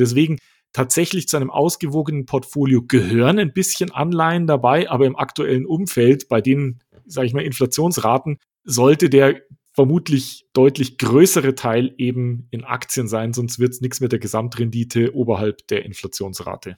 Deswegen 0.00 0.38
tatsächlich 0.72 1.28
zu 1.28 1.36
einem 1.36 1.50
ausgewogenen 1.50 2.26
Portfolio 2.26 2.82
gehören 2.82 3.38
ein 3.38 3.52
bisschen 3.52 3.90
Anleihen 3.90 4.46
dabei, 4.46 4.90
aber 4.90 5.06
im 5.06 5.16
aktuellen 5.16 5.66
Umfeld, 5.66 6.28
bei 6.28 6.40
den, 6.40 6.80
sage 7.06 7.26
ich 7.26 7.34
mal, 7.34 7.44
Inflationsraten, 7.44 8.38
sollte 8.64 9.10
der 9.10 9.40
vermutlich 9.72 10.46
deutlich 10.52 10.98
größere 10.98 11.54
Teil 11.54 11.94
eben 11.96 12.48
in 12.50 12.64
Aktien 12.64 13.08
sein, 13.08 13.32
sonst 13.32 13.58
wird 13.58 13.72
es 13.72 13.80
nichts 13.80 14.00
mit 14.00 14.12
der 14.12 14.18
Gesamtrendite 14.18 15.14
oberhalb 15.14 15.66
der 15.68 15.84
Inflationsrate. 15.84 16.76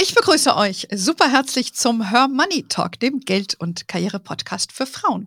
Ich 0.00 0.14
begrüße 0.14 0.54
euch 0.54 0.86
super 0.94 1.28
herzlich 1.28 1.74
zum 1.74 2.10
Her 2.10 2.28
Money 2.28 2.62
Talk, 2.68 3.00
dem 3.00 3.18
Geld- 3.18 3.56
und 3.58 3.88
Karriere-Podcast 3.88 4.70
für 4.70 4.86
Frauen. 4.86 5.26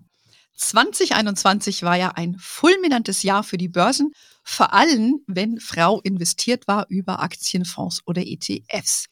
2021 0.55 1.83
war 1.83 1.97
ja 1.97 2.11
ein 2.15 2.37
fulminantes 2.39 3.21
Jahr 3.21 3.43
für 3.43 3.57
die 3.57 3.67
Börsen, 3.67 4.13
vor 4.45 4.71
allem 4.71 5.19
wenn 5.27 5.59
Frau 5.59 5.99
investiert 5.99 6.69
war 6.69 6.85
über 6.87 7.21
Aktienfonds 7.21 7.99
oder 8.05 8.25
ETFs. 8.25 9.07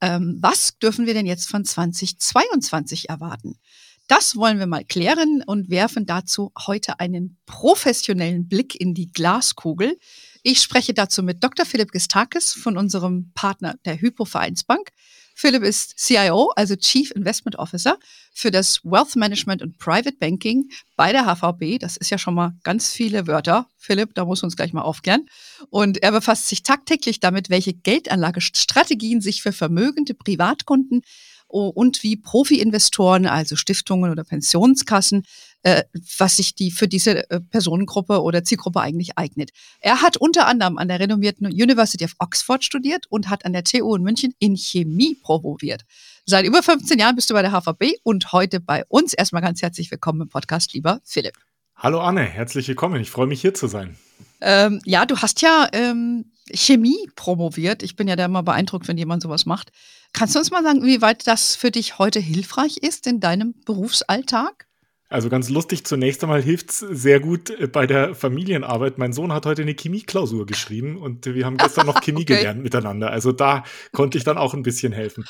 Ähm, 0.00 0.38
was 0.40 0.78
dürfen 0.78 1.04
wir 1.04 1.14
denn 1.14 1.26
jetzt 1.26 1.48
von 1.48 1.64
2022 1.64 3.08
erwarten? 3.08 3.58
Das 4.06 4.36
wollen 4.36 4.60
wir 4.60 4.68
mal 4.68 4.84
klären 4.84 5.42
und 5.44 5.68
werfen 5.68 6.06
dazu 6.06 6.52
heute 6.66 7.00
einen 7.00 7.38
professionellen 7.46 8.46
Blick 8.46 8.80
in 8.80 8.94
die 8.94 9.10
Glaskugel. 9.10 9.98
Ich 10.44 10.60
spreche 10.60 10.92
dazu 10.92 11.22
mit 11.22 11.44
Dr. 11.44 11.64
Philipp 11.64 11.92
Gistakis 11.92 12.52
von 12.52 12.76
unserem 12.76 13.30
Partner 13.32 13.76
der 13.84 14.00
Hypo 14.00 14.24
Vereinsbank. 14.24 14.90
Philipp 15.36 15.62
ist 15.62 15.98
CIO, 15.98 16.52
also 16.56 16.74
Chief 16.74 17.12
Investment 17.12 17.56
Officer 17.60 17.96
für 18.34 18.50
das 18.50 18.84
Wealth 18.84 19.14
Management 19.14 19.62
und 19.62 19.78
Private 19.78 20.16
Banking 20.18 20.68
bei 20.96 21.12
der 21.12 21.26
HVB. 21.26 21.78
Das 21.78 21.96
ist 21.96 22.10
ja 22.10 22.18
schon 22.18 22.34
mal 22.34 22.56
ganz 22.64 22.90
viele 22.90 23.28
Wörter. 23.28 23.68
Philipp, 23.78 24.14
da 24.14 24.24
muss 24.24 24.42
uns 24.42 24.56
gleich 24.56 24.72
mal 24.72 24.82
aufklären. 24.82 25.28
Und 25.70 26.02
er 26.02 26.10
befasst 26.10 26.48
sich 26.48 26.64
tagtäglich 26.64 27.20
damit, 27.20 27.48
welche 27.48 27.72
Geldanlagestrategien 27.72 29.20
sich 29.20 29.42
für 29.42 29.52
vermögende 29.52 30.14
Privatkunden 30.14 31.02
und 31.46 32.02
wie 32.02 32.16
Profi-Investoren, 32.16 33.26
also 33.26 33.56
Stiftungen 33.56 34.10
oder 34.10 34.24
Pensionskassen, 34.24 35.24
äh, 35.62 35.84
was 36.18 36.36
sich 36.36 36.54
die 36.54 36.70
für 36.70 36.88
diese 36.88 37.28
äh, 37.30 37.40
Personengruppe 37.40 38.22
oder 38.22 38.44
Zielgruppe 38.44 38.80
eigentlich 38.80 39.16
eignet. 39.16 39.50
Er 39.80 40.02
hat 40.02 40.16
unter 40.16 40.46
anderem 40.46 40.78
an 40.78 40.88
der 40.88 41.00
renommierten 41.00 41.46
University 41.46 42.04
of 42.04 42.14
Oxford 42.18 42.64
studiert 42.64 43.06
und 43.08 43.28
hat 43.28 43.44
an 43.44 43.52
der 43.52 43.64
TU 43.64 43.94
in 43.94 44.02
München 44.02 44.34
in 44.38 44.56
Chemie 44.56 45.16
promoviert. 45.22 45.82
Seit 46.26 46.44
über 46.44 46.62
15 46.62 46.98
Jahren 46.98 47.16
bist 47.16 47.30
du 47.30 47.34
bei 47.34 47.42
der 47.42 47.52
HVB 47.52 47.94
und 48.02 48.32
heute 48.32 48.60
bei 48.60 48.84
uns. 48.88 49.12
Erstmal 49.12 49.42
ganz 49.42 49.62
herzlich 49.62 49.90
willkommen 49.90 50.22
im 50.22 50.28
Podcast, 50.28 50.72
lieber 50.72 51.00
Philipp. 51.04 51.34
Hallo 51.76 52.00
Anne, 52.00 52.22
herzlich 52.22 52.68
willkommen. 52.68 53.00
Ich 53.00 53.10
freue 53.10 53.26
mich 53.26 53.40
hier 53.40 53.54
zu 53.54 53.66
sein. 53.66 53.96
Ähm, 54.40 54.80
ja, 54.84 55.06
du 55.06 55.16
hast 55.18 55.42
ja 55.42 55.68
ähm, 55.72 56.32
Chemie 56.52 57.08
promoviert. 57.16 57.82
Ich 57.82 57.96
bin 57.96 58.08
ja 58.08 58.16
da 58.16 58.24
immer 58.24 58.42
beeindruckt, 58.42 58.88
wenn 58.88 58.98
jemand 58.98 59.22
sowas 59.22 59.46
macht. 59.46 59.70
Kannst 60.12 60.34
du 60.34 60.38
uns 60.38 60.50
mal 60.50 60.62
sagen, 60.62 60.84
wie 60.84 61.00
weit 61.00 61.26
das 61.26 61.56
für 61.56 61.70
dich 61.70 61.98
heute 61.98 62.20
hilfreich 62.20 62.78
ist 62.78 63.06
in 63.06 63.20
deinem 63.20 63.54
Berufsalltag? 63.64 64.66
Also 65.12 65.28
ganz 65.28 65.50
lustig, 65.50 65.84
zunächst 65.84 66.22
einmal 66.22 66.42
hilft 66.42 66.70
es 66.70 66.78
sehr 66.78 67.20
gut 67.20 67.50
äh, 67.50 67.66
bei 67.66 67.86
der 67.86 68.14
Familienarbeit. 68.14 68.98
Mein 68.98 69.12
Sohn 69.12 69.32
hat 69.32 69.44
heute 69.44 69.62
eine 69.62 69.74
Chemieklausur 69.74 70.46
geschrieben 70.46 70.96
und 70.96 71.26
wir 71.26 71.44
haben 71.44 71.58
gestern 71.58 71.86
noch 71.86 72.00
Chemie 72.02 72.22
okay. 72.22 72.36
gelernt 72.36 72.62
miteinander. 72.62 73.10
Also 73.10 73.30
da 73.32 73.64
konnte 73.92 74.16
ich 74.16 74.24
dann 74.24 74.38
auch 74.38 74.54
ein 74.54 74.62
bisschen 74.62 74.92
helfen. 74.92 75.24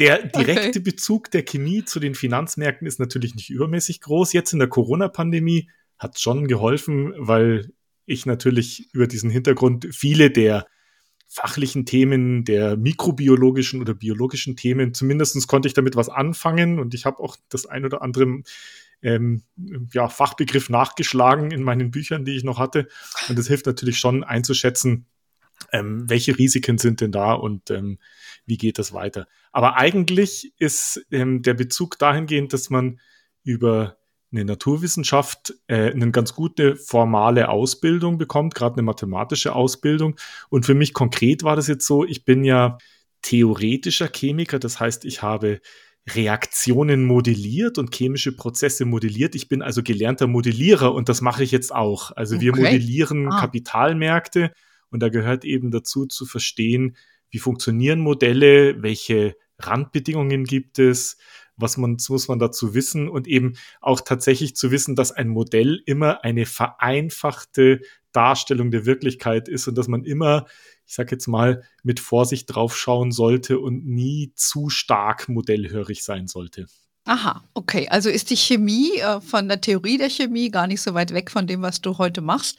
Der 0.00 0.26
direkte 0.26 0.68
okay. 0.68 0.80
Bezug 0.80 1.30
der 1.30 1.44
Chemie 1.44 1.84
zu 1.84 2.00
den 2.00 2.14
Finanzmärkten 2.14 2.86
ist 2.86 2.98
natürlich 2.98 3.34
nicht 3.34 3.50
übermäßig 3.50 4.00
groß. 4.00 4.32
Jetzt 4.32 4.52
in 4.52 4.58
der 4.58 4.68
Corona-Pandemie 4.68 5.70
hat 5.98 6.16
es 6.16 6.22
schon 6.22 6.48
geholfen, 6.48 7.14
weil 7.16 7.70
ich 8.06 8.26
natürlich 8.26 8.88
über 8.92 9.06
diesen 9.06 9.30
Hintergrund 9.30 9.86
viele 9.92 10.30
der 10.30 10.66
fachlichen 11.28 11.86
Themen, 11.86 12.44
der 12.44 12.76
mikrobiologischen 12.76 13.80
oder 13.80 13.94
biologischen 13.94 14.56
Themen, 14.56 14.94
zumindest 14.94 15.46
konnte 15.46 15.68
ich 15.68 15.74
damit 15.74 15.94
was 15.94 16.08
anfangen 16.08 16.80
und 16.80 16.92
ich 16.92 17.04
habe 17.04 17.20
auch 17.20 17.36
das 17.48 17.66
ein 17.66 17.84
oder 17.84 18.02
andere 18.02 18.42
ähm, 19.02 19.42
ja, 19.92 20.08
Fachbegriff 20.08 20.68
nachgeschlagen 20.68 21.50
in 21.50 21.62
meinen 21.62 21.90
Büchern, 21.90 22.24
die 22.24 22.36
ich 22.36 22.44
noch 22.44 22.58
hatte. 22.58 22.88
Und 23.28 23.38
das 23.38 23.48
hilft 23.48 23.66
natürlich 23.66 23.98
schon 23.98 24.24
einzuschätzen, 24.24 25.06
ähm, 25.72 26.08
welche 26.08 26.38
Risiken 26.38 26.78
sind 26.78 27.00
denn 27.00 27.12
da 27.12 27.32
und 27.32 27.70
ähm, 27.70 27.98
wie 28.46 28.56
geht 28.56 28.78
das 28.78 28.92
weiter. 28.92 29.26
Aber 29.52 29.76
eigentlich 29.76 30.54
ist 30.58 31.04
ähm, 31.10 31.42
der 31.42 31.54
Bezug 31.54 31.98
dahingehend, 31.98 32.52
dass 32.52 32.70
man 32.70 33.00
über 33.42 33.96
eine 34.32 34.44
Naturwissenschaft 34.44 35.54
äh, 35.66 35.90
eine 35.90 36.10
ganz 36.12 36.34
gute 36.34 36.76
formale 36.76 37.48
Ausbildung 37.48 38.16
bekommt, 38.16 38.54
gerade 38.54 38.74
eine 38.74 38.82
mathematische 38.82 39.54
Ausbildung. 39.54 40.16
Und 40.48 40.66
für 40.66 40.74
mich 40.74 40.92
konkret 40.92 41.42
war 41.42 41.56
das 41.56 41.66
jetzt 41.66 41.86
so, 41.86 42.04
ich 42.04 42.24
bin 42.24 42.44
ja 42.44 42.78
theoretischer 43.22 44.08
Chemiker, 44.08 44.58
das 44.58 44.80
heißt, 44.80 45.04
ich 45.04 45.22
habe 45.22 45.60
Reaktionen 46.08 47.04
modelliert 47.04 47.78
und 47.78 47.94
chemische 47.94 48.32
Prozesse 48.32 48.84
modelliert. 48.84 49.34
Ich 49.34 49.48
bin 49.48 49.62
also 49.62 49.82
gelernter 49.82 50.26
Modellierer 50.26 50.94
und 50.94 51.08
das 51.08 51.20
mache 51.20 51.44
ich 51.44 51.50
jetzt 51.50 51.74
auch. 51.74 52.10
Also 52.16 52.36
okay. 52.36 52.46
wir 52.46 52.56
modellieren 52.56 53.28
ah. 53.30 53.40
Kapitalmärkte 53.40 54.52
und 54.90 55.00
da 55.00 55.08
gehört 55.08 55.44
eben 55.44 55.70
dazu 55.70 56.06
zu 56.06 56.26
verstehen, 56.26 56.96
wie 57.30 57.38
funktionieren 57.38 58.00
Modelle, 58.00 58.82
welche 58.82 59.36
Randbedingungen 59.58 60.44
gibt 60.44 60.78
es, 60.78 61.16
was 61.60 61.76
man, 61.76 61.96
muss 62.08 62.28
man 62.28 62.38
dazu 62.38 62.74
wissen 62.74 63.08
und 63.08 63.26
eben 63.26 63.54
auch 63.80 64.00
tatsächlich 64.00 64.56
zu 64.56 64.70
wissen, 64.70 64.96
dass 64.96 65.12
ein 65.12 65.28
Modell 65.28 65.80
immer 65.86 66.24
eine 66.24 66.46
vereinfachte 66.46 67.80
Darstellung 68.12 68.70
der 68.70 68.86
Wirklichkeit 68.86 69.48
ist 69.48 69.68
und 69.68 69.76
dass 69.76 69.88
man 69.88 70.04
immer, 70.04 70.46
ich 70.86 70.94
sage 70.94 71.12
jetzt 71.12 71.26
mal, 71.26 71.62
mit 71.82 72.00
Vorsicht 72.00 72.46
drauf 72.54 72.76
schauen 72.76 73.12
sollte 73.12 73.58
und 73.58 73.86
nie 73.86 74.32
zu 74.34 74.68
stark 74.68 75.28
modellhörig 75.28 76.02
sein 76.02 76.26
sollte. 76.26 76.66
Aha, 77.04 77.42
okay. 77.54 77.88
Also 77.88 78.10
ist 78.10 78.30
die 78.30 78.36
Chemie 78.36 78.98
äh, 78.98 79.20
von 79.20 79.48
der 79.48 79.60
Theorie 79.60 79.98
der 79.98 80.10
Chemie 80.10 80.50
gar 80.50 80.66
nicht 80.66 80.82
so 80.82 80.94
weit 80.94 81.12
weg 81.12 81.30
von 81.30 81.46
dem, 81.46 81.62
was 81.62 81.80
du 81.80 81.98
heute 81.98 82.20
machst. 82.20 82.58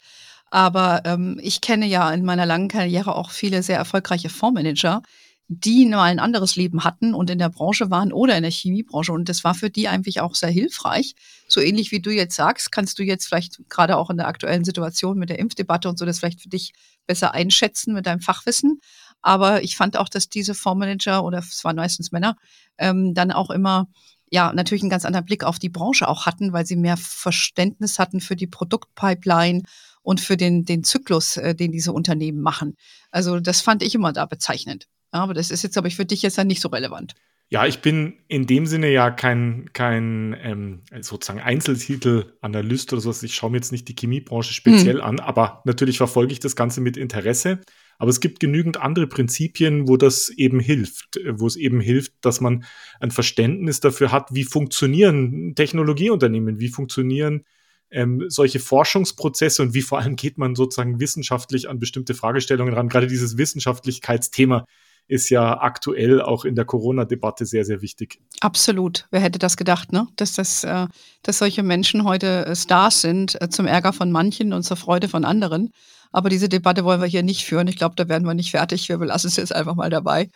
Aber 0.50 1.02
ähm, 1.06 1.40
ich 1.42 1.62
kenne 1.62 1.86
ja 1.86 2.12
in 2.12 2.24
meiner 2.24 2.44
langen 2.44 2.68
Karriere 2.68 3.14
auch 3.14 3.30
viele 3.30 3.62
sehr 3.62 3.78
erfolgreiche 3.78 4.28
Fondsmanager, 4.28 5.02
die 5.48 5.86
mal 5.86 6.04
ein 6.04 6.18
anderes 6.18 6.56
Leben 6.56 6.84
hatten 6.84 7.14
und 7.14 7.28
in 7.28 7.38
der 7.38 7.50
Branche 7.50 7.90
waren 7.90 8.12
oder 8.12 8.36
in 8.36 8.42
der 8.42 8.50
Chemiebranche. 8.50 9.12
Und 9.12 9.28
das 9.28 9.44
war 9.44 9.54
für 9.54 9.70
die 9.70 9.88
eigentlich 9.88 10.20
auch 10.20 10.34
sehr 10.34 10.50
hilfreich. 10.50 11.14
So 11.46 11.60
ähnlich 11.60 11.92
wie 11.92 12.00
du 12.00 12.10
jetzt 12.10 12.36
sagst, 12.36 12.72
kannst 12.72 12.98
du 12.98 13.02
jetzt 13.02 13.26
vielleicht 13.26 13.60
gerade 13.68 13.96
auch 13.96 14.08
in 14.08 14.16
der 14.16 14.28
aktuellen 14.28 14.64
Situation 14.64 15.18
mit 15.18 15.28
der 15.28 15.38
Impfdebatte 15.38 15.88
und 15.88 15.98
so 15.98 16.06
das 16.06 16.20
vielleicht 16.20 16.40
für 16.40 16.48
dich 16.48 16.72
besser 17.06 17.34
einschätzen 17.34 17.92
mit 17.92 18.06
deinem 18.06 18.20
Fachwissen. 18.20 18.80
Aber 19.20 19.62
ich 19.62 19.76
fand 19.76 19.96
auch, 19.96 20.08
dass 20.08 20.28
diese 20.28 20.54
Fondsmanager 20.54 21.22
oder 21.22 21.38
es 21.38 21.62
waren 21.64 21.76
meistens 21.76 22.12
Männer, 22.12 22.36
ähm, 22.78 23.14
dann 23.14 23.30
auch 23.30 23.50
immer 23.50 23.88
ja, 24.32 24.50
natürlich 24.54 24.82
einen 24.82 24.90
ganz 24.90 25.04
anderen 25.04 25.26
Blick 25.26 25.44
auf 25.44 25.58
die 25.58 25.68
Branche 25.68 26.08
auch 26.08 26.24
hatten, 26.24 26.54
weil 26.54 26.64
sie 26.64 26.76
mehr 26.76 26.96
Verständnis 26.96 27.98
hatten 27.98 28.22
für 28.22 28.34
die 28.34 28.46
Produktpipeline 28.46 29.62
und 30.00 30.22
für 30.22 30.38
den, 30.38 30.64
den 30.64 30.84
Zyklus, 30.84 31.36
äh, 31.36 31.54
den 31.54 31.70
diese 31.70 31.92
Unternehmen 31.92 32.40
machen. 32.40 32.76
Also 33.10 33.40
das 33.40 33.60
fand 33.60 33.82
ich 33.82 33.94
immer 33.94 34.14
da 34.14 34.24
bezeichnend. 34.24 34.88
Aber 35.12 35.34
das 35.34 35.50
ist 35.50 35.62
jetzt, 35.62 35.74
glaube 35.74 35.88
ich, 35.88 35.96
für 35.96 36.04
dich 36.04 36.22
jetzt 36.22 36.38
dann 36.38 36.48
nicht 36.48 36.60
so 36.60 36.68
relevant. 36.68 37.14
Ja, 37.52 37.66
ich 37.66 37.80
bin 37.80 38.14
in 38.28 38.46
dem 38.46 38.64
Sinne 38.64 38.90
ja 38.90 39.10
kein, 39.10 39.68
kein 39.74 40.34
ähm, 40.42 40.80
sozusagen 41.02 41.38
Einzeltitel-Analyst 41.38 42.94
oder 42.94 43.02
sowas. 43.02 43.22
Ich 43.22 43.34
schaue 43.34 43.50
mir 43.50 43.58
jetzt 43.58 43.72
nicht 43.72 43.86
die 43.88 43.94
Chemiebranche 43.94 44.54
speziell 44.54 44.96
hm. 44.96 45.04
an, 45.04 45.20
aber 45.20 45.60
natürlich 45.66 45.98
verfolge 45.98 46.32
ich 46.32 46.40
das 46.40 46.56
Ganze 46.56 46.80
mit 46.80 46.96
Interesse. 46.96 47.60
Aber 47.98 48.08
es 48.08 48.20
gibt 48.20 48.40
genügend 48.40 48.78
andere 48.78 49.06
Prinzipien, 49.06 49.86
wo 49.86 49.98
das 49.98 50.30
eben 50.30 50.60
hilft, 50.60 51.20
wo 51.30 51.46
es 51.46 51.56
eben 51.56 51.80
hilft, 51.80 52.14
dass 52.22 52.40
man 52.40 52.64
ein 53.00 53.10
Verständnis 53.10 53.80
dafür 53.80 54.12
hat, 54.12 54.28
wie 54.32 54.44
funktionieren 54.44 55.54
Technologieunternehmen, 55.54 56.58
wie 56.58 56.68
funktionieren 56.68 57.44
ähm, 57.90 58.24
solche 58.28 58.60
Forschungsprozesse 58.60 59.60
und 59.60 59.74
wie 59.74 59.82
vor 59.82 59.98
allem 59.98 60.16
geht 60.16 60.38
man 60.38 60.54
sozusagen 60.54 61.00
wissenschaftlich 61.00 61.68
an 61.68 61.78
bestimmte 61.78 62.14
Fragestellungen 62.14 62.72
ran. 62.72 62.88
Gerade 62.88 63.08
dieses 63.08 63.36
Wissenschaftlichkeitsthema 63.36 64.64
ist 65.08 65.28
ja 65.30 65.60
aktuell 65.60 66.22
auch 66.22 66.44
in 66.44 66.54
der 66.54 66.64
Corona-Debatte 66.64 67.44
sehr, 67.44 67.64
sehr 67.64 67.82
wichtig. 67.82 68.20
Absolut. 68.40 69.06
Wer 69.10 69.20
hätte 69.20 69.38
das 69.38 69.56
gedacht, 69.56 69.92
ne? 69.92 70.06
dass, 70.16 70.34
das, 70.34 70.64
äh, 70.64 70.86
dass 71.22 71.38
solche 71.38 71.62
Menschen 71.62 72.04
heute 72.04 72.46
äh, 72.46 72.56
Stars 72.56 73.02
sind, 73.02 73.40
äh, 73.40 73.48
zum 73.48 73.66
Ärger 73.66 73.92
von 73.92 74.10
manchen 74.10 74.52
und 74.52 74.62
zur 74.62 74.76
Freude 74.76 75.08
von 75.08 75.24
anderen. 75.24 75.70
Aber 76.12 76.28
diese 76.28 76.48
Debatte 76.48 76.84
wollen 76.84 77.00
wir 77.00 77.08
hier 77.08 77.22
nicht 77.22 77.44
führen. 77.44 77.68
Ich 77.68 77.76
glaube, 77.76 77.94
da 77.96 78.08
werden 78.08 78.26
wir 78.26 78.34
nicht 78.34 78.50
fertig. 78.50 78.88
Wir 78.88 78.98
belassen 78.98 79.28
es 79.28 79.36
jetzt 79.36 79.54
einfach 79.54 79.74
mal 79.74 79.90
dabei. 79.90 80.30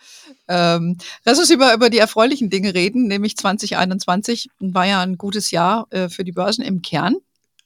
Ähm, 0.47 0.97
lass 1.23 1.37
uns 1.37 1.51
über, 1.51 1.73
über 1.73 1.89
die 1.89 1.99
erfreulichen 1.99 2.49
Dinge 2.49 2.73
reden, 2.73 3.07
nämlich 3.07 3.37
2021 3.37 4.49
war 4.59 4.85
ja 4.85 5.01
ein 5.01 5.17
gutes 5.17 5.51
Jahr 5.51 5.87
äh, 5.91 6.09
für 6.09 6.23
die 6.23 6.31
Börsen 6.31 6.63
im 6.63 6.81
Kern. 6.81 7.17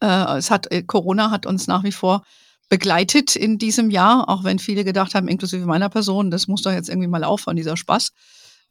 Äh, 0.01 0.37
es 0.37 0.51
hat, 0.51 0.67
Corona 0.87 1.31
hat 1.31 1.45
uns 1.45 1.67
nach 1.67 1.83
wie 1.83 1.93
vor 1.93 2.23
begleitet 2.71 3.35
in 3.35 3.57
diesem 3.57 3.89
Jahr, 3.91 4.29
auch 4.29 4.45
wenn 4.45 4.57
viele 4.57 4.85
gedacht 4.85 5.13
haben, 5.13 5.27
inklusive 5.27 5.65
meiner 5.65 5.89
Person, 5.89 6.31
das 6.31 6.47
muss 6.47 6.61
doch 6.61 6.71
jetzt 6.71 6.87
irgendwie 6.87 7.09
mal 7.09 7.25
aufhören, 7.25 7.57
dieser 7.57 7.75
Spaß. 7.75 8.13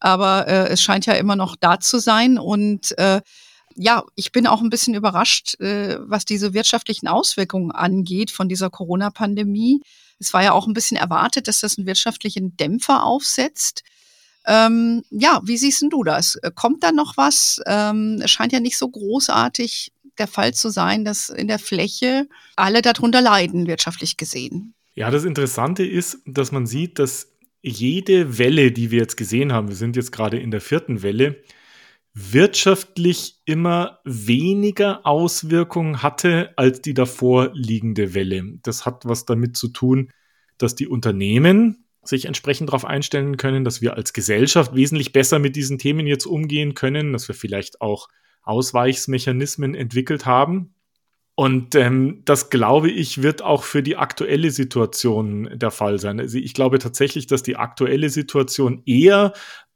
aber 0.00 0.48
äh, 0.48 0.68
es 0.68 0.80
scheint 0.80 1.04
ja 1.04 1.12
immer 1.12 1.36
noch 1.36 1.54
da 1.54 1.78
zu 1.78 1.98
sein. 1.98 2.38
Und 2.38 2.96
äh, 2.96 3.20
ja, 3.74 4.02
ich 4.14 4.32
bin 4.32 4.46
auch 4.46 4.62
ein 4.62 4.70
bisschen 4.70 4.94
überrascht, 4.94 5.60
äh, 5.60 5.98
was 6.00 6.24
diese 6.24 6.54
wirtschaftlichen 6.54 7.08
Auswirkungen 7.08 7.72
angeht 7.72 8.30
von 8.30 8.48
dieser 8.48 8.70
Corona-Pandemie. 8.70 9.82
Es 10.18 10.32
war 10.32 10.42
ja 10.42 10.52
auch 10.52 10.66
ein 10.66 10.72
bisschen 10.72 10.96
erwartet, 10.96 11.46
dass 11.46 11.60
das 11.60 11.76
einen 11.76 11.86
wirtschaftlichen 11.86 12.56
Dämpfer 12.56 13.04
aufsetzt. 13.04 13.82
Ähm, 14.46 15.02
ja, 15.10 15.42
wie 15.44 15.58
siehst 15.58 15.84
du 15.90 16.04
das? 16.04 16.38
Kommt 16.54 16.82
da 16.82 16.90
noch 16.90 17.18
was? 17.18 17.60
Ähm, 17.66 18.22
es 18.24 18.30
scheint 18.30 18.52
ja 18.52 18.60
nicht 18.60 18.78
so 18.78 18.88
großartig 18.88 19.92
der 20.20 20.28
Fall 20.28 20.54
zu 20.54 20.70
sein, 20.70 21.04
dass 21.04 21.28
in 21.28 21.48
der 21.48 21.58
Fläche 21.58 22.28
alle 22.54 22.82
darunter 22.82 23.20
leiden, 23.20 23.66
wirtschaftlich 23.66 24.16
gesehen. 24.16 24.74
Ja, 24.94 25.10
das 25.10 25.24
Interessante 25.24 25.84
ist, 25.84 26.18
dass 26.26 26.52
man 26.52 26.66
sieht, 26.66 26.98
dass 26.98 27.32
jede 27.62 28.38
Welle, 28.38 28.72
die 28.72 28.90
wir 28.90 29.00
jetzt 29.00 29.16
gesehen 29.16 29.52
haben, 29.52 29.68
wir 29.68 29.76
sind 29.76 29.96
jetzt 29.96 30.12
gerade 30.12 30.38
in 30.38 30.50
der 30.50 30.60
vierten 30.60 31.02
Welle, 31.02 31.42
wirtschaftlich 32.12 33.40
immer 33.44 34.00
weniger 34.04 35.06
Auswirkungen 35.06 36.02
hatte 36.02 36.52
als 36.56 36.80
die 36.82 36.94
davor 36.94 37.50
liegende 37.54 38.14
Welle. 38.14 38.58
Das 38.62 38.84
hat 38.84 39.06
was 39.06 39.26
damit 39.26 39.56
zu 39.56 39.68
tun, 39.68 40.10
dass 40.58 40.74
die 40.74 40.88
Unternehmen 40.88 41.84
sich 42.02 42.24
entsprechend 42.24 42.70
darauf 42.70 42.84
einstellen 42.84 43.36
können, 43.36 43.64
dass 43.64 43.80
wir 43.80 43.94
als 43.94 44.12
Gesellschaft 44.12 44.74
wesentlich 44.74 45.12
besser 45.12 45.38
mit 45.38 45.54
diesen 45.54 45.78
Themen 45.78 46.06
jetzt 46.06 46.26
umgehen 46.26 46.74
können, 46.74 47.12
dass 47.12 47.28
wir 47.28 47.34
vielleicht 47.34 47.80
auch 47.80 48.08
Ausweichsmechanismen 48.42 49.74
entwickelt 49.74 50.26
haben. 50.26 50.74
Und 51.34 51.74
ähm, 51.74 52.22
das, 52.24 52.50
glaube 52.50 52.90
ich, 52.90 53.22
wird 53.22 53.40
auch 53.40 53.64
für 53.64 53.82
die 53.82 53.96
aktuelle 53.96 54.50
Situation 54.50 55.48
der 55.54 55.70
Fall 55.70 55.98
sein. 55.98 56.20
Also 56.20 56.36
ich 56.36 56.52
glaube 56.52 56.78
tatsächlich, 56.78 57.26
dass 57.26 57.42
die 57.42 57.56
aktuelle 57.56 58.10
Situation 58.10 58.82
eher 58.84 59.32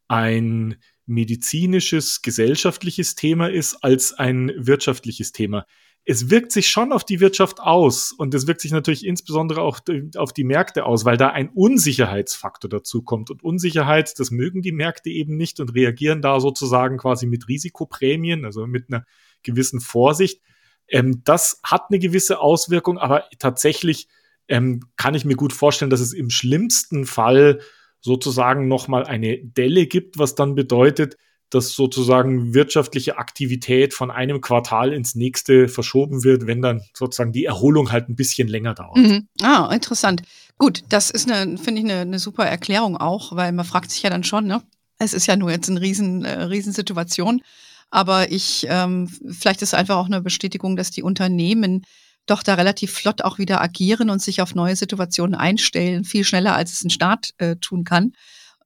ein 0.09 0.77
medizinisches, 1.07 2.23
gesellschaftliches 2.23 3.15
Thema 3.15 3.49
ist 3.49 3.83
als 3.83 4.13
ein 4.13 4.53
wirtschaftliches 4.57 5.33
Thema. 5.33 5.67
Es 6.07 6.29
wirkt 6.29 6.53
sich 6.53 6.69
schon 6.69 6.93
auf 6.93 7.05
die 7.05 7.21
Wirtschaft 7.21 7.61
aus 7.61 8.13
und 8.13 8.35
es 8.35 8.47
wirkt 8.47 8.61
sich 8.61 8.73
natürlich 8.73 9.07
insbesondere 9.07 9.63
auch 9.63 9.81
auf 10.17 10.33
die 10.35 10.45
Märkte 10.45 10.85
aus, 10.85 11.07
weil 11.07 11.17
da 11.17 11.29
ein 11.29 11.49
Unsicherheitsfaktor 11.49 12.69
dazu 12.69 13.03
kommt. 13.03 13.31
Und 13.31 13.43
Unsicherheit, 13.43 14.19
das 14.19 14.31
mögen 14.31 14.61
die 14.61 14.73
Märkte 14.73 15.09
eben 15.09 15.37
nicht 15.37 15.61
und 15.61 15.75
reagieren 15.75 16.21
da 16.21 16.41
sozusagen 16.41 16.99
quasi 16.99 17.27
mit 17.27 17.49
Risikoprämien, 17.49 18.45
also 18.45 18.67
mit 18.67 18.91
einer 18.91 19.07
gewissen 19.43 19.81
Vorsicht. 19.81 20.43
Ähm, 20.89 21.23
das 21.25 21.61
hat 21.63 21.87
eine 21.89 21.99
gewisse 21.99 22.39
Auswirkung, 22.39 22.99
aber 22.99 23.25
tatsächlich 23.39 24.09
ähm, 24.49 24.81
kann 24.97 25.15
ich 25.15 25.25
mir 25.25 25.37
gut 25.37 25.53
vorstellen, 25.53 25.91
dass 25.91 26.01
es 26.01 26.13
im 26.13 26.29
schlimmsten 26.29 27.07
Fall 27.07 27.61
sozusagen 28.01 28.69
nochmal 28.69 29.05
eine 29.05 29.39
Delle 29.39 29.87
gibt, 29.87 30.19
was 30.19 30.35
dann 30.35 30.55
bedeutet, 30.55 31.17
dass 31.51 31.75
sozusagen 31.75 32.55
wirtschaftliche 32.55 33.19
Aktivität 33.19 33.95
von 33.95 34.11
einem 34.11 34.41
Quartal 34.41 34.93
ins 34.93 35.15
nächste 35.15 35.69
verschoben 35.69 36.25
wird, 36.25 36.47
wenn 36.47 36.63
dann 36.63 36.83
sozusagen 36.95 37.33
die 37.33 37.45
Erholung 37.45 37.93
halt 37.93 38.09
ein 38.09 38.17
bisschen 38.17 38.49
länger 38.49 38.75
dauert. 38.75 38.97
Mhm. 38.97 39.29
Ah, 39.43 39.71
interessant. 39.73 40.23
Gut, 40.59 40.83
das 40.89 41.11
ist 41.11 41.31
eine, 41.31 41.59
finde 41.59 41.81
ich, 41.81 41.85
eine, 41.85 42.01
eine 42.01 42.19
super 42.19 42.45
Erklärung 42.45 42.97
auch, 42.97 43.35
weil 43.37 43.53
man 43.53 43.65
fragt 43.65 43.91
sich 43.91 44.03
ja 44.03 44.11
dann 44.11 44.25
schon, 44.25 44.47
ne? 44.47 44.63
Es 44.99 45.13
ist 45.13 45.27
ja 45.27 45.37
nur 45.37 45.51
jetzt 45.51 45.69
eine 45.69 45.81
riesen, 45.81 46.25
äh, 46.25 46.45
Riesensituation. 46.45 47.43
Aber 47.91 48.33
ich, 48.33 48.67
ähm, 48.69 49.09
vielleicht 49.09 49.63
ist 49.63 49.69
es 49.71 49.75
einfach 49.75 49.97
auch 49.97 50.07
eine 50.07 50.21
Bestätigung, 50.21 50.77
dass 50.77 50.91
die 50.91 51.03
Unternehmen 51.03 51.85
doch 52.27 52.43
da 52.43 52.55
relativ 52.55 52.93
flott 52.93 53.23
auch 53.23 53.39
wieder 53.39 53.61
agieren 53.61 54.11
und 54.11 54.23
sich 54.23 54.41
auf 54.41 54.55
neue 54.55 54.77
Situationen 54.77 55.35
einstellen, 55.35 56.05
viel 56.05 56.25
schneller 56.25 56.55
als 56.55 56.73
es 56.73 56.85
ein 56.85 56.91
Staat 56.91 57.35
äh, 57.39 57.57
tun 57.57 57.85
kann. 57.85 58.13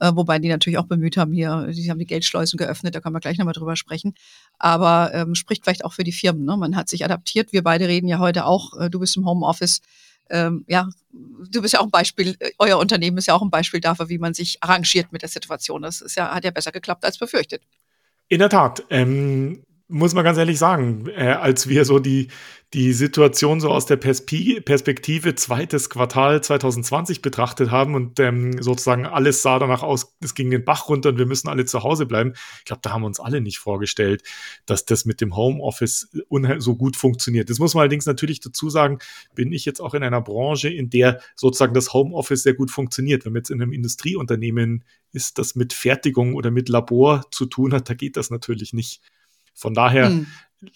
Äh, 0.01 0.13
wobei 0.15 0.39
die 0.39 0.49
natürlich 0.49 0.79
auch 0.79 0.87
bemüht 0.87 1.17
haben, 1.17 1.33
hier, 1.33 1.69
sie 1.71 1.91
haben 1.91 1.99
die 1.99 2.07
Geldschleusen 2.07 2.57
geöffnet, 2.57 2.95
da 2.95 3.01
können 3.01 3.15
wir 3.15 3.21
gleich 3.21 3.39
nochmal 3.39 3.55
drüber 3.55 3.77
sprechen. 3.77 4.15
Aber 4.59 5.13
ähm, 5.15 5.35
spricht 5.35 5.65
vielleicht 5.65 5.85
auch 5.85 5.93
für 5.93 6.05
die 6.05 6.13
Firmen. 6.13 6.45
Ne? 6.45 6.57
Man 6.57 6.77
hat 6.77 6.89
sich 6.89 7.05
adaptiert. 7.05 7.53
Wir 7.53 7.63
beide 7.63 7.89
reden 7.89 8.09
ja 8.09 8.19
heute 8.19 8.45
auch, 8.45 8.79
äh, 8.79 8.91
du 8.91 9.01
bist 9.01 9.17
im 9.17 9.27
Homeoffice. 9.27 9.81
Ähm, 10.31 10.65
ja, 10.69 10.89
du 11.11 11.63
bist 11.63 11.75
ja 11.75 11.81
auch 11.81 11.85
ein 11.85 11.91
Beispiel, 11.91 12.37
äh, 12.39 12.51
euer 12.59 12.79
Unternehmen 12.79 13.19
ist 13.19 13.27
ja 13.27 13.35
auch 13.35 13.43
ein 13.43 13.51
Beispiel 13.51 13.81
dafür, 13.81 14.09
wie 14.09 14.19
man 14.19 14.35
sich 14.35 14.63
arrangiert 14.63 15.13
mit 15.13 15.23
der 15.23 15.29
Situation. 15.29 15.83
Das 15.83 16.01
ist 16.01 16.17
ja, 16.17 16.35
hat 16.35 16.45
ja 16.45 16.51
besser 16.51 16.71
geklappt 16.71 17.05
als 17.05 17.19
befürchtet. 17.19 17.63
In 18.29 18.41
der 18.41 18.51
Tat. 18.51 18.85
Ähm, 18.91 19.65
muss 19.89 20.13
man 20.13 20.23
ganz 20.23 20.37
ehrlich 20.37 20.59
sagen, 20.59 21.09
äh, 21.09 21.29
als 21.29 21.67
wir 21.69 21.87
so 21.87 21.99
die, 21.99 22.29
die 22.75 22.93
Situation 22.93 23.59
so 23.59 23.71
aus 23.71 23.87
der 23.87 23.97
Perspektive 23.97 25.35
zweites 25.35 25.89
Quartal 25.89 26.43
2020 26.43 27.23
betrachtet 27.23 27.71
haben 27.71 27.95
und 27.95 28.21
ähm, 28.21 28.61
sozusagen 28.63 29.07
alles 29.07 29.41
sah 29.41 29.59
danach 29.59 29.83
aus, 29.83 30.15
es 30.21 30.35
ging 30.35 30.51
den 30.51 30.67
Bach 30.67 30.91
runter 30.91 31.09
und 31.09 31.19
wir 31.19 31.25
müssen 31.25 31.49
alle 31.49 31.65
zu 31.65 31.83
Hause 31.83 32.05
bleiben. 32.05 32.35
Ich 32.59 32.67
glaube, 32.67 32.81
da 32.83 32.93
haben 32.93 33.01
wir 33.01 33.07
uns 33.07 33.19
alle 33.19 33.41
nicht 33.41 33.59
vorgestellt, 33.59 34.23
dass 34.67 34.85
das 34.85 35.07
mit 35.07 35.23
dem 35.23 35.35
Homeoffice 35.35 36.11
so 36.59 36.77
gut 36.77 36.97
funktioniert. 36.97 37.49
Das 37.49 37.59
muss 37.59 37.73
man 37.73 37.81
allerdings 37.81 38.05
natürlich 38.05 38.41
dazu 38.41 38.69
sagen, 38.69 38.99
bin 39.35 39.53
ich 39.53 39.65
jetzt 39.65 39.81
auch 39.81 39.95
in 39.95 40.03
einer 40.03 40.21
Branche, 40.21 40.69
in 40.69 40.91
der 40.91 41.21
sozusagen 41.35 41.73
das 41.73 41.95
Homeoffice 41.95 42.43
sehr 42.43 42.55
gut 42.55 42.71
funktioniert. 42.71 43.25
Wenn 43.25 43.33
man 43.33 43.41
jetzt 43.41 43.51
in 43.51 43.63
einem 43.63 43.73
Industrieunternehmen 43.73 44.85
ist, 45.13 45.39
das 45.39 45.55
mit 45.55 45.73
Fertigung 45.73 46.35
oder 46.35 46.51
mit 46.51 46.69
Labor 46.69 47.25
zu 47.31 47.47
tun 47.47 47.73
hat, 47.73 47.89
da 47.89 47.95
geht 47.95 48.19
das 48.19 48.29
natürlich 48.29 48.75
nicht. 48.75 49.01
Von 49.59 49.75
daher 49.75 50.11
mhm. 50.11 50.27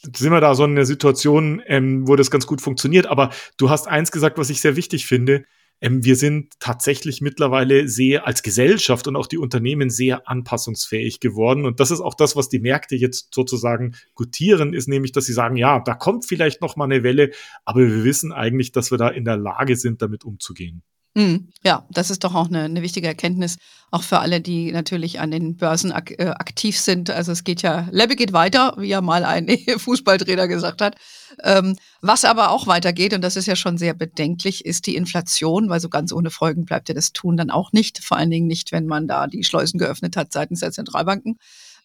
sind 0.03 0.33
wir 0.33 0.41
da 0.41 0.55
so 0.55 0.65
in 0.65 0.73
einer 0.73 0.85
Situation, 0.85 1.63
ähm, 1.67 2.07
wo 2.09 2.17
das 2.17 2.31
ganz 2.31 2.47
gut 2.47 2.61
funktioniert. 2.61 3.07
Aber 3.07 3.31
du 3.57 3.71
hast 3.71 3.87
eins 3.87 4.11
gesagt, 4.11 4.39
was 4.39 4.51
ich 4.51 4.61
sehr 4.61 4.77
wichtig 4.77 5.07
finde. 5.07 5.45
Ähm, 5.81 6.05
wir 6.05 6.17
sind 6.17 6.55
tatsächlich 6.59 7.21
mittlerweile 7.21 7.87
sehr 7.87 8.27
als 8.27 8.43
Gesellschaft 8.43 9.07
und 9.07 9.15
auch 9.15 9.29
die 9.29 9.39
Unternehmen 9.39 9.89
sehr 9.89 10.29
anpassungsfähig 10.29 11.21
geworden. 11.21 11.65
Und 11.65 11.79
das 11.79 11.93
ist 11.93 12.01
auch 12.01 12.15
das, 12.15 12.35
was 12.35 12.49
die 12.49 12.59
Märkte 12.59 12.97
jetzt 12.97 13.33
sozusagen 13.33 13.95
gutieren, 14.15 14.75
ist 14.75 14.89
nämlich, 14.89 15.13
dass 15.13 15.27
sie 15.27 15.33
sagen, 15.33 15.57
ja, 15.57 15.79
da 15.81 15.95
kommt 15.95 16.27
vielleicht 16.27 16.61
noch 16.61 16.75
mal 16.77 16.85
eine 16.85 17.05
Welle, 17.05 17.31
aber 17.65 17.81
wir 17.81 18.05
wissen 18.05 18.33
eigentlich, 18.33 18.73
dass 18.73 18.91
wir 18.91 18.99
da 18.99 19.09
in 19.09 19.25
der 19.25 19.37
Lage 19.37 19.77
sind, 19.77 20.03
damit 20.03 20.25
umzugehen. 20.25 20.83
Mhm. 21.15 21.49
Ja, 21.63 21.87
das 21.91 22.11
ist 22.11 22.25
doch 22.25 22.35
auch 22.35 22.47
eine, 22.49 22.63
eine, 22.63 22.81
wichtige 22.81 23.07
Erkenntnis, 23.07 23.59
auch 23.91 24.03
für 24.03 24.21
alle, 24.21 24.41
die 24.41 24.73
natürlich 24.73 25.21
an 25.21 25.31
den 25.31 25.57
Börsen 25.57 25.93
ak 25.93 26.13
äh, 26.13 26.29
aktiv 26.29 26.79
sind. 26.79 27.11
Also 27.11 27.33
es 27.33 27.45
geht 27.45 27.61
ja, 27.61 27.87
Lebe 27.91 28.17
geht 28.17 28.33
weiter, 28.33 28.75
wie 28.79 28.89
ja 28.89 29.03
mal 29.03 29.25
ein 29.25 29.47
Fußballtrainer 29.77 30.49
gesagt 30.49 30.81
hat. 30.81 30.97
Ähm, 31.43 31.77
was 32.01 32.25
aber 32.25 32.51
auch 32.51 32.67
weitergeht, 32.67 33.13
und 33.13 33.21
das 33.21 33.37
ist 33.37 33.45
ja 33.47 33.57
schon 33.57 33.77
sehr 33.77 33.93
bedenklich, 33.93 34.65
ist 34.65 34.87
die 34.87 34.97
Inflation, 34.97 35.69
weil 35.69 35.81
so 35.81 35.91
ganz 35.91 36.13
ohne 36.13 36.31
Folgen 36.31 36.65
bleibt 36.65 36.89
ja 36.89 36.95
das 36.95 37.13
Tun 37.13 37.37
dann 37.37 37.51
auch 37.51 37.73
nicht. 37.73 38.03
Vor 38.03 38.17
allen 38.17 38.31
Dingen 38.31 38.47
nicht, 38.47 38.73
wenn 38.73 38.87
man 38.87 39.07
da 39.07 39.27
die 39.27 39.45
Schleusen 39.45 39.79
geöffnet 39.79 40.17
hat 40.17 40.33
seitens 40.33 40.61
der 40.61 40.73
Zentralbanken. 40.73 41.39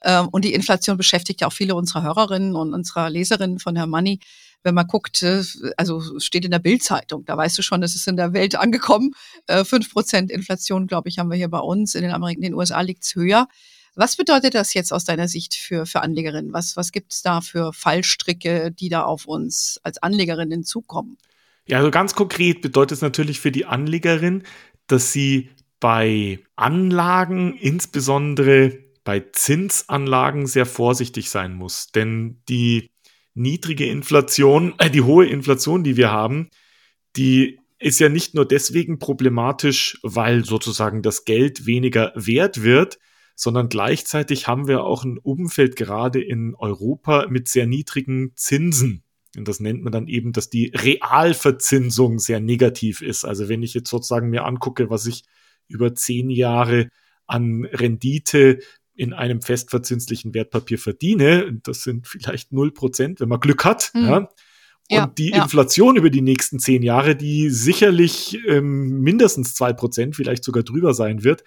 Ähm, 0.04 0.30
und 0.30 0.46
die 0.46 0.54
Inflation 0.54 0.96
beschäftigt 0.96 1.42
ja 1.42 1.48
auch 1.48 1.54
viele 1.54 1.76
unserer 1.76 2.04
Hörerinnen 2.04 2.56
und 2.56 2.74
unserer 2.74 3.10
Leserinnen 3.10 3.60
von 3.60 3.76
Herr 3.76 3.88
Money 3.88 4.20
wenn 4.68 4.76
man 4.76 4.86
guckt, 4.86 5.24
äh, 5.24 5.42
also 5.78 6.20
steht 6.20 6.44
in 6.46 6.52
der 6.52 6.60
Bildzeitung, 6.60 7.24
da 7.26 7.38
weißt 7.38 7.58
du 7.58 7.62
schon, 7.62 7.82
es 7.82 7.96
ist 7.96 8.08
in 8.08 8.18
der 8.18 8.34
Welt 8.34 8.56
angekommen. 8.56 9.12
Äh, 9.48 9.64
fünf 9.64 9.92
Prozent 9.92 10.30
Inflation, 10.30 10.88
glaube 10.88 11.08
ich, 11.08 11.18
haben 11.18 11.32
wir 11.32 11.38
hier 11.38 11.48
bei 11.48 11.60
uns. 11.60 11.96
In 11.96 12.02
den, 12.04 12.12
Amerik 12.12 12.36
in 12.38 12.44
den 12.44 12.54
USA 12.54 12.82
liegt 12.82 13.06
es 13.06 13.16
höher. 13.16 13.48
Was 13.96 14.18
bedeutet 14.18 14.54
das 14.54 14.74
jetzt 14.74 14.92
aus 14.92 15.06
deiner 15.06 15.28
Sicht 15.28 15.56
für, 15.56 15.86
für 15.86 16.02
Anlegerinnen? 16.02 16.54
Was, 16.54 16.76
was 16.76 16.92
gibt 16.92 17.14
es 17.14 17.22
da 17.22 17.42
für 17.42 17.72
Fallstricke, 17.72 18.72
die 18.72 18.90
da 18.90 19.04
auf 19.04 19.26
uns 19.26 19.80
als 19.84 20.04
Anlegerinnen 20.04 20.64
zukommen? 20.64 21.18
Ja, 21.66 21.78
also 21.78 21.90
ganz 21.90 22.14
konkret 22.14 22.62
bedeutet 22.62 22.98
es 22.98 23.02
natürlich 23.02 23.40
für 23.40 23.52
die 23.52 23.66
Anlegerin, 23.66 24.44
dass 24.88 25.14
sie 25.14 25.50
bei 25.80 26.40
Anlagen, 26.56 27.56
insbesondere 27.58 28.78
bei 29.04 29.24
Zinsanlagen, 29.32 30.46
sehr 30.46 30.66
vorsichtig 30.66 31.30
sein 31.30 31.54
muss. 31.54 31.88
Denn 31.88 32.42
die 32.50 32.90
niedrige 33.38 33.86
Inflation, 33.86 34.74
äh, 34.80 34.90
die 34.90 35.02
hohe 35.02 35.26
Inflation, 35.26 35.84
die 35.84 35.98
wir 35.98 36.12
haben, 36.12 36.50
die 37.16 37.60
ist 37.80 38.00
ja 38.00 38.10
nicht 38.10 38.34
nur 38.34 38.46
deswegen 38.46 39.00
problematisch, 39.00 40.00
weil 40.02 40.44
sozusagen 40.44 41.02
das 41.02 41.26
Geld 41.26 41.66
weniger 41.66 42.12
wert 42.16 42.64
wird, 42.64 42.98
sondern 43.36 43.70
gleichzeitig 43.70 44.48
haben 44.48 44.68
wir 44.68 44.84
auch 44.84 45.04
ein 45.04 45.20
Umfeld 45.20 45.76
gerade 45.76 46.22
in 46.22 46.56
Europa 46.56 47.28
mit 47.30 47.48
sehr 47.48 47.68
niedrigen 47.68 48.32
Zinsen. 48.36 49.04
Und 49.38 49.48
das 49.48 49.60
nennt 49.60 49.84
man 49.84 49.92
dann 49.92 50.08
eben, 50.08 50.34
dass 50.34 50.50
die 50.50 50.72
Realverzinsung 50.74 52.18
sehr 52.18 52.40
negativ 52.40 53.02
ist. 53.02 53.26
Also 53.26 53.48
wenn 53.48 53.62
ich 53.62 53.76
jetzt 53.76 53.90
sozusagen 53.90 54.30
mir 54.30 54.46
angucke, 54.46 54.90
was 54.90 55.06
ich 55.06 55.24
über 55.68 55.94
zehn 55.94 56.32
Jahre 56.32 56.90
an 57.28 57.66
Rendite 57.66 58.60
in 58.98 59.14
einem 59.14 59.42
festverzinslichen 59.42 60.34
Wertpapier 60.34 60.80
verdiene, 60.80 61.60
das 61.64 61.84
sind 61.84 62.08
vielleicht 62.08 62.52
0%, 62.52 63.20
wenn 63.20 63.30
man 63.30 63.40
Glück 63.40 63.64
hat, 63.64 63.92
mhm. 63.94 64.04
ja, 64.04 64.18
und 64.18 64.30
ja, 64.90 65.08
die 65.08 65.30
ja. 65.30 65.44
Inflation 65.44 65.98
über 65.98 66.10
die 66.10 66.22
nächsten 66.22 66.60
zehn 66.60 66.82
Jahre, 66.82 67.16
die 67.16 67.50
sicherlich 67.50 68.40
ähm, 68.48 69.02
mindestens 69.02 69.54
zwei 69.54 69.74
Prozent, 69.74 70.16
vielleicht 70.16 70.44
sogar 70.44 70.64
drüber 70.64 70.94
sein 70.94 71.24
wird, 71.24 71.44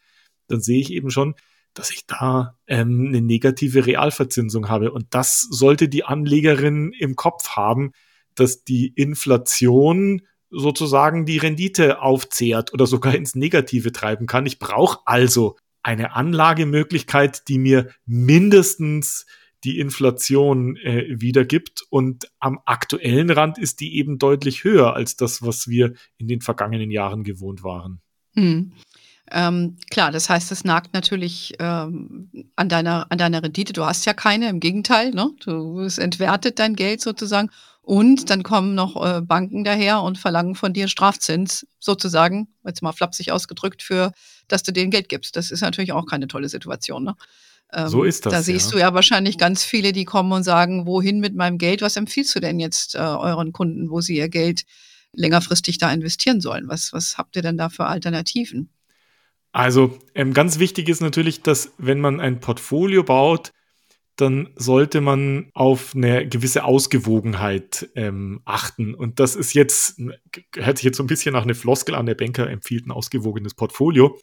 dann 0.46 0.60
sehe 0.60 0.80
ich 0.80 0.92
eben 0.92 1.10
schon, 1.10 1.34
dass 1.74 1.90
ich 1.90 2.06
da 2.06 2.56
ähm, 2.66 3.06
eine 3.08 3.22
negative 3.22 3.86
Realverzinsung 3.86 4.68
habe. 4.68 4.92
Und 4.92 5.06
das 5.10 5.40
sollte 5.50 5.88
die 5.88 6.04
Anlegerin 6.04 6.92
im 6.98 7.16
Kopf 7.16 7.50
haben, 7.50 7.92
dass 8.34 8.64
die 8.64 8.88
Inflation 8.88 10.22
sozusagen 10.50 11.26
die 11.26 11.38
Rendite 11.38 12.02
aufzehrt 12.02 12.74
oder 12.74 12.86
sogar 12.86 13.14
ins 13.14 13.34
Negative 13.34 13.92
treiben 13.92 14.26
kann. 14.26 14.46
Ich 14.46 14.58
brauche 14.58 14.98
also 15.06 15.56
eine 15.82 16.14
Anlagemöglichkeit, 16.14 17.48
die 17.48 17.58
mir 17.58 17.90
mindestens 18.06 19.26
die 19.64 19.78
Inflation 19.78 20.76
äh, 20.76 21.20
wiedergibt. 21.20 21.82
Und 21.90 22.30
am 22.38 22.60
aktuellen 22.64 23.30
Rand 23.30 23.58
ist 23.58 23.80
die 23.80 23.96
eben 23.96 24.18
deutlich 24.18 24.64
höher 24.64 24.94
als 24.94 25.16
das, 25.16 25.42
was 25.42 25.68
wir 25.68 25.94
in 26.16 26.28
den 26.28 26.40
vergangenen 26.40 26.90
Jahren 26.90 27.24
gewohnt 27.24 27.62
waren. 27.62 28.00
Hm. 28.34 28.72
Ähm, 29.32 29.76
klar, 29.90 30.10
das 30.10 30.28
heißt, 30.28 30.50
es 30.50 30.64
nagt 30.64 30.92
natürlich 30.92 31.54
ähm, 31.58 32.30
an, 32.56 32.68
deiner, 32.68 33.06
an 33.10 33.18
deiner 33.18 33.42
Rendite. 33.42 33.72
Du 33.72 33.84
hast 33.84 34.04
ja 34.04 34.14
keine, 34.14 34.48
im 34.48 34.60
Gegenteil, 34.60 35.12
ne? 35.12 35.30
Du, 35.44 35.80
es 35.80 35.98
entwertet 35.98 36.58
dein 36.58 36.74
Geld 36.74 37.00
sozusagen. 37.00 37.50
Und 37.82 38.30
dann 38.30 38.42
kommen 38.42 38.74
noch 38.74 38.96
äh, 39.04 39.20
Banken 39.20 39.64
daher 39.64 40.02
und 40.02 40.18
verlangen 40.18 40.54
von 40.54 40.72
dir 40.72 40.86
Strafzins, 40.86 41.66
sozusagen, 41.80 42.48
jetzt 42.64 42.82
mal 42.82 42.92
flapsig 42.92 43.32
ausgedrückt, 43.32 43.82
für, 43.82 44.12
dass 44.48 44.62
du 44.62 44.72
denen 44.72 44.90
Geld 44.90 45.08
gibst. 45.08 45.36
Das 45.36 45.50
ist 45.50 45.60
natürlich 45.60 45.92
auch 45.92 46.06
keine 46.06 46.28
tolle 46.28 46.48
Situation. 46.48 47.04
Ne? 47.04 47.14
Ähm, 47.72 47.88
so 47.88 48.04
ist 48.04 48.26
das. 48.26 48.32
Da 48.32 48.42
siehst 48.42 48.66
ja. 48.66 48.72
du 48.72 48.78
ja 48.78 48.94
wahrscheinlich 48.94 49.38
ganz 49.38 49.64
viele, 49.64 49.92
die 49.92 50.04
kommen 50.04 50.32
und 50.32 50.42
sagen, 50.42 50.86
wohin 50.86 51.20
mit 51.20 51.34
meinem 51.34 51.58
Geld? 51.58 51.82
Was 51.82 51.96
empfiehlst 51.96 52.34
du 52.34 52.40
denn 52.40 52.60
jetzt 52.60 52.94
äh, 52.94 52.98
euren 52.98 53.52
Kunden, 53.52 53.90
wo 53.90 54.00
sie 54.00 54.16
ihr 54.16 54.28
Geld 54.28 54.62
längerfristig 55.12 55.78
da 55.78 55.92
investieren 55.92 56.40
sollen? 56.40 56.68
Was, 56.68 56.92
was 56.92 57.18
habt 57.18 57.36
ihr 57.36 57.42
denn 57.42 57.56
da 57.56 57.68
für 57.68 57.86
Alternativen? 57.86 58.70
Also 59.52 59.98
ähm, 60.14 60.32
ganz 60.32 60.58
wichtig 60.58 60.88
ist 60.88 61.00
natürlich, 61.00 61.42
dass 61.42 61.72
wenn 61.78 62.00
man 62.00 62.20
ein 62.20 62.40
Portfolio 62.40 63.02
baut, 63.02 63.52
dann 64.16 64.50
sollte 64.54 65.00
man 65.00 65.50
auf 65.54 65.94
eine 65.94 66.28
gewisse 66.28 66.64
Ausgewogenheit 66.64 67.88
ähm, 67.96 68.42
achten. 68.44 68.94
Und 68.94 69.18
das 69.18 69.34
ist 69.34 69.54
jetzt, 69.54 70.00
hört 70.54 70.78
sich 70.78 70.84
jetzt 70.84 70.98
so 70.98 71.02
ein 71.02 71.08
bisschen 71.08 71.32
nach 71.32 71.44
einer 71.44 71.54
Floskel 71.54 71.94
an, 71.94 72.06
der 72.06 72.14
Banker 72.14 72.48
empfiehlt 72.48 72.86
ein 72.86 72.90
ausgewogenes 72.90 73.54
Portfolio. 73.54 74.18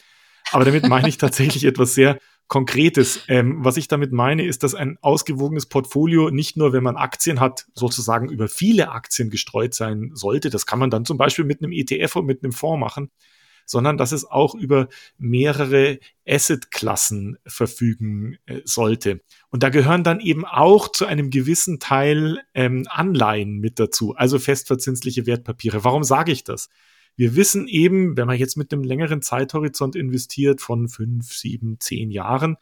Aber 0.51 0.65
damit 0.65 0.87
meine 0.87 1.09
ich 1.09 1.17
tatsächlich 1.17 1.65
etwas 1.65 1.95
sehr 1.95 2.19
Konkretes. 2.47 3.23
Ähm, 3.27 3.65
was 3.65 3.75
ich 3.75 3.89
damit 3.89 4.13
meine, 4.13 4.45
ist, 4.45 4.63
dass 4.63 4.73
ein 4.73 4.97
ausgewogenes 5.01 5.65
Portfolio 5.65 6.29
nicht 6.29 6.55
nur, 6.55 6.71
wenn 6.71 6.83
man 6.83 6.95
Aktien 6.95 7.41
hat, 7.41 7.65
sozusagen 7.73 8.29
über 8.29 8.47
viele 8.47 8.91
Aktien 8.91 9.29
gestreut 9.29 9.73
sein 9.73 10.11
sollte. 10.13 10.49
Das 10.49 10.65
kann 10.65 10.79
man 10.79 10.89
dann 10.89 11.03
zum 11.03 11.17
Beispiel 11.17 11.43
mit 11.43 11.61
einem 11.61 11.73
ETF 11.73 12.15
und 12.17 12.25
mit 12.25 12.43
einem 12.43 12.53
Fonds 12.53 12.79
machen, 12.79 13.11
sondern 13.67 13.97
dass 13.97 14.11
es 14.11 14.25
auch 14.25 14.55
über 14.55 14.87
mehrere 15.19 15.99
Assetklassen 16.27 17.37
verfügen 17.45 18.37
äh, 18.47 18.61
sollte. 18.63 19.21
Und 19.49 19.61
da 19.61 19.69
gehören 19.69 20.03
dann 20.03 20.19
eben 20.19 20.45
auch 20.45 20.91
zu 20.91 21.05
einem 21.05 21.29
gewissen 21.29 21.79
Teil 21.79 22.39
ähm, 22.55 22.87
Anleihen 22.89 23.59
mit 23.59 23.77
dazu, 23.77 24.15
also 24.15 24.39
festverzinsliche 24.39 25.27
Wertpapiere. 25.27 25.83
Warum 25.83 26.03
sage 26.03 26.31
ich 26.31 26.43
das? 26.43 26.69
Wir 27.15 27.35
wissen 27.35 27.67
eben, 27.67 28.15
wenn 28.15 28.27
man 28.27 28.37
jetzt 28.37 28.57
mit 28.57 28.71
einem 28.71 28.83
längeren 28.83 29.21
Zeithorizont 29.21 29.95
investiert 29.95 30.61
von 30.61 30.87
fünf, 30.87 31.33
sieben, 31.33 31.79
zehn 31.79 32.11
Jahren, 32.11 32.57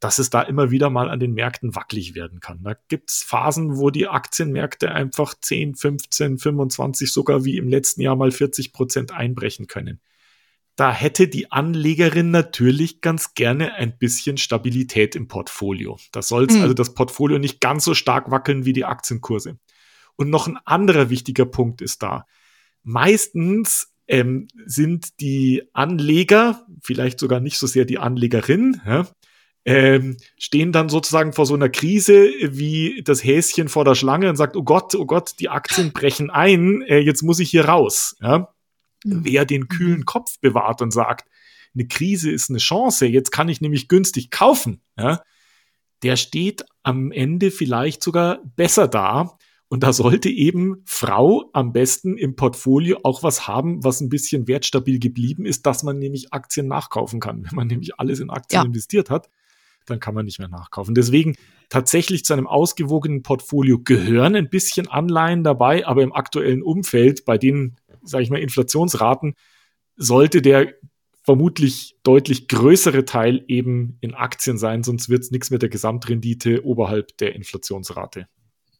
dass 0.00 0.18
es 0.18 0.30
da 0.30 0.40
immer 0.40 0.70
wieder 0.70 0.88
mal 0.88 1.10
an 1.10 1.20
den 1.20 1.34
Märkten 1.34 1.76
wackelig 1.76 2.14
werden 2.14 2.40
kann. 2.40 2.62
Da 2.62 2.74
gibt's 2.88 3.22
Phasen, 3.22 3.76
wo 3.76 3.90
die 3.90 4.08
Aktienmärkte 4.08 4.90
einfach 4.90 5.34
10, 5.38 5.74
15, 5.74 6.38
25, 6.38 7.12
sogar 7.12 7.44
wie 7.44 7.58
im 7.58 7.68
letzten 7.68 8.00
Jahr 8.00 8.16
mal 8.16 8.30
40 8.30 8.72
Prozent 8.72 9.12
einbrechen 9.12 9.66
können. 9.66 10.00
Da 10.76 10.92
hätte 10.92 11.28
die 11.28 11.52
Anlegerin 11.52 12.30
natürlich 12.30 13.00
ganz 13.00 13.34
gerne 13.34 13.74
ein 13.74 13.98
bisschen 13.98 14.38
Stabilität 14.38 15.14
im 15.14 15.28
Portfolio. 15.28 15.98
Da 16.12 16.22
soll 16.22 16.46
mhm. 16.50 16.62
also 16.62 16.74
das 16.74 16.94
Portfolio 16.94 17.38
nicht 17.38 17.60
ganz 17.60 17.84
so 17.84 17.94
stark 17.94 18.30
wackeln 18.30 18.64
wie 18.64 18.72
die 18.72 18.84
Aktienkurse. 18.84 19.58
Und 20.16 20.30
noch 20.30 20.46
ein 20.46 20.58
anderer 20.64 21.10
wichtiger 21.10 21.46
Punkt 21.46 21.82
ist 21.82 22.02
da. 22.02 22.26
Meistens 22.82 23.92
ähm, 24.06 24.48
sind 24.66 25.20
die 25.20 25.62
Anleger, 25.72 26.66
vielleicht 26.82 27.20
sogar 27.20 27.40
nicht 27.40 27.58
so 27.58 27.66
sehr 27.66 27.84
die 27.84 27.98
Anlegerin, 27.98 28.80
ja, 28.84 29.06
ähm, 29.64 30.16
stehen 30.38 30.72
dann 30.72 30.88
sozusagen 30.88 31.32
vor 31.32 31.46
so 31.46 31.54
einer 31.54 31.68
Krise 31.68 32.30
wie 32.42 33.02
das 33.04 33.22
Häschen 33.22 33.68
vor 33.68 33.84
der 33.84 33.94
Schlange 33.94 34.28
und 34.28 34.36
sagt, 34.36 34.56
oh 34.56 34.62
Gott, 34.62 34.94
oh 34.94 35.04
Gott, 35.04 35.34
die 35.38 35.48
Aktien 35.50 35.92
brechen 35.92 36.30
ein, 36.30 36.82
äh, 36.82 36.98
jetzt 36.98 37.22
muss 37.22 37.40
ich 37.40 37.50
hier 37.50 37.66
raus. 37.66 38.16
Ja? 38.20 38.52
Mhm. 39.04 39.24
Wer 39.24 39.44
den 39.44 39.68
kühlen 39.68 40.04
Kopf 40.04 40.38
bewahrt 40.40 40.82
und 40.82 40.92
sagt, 40.92 41.28
eine 41.74 41.86
Krise 41.86 42.30
ist 42.30 42.50
eine 42.50 42.58
Chance, 42.58 43.06
jetzt 43.06 43.30
kann 43.30 43.48
ich 43.48 43.60
nämlich 43.60 43.88
günstig 43.88 44.30
kaufen, 44.30 44.82
ja? 44.98 45.22
der 46.02 46.16
steht 46.16 46.64
am 46.82 47.12
Ende 47.12 47.50
vielleicht 47.50 48.02
sogar 48.02 48.40
besser 48.56 48.88
da, 48.88 49.38
und 49.72 49.84
da 49.84 49.92
sollte 49.92 50.28
eben 50.28 50.82
Frau 50.84 51.48
am 51.52 51.72
besten 51.72 52.18
im 52.18 52.34
Portfolio 52.34 52.98
auch 53.04 53.22
was 53.22 53.46
haben, 53.46 53.84
was 53.84 54.00
ein 54.00 54.08
bisschen 54.08 54.48
wertstabil 54.48 54.98
geblieben 54.98 55.46
ist, 55.46 55.64
dass 55.64 55.84
man 55.84 55.96
nämlich 56.00 56.32
Aktien 56.32 56.66
nachkaufen 56.66 57.20
kann. 57.20 57.44
Wenn 57.44 57.54
man 57.54 57.68
nämlich 57.68 57.98
alles 57.98 58.18
in 58.18 58.30
Aktien 58.30 58.62
ja. 58.62 58.66
investiert 58.66 59.10
hat, 59.10 59.30
dann 59.86 60.00
kann 60.00 60.12
man 60.12 60.24
nicht 60.24 60.40
mehr 60.40 60.48
nachkaufen. 60.48 60.96
Deswegen 60.96 61.36
tatsächlich 61.68 62.24
zu 62.24 62.32
einem 62.32 62.48
ausgewogenen 62.48 63.22
Portfolio 63.22 63.78
gehören 63.78 64.34
ein 64.34 64.50
bisschen 64.50 64.88
Anleihen 64.88 65.44
dabei, 65.44 65.86
aber 65.86 66.02
im 66.02 66.12
aktuellen 66.12 66.64
Umfeld, 66.64 67.24
bei 67.24 67.38
den, 67.38 67.76
sage 68.02 68.24
ich 68.24 68.30
mal, 68.30 68.40
Inflationsraten, 68.40 69.34
sollte 69.96 70.42
der 70.42 70.74
vermutlich 71.22 71.96
deutlich 72.02 72.48
größere 72.48 73.04
Teil 73.04 73.44
eben 73.46 73.98
in 74.00 74.14
Aktien 74.14 74.58
sein, 74.58 74.82
sonst 74.82 75.08
wird 75.08 75.22
es 75.22 75.30
nichts 75.30 75.50
mit 75.50 75.62
der 75.62 75.68
Gesamtrendite 75.68 76.64
oberhalb 76.64 77.16
der 77.18 77.34
Inflationsrate. 77.34 78.26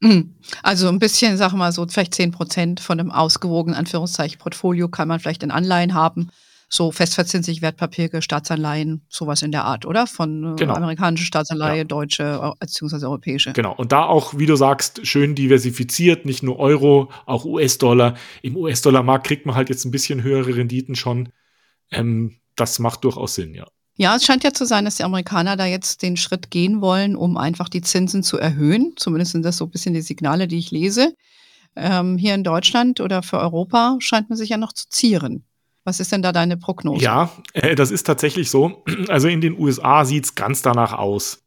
Mhm. 0.00 0.36
Also 0.62 0.88
ein 0.88 0.98
bisschen, 0.98 1.36
sag 1.36 1.52
mal 1.52 1.72
so, 1.72 1.86
vielleicht 1.86 2.14
10 2.14 2.30
Prozent 2.32 2.80
von 2.80 2.98
einem 2.98 3.10
ausgewogenen 3.10 3.76
Anführungszeichen 3.78 4.38
Portfolio 4.38 4.88
kann 4.88 5.08
man 5.08 5.20
vielleicht 5.20 5.42
in 5.42 5.50
Anleihen 5.50 5.94
haben. 5.94 6.30
So 6.72 6.92
festverzinslich 6.92 7.62
Wertpapiere, 7.62 8.22
Staatsanleihen, 8.22 9.02
sowas 9.08 9.42
in 9.42 9.50
der 9.50 9.64
Art, 9.64 9.84
oder? 9.86 10.06
Von 10.06 10.52
äh, 10.52 10.56
genau. 10.56 10.74
amerikanische 10.74 11.24
Staatsanleihe, 11.24 11.78
ja. 11.78 11.84
deutsche 11.84 12.54
bzw. 12.60 13.06
europäische. 13.06 13.52
Genau. 13.52 13.74
Und 13.74 13.90
da 13.90 14.04
auch, 14.04 14.38
wie 14.38 14.46
du 14.46 14.54
sagst, 14.54 15.04
schön 15.04 15.34
diversifiziert, 15.34 16.26
nicht 16.26 16.44
nur 16.44 16.60
Euro, 16.60 17.10
auch 17.26 17.44
US-Dollar. 17.44 18.14
Im 18.42 18.56
US-Dollar-Markt 18.56 19.26
kriegt 19.26 19.46
man 19.46 19.56
halt 19.56 19.68
jetzt 19.68 19.84
ein 19.84 19.90
bisschen 19.90 20.22
höhere 20.22 20.54
Renditen 20.54 20.94
schon. 20.94 21.30
Ähm, 21.90 22.36
das 22.54 22.78
macht 22.78 23.02
durchaus 23.02 23.34
Sinn, 23.34 23.52
ja. 23.54 23.66
Ja, 23.96 24.16
es 24.16 24.24
scheint 24.24 24.44
ja 24.44 24.52
zu 24.52 24.64
sein, 24.64 24.84
dass 24.84 24.96
die 24.96 25.02
Amerikaner 25.02 25.56
da 25.56 25.66
jetzt 25.66 26.02
den 26.02 26.16
Schritt 26.16 26.50
gehen 26.50 26.80
wollen, 26.80 27.16
um 27.16 27.36
einfach 27.36 27.68
die 27.68 27.82
Zinsen 27.82 28.22
zu 28.22 28.38
erhöhen. 28.38 28.94
Zumindest 28.96 29.32
sind 29.32 29.44
das 29.44 29.56
so 29.56 29.64
ein 29.64 29.70
bisschen 29.70 29.92
die 29.92 30.00
Signale, 30.00 30.48
die 30.48 30.58
ich 30.58 30.70
lese. 30.70 31.14
Ähm, 31.76 32.16
hier 32.16 32.34
in 32.34 32.44
Deutschland 32.44 33.00
oder 33.00 33.22
für 33.22 33.38
Europa 33.38 33.96
scheint 33.98 34.30
man 34.30 34.38
sich 34.38 34.50
ja 34.50 34.56
noch 34.56 34.72
zu 34.72 34.88
zieren. 34.88 35.44
Was 35.90 35.98
ist 35.98 36.12
denn 36.12 36.22
da 36.22 36.30
deine 36.30 36.56
Prognose? 36.56 37.02
Ja, 37.02 37.32
äh, 37.52 37.74
das 37.74 37.90
ist 37.90 38.04
tatsächlich 38.04 38.48
so. 38.48 38.84
Also 39.08 39.26
in 39.26 39.40
den 39.40 39.58
USA 39.58 40.04
sieht 40.04 40.24
es 40.24 40.34
ganz 40.36 40.62
danach 40.62 40.92
aus, 40.92 41.42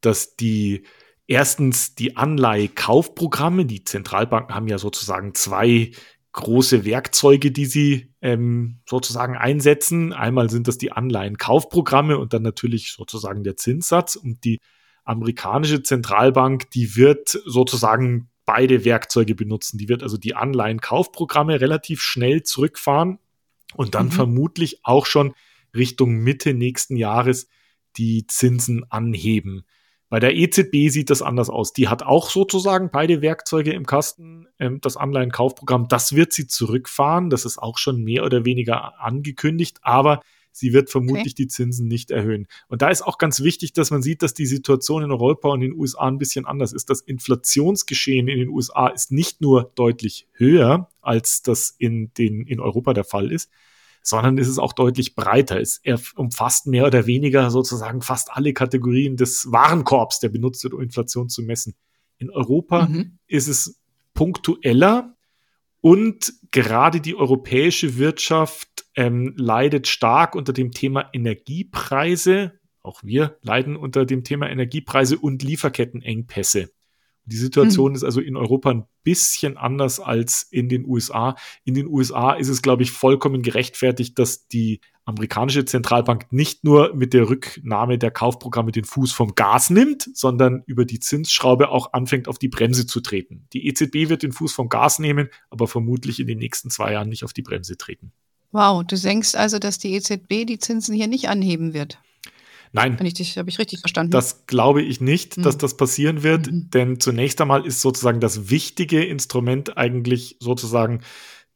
dass 0.00 0.36
die 0.36 0.84
erstens 1.26 1.96
die 1.96 2.16
Anleihekaufprogramme, 2.16 3.66
die 3.66 3.82
Zentralbanken 3.82 4.54
haben 4.54 4.68
ja 4.68 4.78
sozusagen 4.78 5.34
zwei 5.34 5.90
große 6.30 6.84
Werkzeuge, 6.84 7.50
die 7.50 7.66
sie 7.66 8.14
ähm, 8.22 8.78
sozusagen 8.88 9.36
einsetzen. 9.36 10.12
Einmal 10.12 10.48
sind 10.48 10.68
das 10.68 10.78
die 10.78 10.92
Anleihenkaufprogramme 10.92 12.18
und 12.18 12.32
dann 12.32 12.42
natürlich 12.42 12.92
sozusagen 12.92 13.42
der 13.42 13.56
Zinssatz. 13.56 14.14
Und 14.14 14.44
die 14.44 14.60
amerikanische 15.02 15.82
Zentralbank, 15.82 16.70
die 16.70 16.94
wird 16.94 17.30
sozusagen 17.30 18.30
beide 18.46 18.84
Werkzeuge 18.84 19.34
benutzen. 19.34 19.76
Die 19.76 19.88
wird 19.88 20.04
also 20.04 20.18
die 20.18 20.36
Anleihenkaufprogramme 20.36 21.60
relativ 21.60 22.00
schnell 22.00 22.44
zurückfahren 22.44 23.18
und 23.74 23.94
dann 23.94 24.06
mhm. 24.06 24.12
vermutlich 24.12 24.80
auch 24.84 25.06
schon 25.06 25.34
Richtung 25.74 26.16
Mitte 26.16 26.54
nächsten 26.54 26.96
Jahres 26.96 27.48
die 27.96 28.26
Zinsen 28.26 28.84
anheben. 28.90 29.64
Bei 30.10 30.20
der 30.20 30.34
EZB 30.34 30.88
sieht 30.88 31.10
das 31.10 31.20
anders 31.20 31.50
aus. 31.50 31.74
Die 31.74 31.88
hat 31.88 32.02
auch 32.02 32.30
sozusagen 32.30 32.90
beide 32.90 33.20
Werkzeuge 33.20 33.72
im 33.72 33.84
Kasten, 33.84 34.46
ähm, 34.58 34.80
das 34.80 34.96
Anleihenkaufprogramm. 34.96 35.88
Das 35.88 36.14
wird 36.14 36.32
sie 36.32 36.46
zurückfahren. 36.46 37.28
Das 37.28 37.44
ist 37.44 37.58
auch 37.58 37.76
schon 37.76 38.02
mehr 38.02 38.24
oder 38.24 38.46
weniger 38.46 38.98
angekündigt, 39.00 39.78
aber 39.82 40.20
sie 40.52 40.72
wird 40.72 40.90
vermutlich 40.90 41.32
okay. 41.32 41.42
die 41.44 41.46
Zinsen 41.48 41.88
nicht 41.88 42.10
erhöhen. 42.10 42.46
Und 42.68 42.82
da 42.82 42.88
ist 42.88 43.02
auch 43.02 43.18
ganz 43.18 43.42
wichtig, 43.42 43.72
dass 43.72 43.90
man 43.90 44.02
sieht, 44.02 44.22
dass 44.22 44.34
die 44.34 44.46
Situation 44.46 45.02
in 45.02 45.10
Europa 45.10 45.48
und 45.48 45.62
in 45.62 45.70
den 45.70 45.78
USA 45.78 46.06
ein 46.08 46.18
bisschen 46.18 46.46
anders 46.46 46.72
ist. 46.72 46.90
Das 46.90 47.00
Inflationsgeschehen 47.00 48.28
in 48.28 48.38
den 48.38 48.48
USA 48.48 48.88
ist 48.88 49.12
nicht 49.12 49.40
nur 49.40 49.72
deutlich 49.74 50.28
höher, 50.32 50.90
als 51.00 51.42
das 51.42 51.74
in, 51.78 52.12
den, 52.14 52.46
in 52.46 52.60
Europa 52.60 52.92
der 52.92 53.04
Fall 53.04 53.32
ist, 53.32 53.50
sondern 54.02 54.38
es 54.38 54.48
ist 54.48 54.58
auch 54.58 54.72
deutlich 54.72 55.14
breiter. 55.14 55.60
Es 55.60 55.80
umfasst 56.16 56.66
mehr 56.66 56.86
oder 56.86 57.06
weniger 57.06 57.50
sozusagen 57.50 58.02
fast 58.02 58.32
alle 58.32 58.52
Kategorien 58.52 59.16
des 59.16 59.50
Warenkorbs, 59.50 60.20
der 60.20 60.28
benutzt 60.28 60.64
wird, 60.64 60.74
um 60.74 60.80
Inflation 60.80 61.28
zu 61.28 61.42
messen. 61.42 61.74
In 62.18 62.30
Europa 62.30 62.86
mhm. 62.86 63.18
ist 63.26 63.48
es 63.48 63.80
punktueller 64.14 65.14
und 65.80 66.32
gerade 66.50 67.00
die 67.00 67.14
europäische 67.14 67.98
Wirtschaft 67.98 68.86
ähm, 68.96 69.34
leidet 69.36 69.86
stark 69.86 70.34
unter 70.34 70.52
dem 70.52 70.72
Thema 70.72 71.08
Energiepreise. 71.12 72.58
Auch 72.82 73.02
wir 73.04 73.38
leiden 73.42 73.76
unter 73.76 74.04
dem 74.04 74.24
Thema 74.24 74.48
Energiepreise 74.48 75.18
und 75.18 75.42
Lieferkettenengpässe. 75.42 76.70
Die 77.28 77.36
Situation 77.36 77.92
mhm. 77.92 77.96
ist 77.96 78.04
also 78.04 78.20
in 78.20 78.36
Europa 78.36 78.70
ein 78.70 78.84
bisschen 79.04 79.56
anders 79.56 80.00
als 80.00 80.42
in 80.50 80.68
den 80.68 80.86
USA. 80.86 81.36
In 81.64 81.74
den 81.74 81.86
USA 81.86 82.32
ist 82.32 82.48
es, 82.48 82.62
glaube 82.62 82.82
ich, 82.82 82.90
vollkommen 82.90 83.42
gerechtfertigt, 83.42 84.18
dass 84.18 84.48
die 84.48 84.80
amerikanische 85.04 85.64
Zentralbank 85.64 86.26
nicht 86.30 86.64
nur 86.64 86.94
mit 86.94 87.14
der 87.14 87.28
Rücknahme 87.28 87.98
der 87.98 88.10
Kaufprogramme 88.10 88.72
den 88.72 88.84
Fuß 88.84 89.12
vom 89.12 89.34
Gas 89.34 89.70
nimmt, 89.70 90.08
sondern 90.14 90.62
über 90.66 90.84
die 90.84 91.00
Zinsschraube 91.00 91.70
auch 91.70 91.94
anfängt, 91.94 92.28
auf 92.28 92.38
die 92.38 92.48
Bremse 92.48 92.86
zu 92.86 93.00
treten. 93.00 93.46
Die 93.54 93.66
EZB 93.66 94.10
wird 94.10 94.22
den 94.22 94.32
Fuß 94.32 94.52
vom 94.52 94.68
Gas 94.68 94.98
nehmen, 94.98 95.28
aber 95.48 95.66
vermutlich 95.66 96.20
in 96.20 96.26
den 96.26 96.38
nächsten 96.38 96.68
zwei 96.68 96.92
Jahren 96.92 97.08
nicht 97.08 97.24
auf 97.24 97.32
die 97.32 97.42
Bremse 97.42 97.78
treten. 97.78 98.12
Wow, 98.52 98.84
du 98.84 98.96
denkst 98.96 99.34
also, 99.34 99.58
dass 99.58 99.78
die 99.78 99.94
EZB 99.94 100.46
die 100.46 100.58
Zinsen 100.58 100.94
hier 100.94 101.06
nicht 101.06 101.28
anheben 101.28 101.72
wird? 101.72 101.98
Nein. 102.72 102.98
ich 103.02 103.14
dich, 103.14 103.38
habe 103.38 103.48
ich 103.48 103.58
richtig 103.58 103.80
verstanden? 103.80 104.10
Das 104.10 104.46
glaube 104.46 104.82
ich 104.82 105.00
nicht, 105.00 105.36
mhm. 105.36 105.42
dass 105.42 105.58
das 105.58 105.76
passieren 105.76 106.22
wird, 106.22 106.50
mhm. 106.50 106.70
denn 106.70 107.00
zunächst 107.00 107.40
einmal 107.40 107.66
ist 107.66 107.80
sozusagen 107.80 108.20
das 108.20 108.50
wichtige 108.50 109.04
Instrument 109.04 109.76
eigentlich 109.76 110.36
sozusagen 110.40 111.00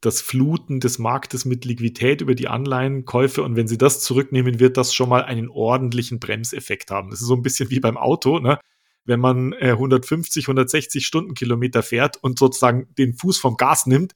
das 0.02 0.20
Fluten 0.20 0.80
des 0.80 0.98
Marktes 0.98 1.44
mit 1.44 1.64
Liquidität 1.64 2.20
über 2.20 2.34
die 2.34 2.48
Anleihenkäufe. 2.48 3.42
Und 3.42 3.54
wenn 3.54 3.68
sie 3.68 3.78
das 3.78 4.00
zurücknehmen, 4.00 4.58
wird 4.58 4.76
das 4.76 4.92
schon 4.92 5.08
mal 5.08 5.22
einen 5.22 5.48
ordentlichen 5.48 6.18
Bremseffekt 6.18 6.90
haben. 6.90 7.10
Das 7.10 7.20
ist 7.20 7.28
so 7.28 7.36
ein 7.36 7.42
bisschen 7.42 7.70
wie 7.70 7.80
beim 7.80 7.96
Auto, 7.96 8.38
ne? 8.38 8.58
Wenn 9.04 9.20
man 9.20 9.52
äh, 9.54 9.70
150, 9.70 10.44
160 10.44 11.04
Stundenkilometer 11.04 11.82
fährt 11.82 12.18
und 12.22 12.38
sozusagen 12.38 12.86
den 12.98 13.14
Fuß 13.14 13.38
vom 13.38 13.56
Gas 13.56 13.86
nimmt, 13.86 14.12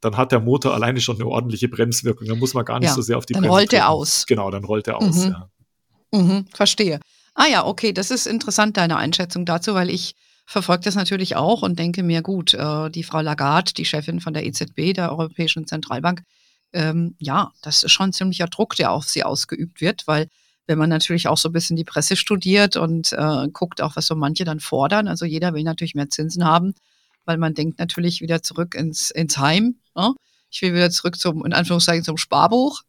dann 0.00 0.16
hat 0.16 0.32
der 0.32 0.40
Motor 0.40 0.74
alleine 0.74 1.00
schon 1.00 1.16
eine 1.16 1.26
ordentliche 1.26 1.68
Bremswirkung. 1.68 2.26
Da 2.26 2.34
muss 2.34 2.54
man 2.54 2.64
gar 2.64 2.78
nicht 2.80 2.88
ja, 2.88 2.94
so 2.94 3.02
sehr 3.02 3.18
auf 3.18 3.26
die 3.26 3.34
dann 3.34 3.42
Bremse. 3.42 3.50
Dann 3.50 3.58
rollt 3.58 3.72
er 3.72 3.88
aus. 3.88 4.26
Genau, 4.26 4.50
dann 4.50 4.64
rollt 4.64 4.88
er 4.88 4.98
aus, 4.98 5.24
mhm. 5.24 5.32
ja. 5.32 5.50
Mhm, 6.16 6.46
verstehe. 6.52 7.00
Ah 7.34 7.46
ja, 7.46 7.66
okay, 7.66 7.92
das 7.92 8.10
ist 8.10 8.26
interessant, 8.26 8.76
deine 8.76 8.96
Einschätzung 8.96 9.44
dazu, 9.44 9.74
weil 9.74 9.90
ich 9.90 10.14
verfolge 10.46 10.84
das 10.84 10.94
natürlich 10.94 11.36
auch 11.36 11.62
und 11.62 11.78
denke 11.78 12.02
mir, 12.02 12.22
gut, 12.22 12.54
äh, 12.54 12.90
die 12.90 13.02
Frau 13.02 13.20
Lagarde, 13.20 13.74
die 13.74 13.84
Chefin 13.84 14.20
von 14.20 14.32
der 14.32 14.46
EZB, 14.46 14.94
der 14.94 15.10
Europäischen 15.10 15.66
Zentralbank, 15.66 16.22
ähm, 16.72 17.14
ja, 17.18 17.52
das 17.62 17.82
ist 17.82 17.92
schon 17.92 18.12
ziemlicher 18.12 18.46
Druck, 18.46 18.76
der 18.76 18.92
auf 18.92 19.04
sie 19.08 19.24
ausgeübt 19.24 19.80
wird, 19.80 20.06
weil 20.06 20.28
wenn 20.66 20.78
man 20.78 20.88
natürlich 20.88 21.28
auch 21.28 21.36
so 21.36 21.50
ein 21.50 21.52
bisschen 21.52 21.76
die 21.76 21.84
Presse 21.84 22.16
studiert 22.16 22.76
und 22.76 23.12
äh, 23.12 23.48
guckt 23.52 23.82
auch, 23.82 23.96
was 23.96 24.06
so 24.06 24.14
manche 24.14 24.44
dann 24.44 24.60
fordern, 24.60 25.08
also 25.08 25.24
jeder 25.24 25.52
will 25.52 25.62
natürlich 25.62 25.94
mehr 25.94 26.08
Zinsen 26.08 26.44
haben, 26.44 26.74
weil 27.24 27.38
man 27.38 27.54
denkt 27.54 27.78
natürlich 27.78 28.20
wieder 28.20 28.42
zurück 28.42 28.74
ins, 28.74 29.10
ins 29.10 29.38
Heim. 29.38 29.76
Ne? 29.94 30.14
Ich 30.50 30.62
will 30.62 30.74
wieder 30.74 30.90
zurück 30.90 31.18
zum, 31.18 31.44
in 31.44 31.52
Anführungszeichen, 31.52 32.04
zum 32.04 32.16
Sparbuch. 32.16 32.82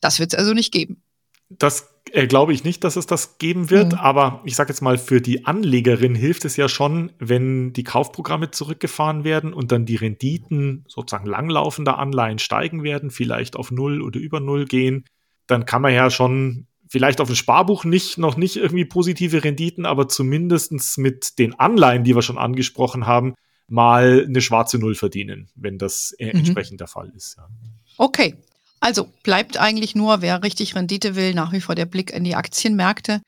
Das 0.00 0.18
wird 0.20 0.32
es 0.32 0.38
also 0.38 0.52
nicht 0.52 0.72
geben. 0.72 1.02
Das 1.50 1.94
äh, 2.12 2.26
glaube 2.26 2.52
ich 2.52 2.64
nicht, 2.64 2.84
dass 2.84 2.96
es 2.96 3.06
das 3.06 3.38
geben 3.38 3.70
wird, 3.70 3.92
mhm. 3.92 3.98
aber 3.98 4.42
ich 4.44 4.56
sage 4.56 4.70
jetzt 4.70 4.80
mal, 4.80 4.98
für 4.98 5.20
die 5.20 5.46
Anlegerin 5.46 6.14
hilft 6.14 6.44
es 6.44 6.56
ja 6.56 6.68
schon, 6.68 7.12
wenn 7.18 7.72
die 7.72 7.84
Kaufprogramme 7.84 8.50
zurückgefahren 8.50 9.24
werden 9.24 9.52
und 9.52 9.72
dann 9.72 9.86
die 9.86 9.96
Renditen 9.96 10.84
sozusagen 10.88 11.26
langlaufender 11.26 11.98
Anleihen 11.98 12.38
steigen 12.38 12.82
werden, 12.82 13.10
vielleicht 13.10 13.56
auf 13.56 13.70
Null 13.70 14.02
oder 14.02 14.20
über 14.20 14.40
Null 14.40 14.66
gehen. 14.66 15.04
Dann 15.46 15.64
kann 15.64 15.82
man 15.82 15.94
ja 15.94 16.10
schon 16.10 16.66
vielleicht 16.88 17.20
auf 17.20 17.28
dem 17.28 17.36
Sparbuch 17.36 17.84
nicht, 17.84 18.18
noch 18.18 18.36
nicht 18.36 18.56
irgendwie 18.56 18.84
positive 18.84 19.44
Renditen, 19.44 19.86
aber 19.86 20.08
zumindestens 20.08 20.96
mit 20.96 21.38
den 21.38 21.58
Anleihen, 21.58 22.04
die 22.04 22.14
wir 22.14 22.22
schon 22.22 22.38
angesprochen 22.38 23.06
haben, 23.06 23.34
mal 23.68 24.24
eine 24.26 24.40
schwarze 24.40 24.78
Null 24.78 24.94
verdienen, 24.94 25.50
wenn 25.54 25.78
das 25.78 26.14
äh, 26.18 26.26
mhm. 26.26 26.40
entsprechend 26.40 26.80
der 26.80 26.88
Fall 26.88 27.12
ist. 27.14 27.36
Ja. 27.36 27.48
Okay, 27.98 28.34
also 28.80 29.08
bleibt 29.22 29.58
eigentlich 29.58 29.94
nur, 29.94 30.22
wer 30.22 30.42
richtig 30.42 30.74
Rendite 30.74 31.14
will, 31.16 31.34
nach 31.34 31.52
wie 31.52 31.60
vor 31.60 31.74
der 31.74 31.86
Blick 31.86 32.12
in 32.12 32.24
die 32.24 32.36
Aktienmärkte. 32.36 33.20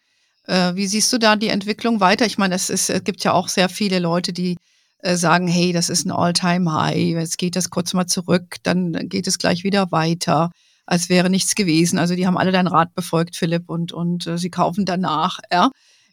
Äh, 0.47 0.75
wie 0.75 0.87
siehst 0.87 1.13
du 1.13 1.19
da 1.19 1.37
die 1.37 1.49
Entwicklung 1.49 2.01
weiter? 2.01 2.27
Ich 2.27 2.39
meine, 2.39 2.55
es, 2.55 2.71
ist, 2.71 2.91
es 2.91 3.05
gibt 3.05 3.25
ja 3.25 3.33
auch 3.33 3.49
sehr 3.49 3.69
viele 3.69 3.99
Leute, 3.99 4.33
die 4.33 4.57
äh, 4.99 5.17
sagen, 5.17 5.49
hey, 5.49 5.73
das 5.73 5.89
ist 5.89 6.07
ein 6.07 6.13
All-Time-High, 6.13 7.15
jetzt 7.21 7.39
geht 7.39 7.57
das 7.57 7.71
kurz 7.71 7.95
mal 7.95 8.07
zurück, 8.07 8.57
dann 8.63 9.09
geht 9.09 9.27
es 9.27 9.39
gleich 9.39 9.65
wieder 9.65 9.91
weiter, 9.93 10.51
als 10.87 11.09
wäre 11.09 11.31
nichts 11.31 11.55
gewesen. 11.55 11.99
Also 11.99 12.15
die 12.15 12.27
haben 12.27 12.37
alle 12.39 12.53
deinen 12.53 12.67
Rat 12.67 12.95
befolgt, 12.95 13.37
Philipp, 13.37 13.69
und, 13.69 13.93
und 13.93 14.27
äh, 14.27 14.39
sie 14.39 14.51
kaufen 14.51 14.85
danach. 14.85 15.39
Ja? 15.51 15.71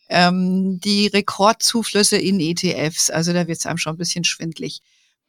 Ähm, 0.10 0.80
die 0.80 1.08
Rekordzuflüsse 1.08 2.18
in 2.18 2.40
ETFs, 2.40 3.10
also 3.10 3.34
da 3.34 3.48
wird 3.48 3.60
es 3.60 3.66
einem 3.66 3.78
schon 3.78 3.96
ein 3.96 3.98
bisschen 3.98 4.24
schwindlig. 4.24 4.80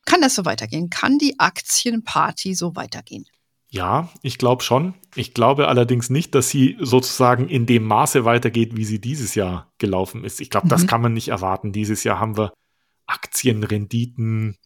Kann 0.05 0.21
das 0.21 0.35
so 0.35 0.45
weitergehen? 0.45 0.89
Kann 0.89 1.19
die 1.19 1.39
Aktienparty 1.39 2.55
so 2.55 2.77
weitergehen? 2.77 3.27
Ja, 3.71 4.09
ich 4.23 4.39
glaube 4.39 4.63
schon. 4.63 4.95
Ich 5.15 5.35
glaube 5.35 5.69
allerdings 5.69 6.09
nicht, 6.09 6.35
dass 6.35 6.49
sie 6.49 6.77
sozusagen 6.81 7.49
in 7.49 7.67
dem 7.67 7.85
Maße 7.85 8.25
weitergeht, 8.25 8.77
wie 8.77 8.85
sie 8.85 9.01
dieses 9.01 9.35
Jahr 9.35 9.71
gelaufen 9.79 10.25
ist. 10.25 10.41
Ich 10.41 10.49
glaube, 10.49 10.67
mhm. 10.67 10.71
das 10.71 10.87
kann 10.87 11.03
man 11.03 11.13
nicht 11.13 11.29
erwarten. 11.29 11.73
Dieses 11.73 12.03
Jahr 12.03 12.19
haben 12.19 12.37
wir 12.37 12.53
Aktienrenditen 13.07 14.57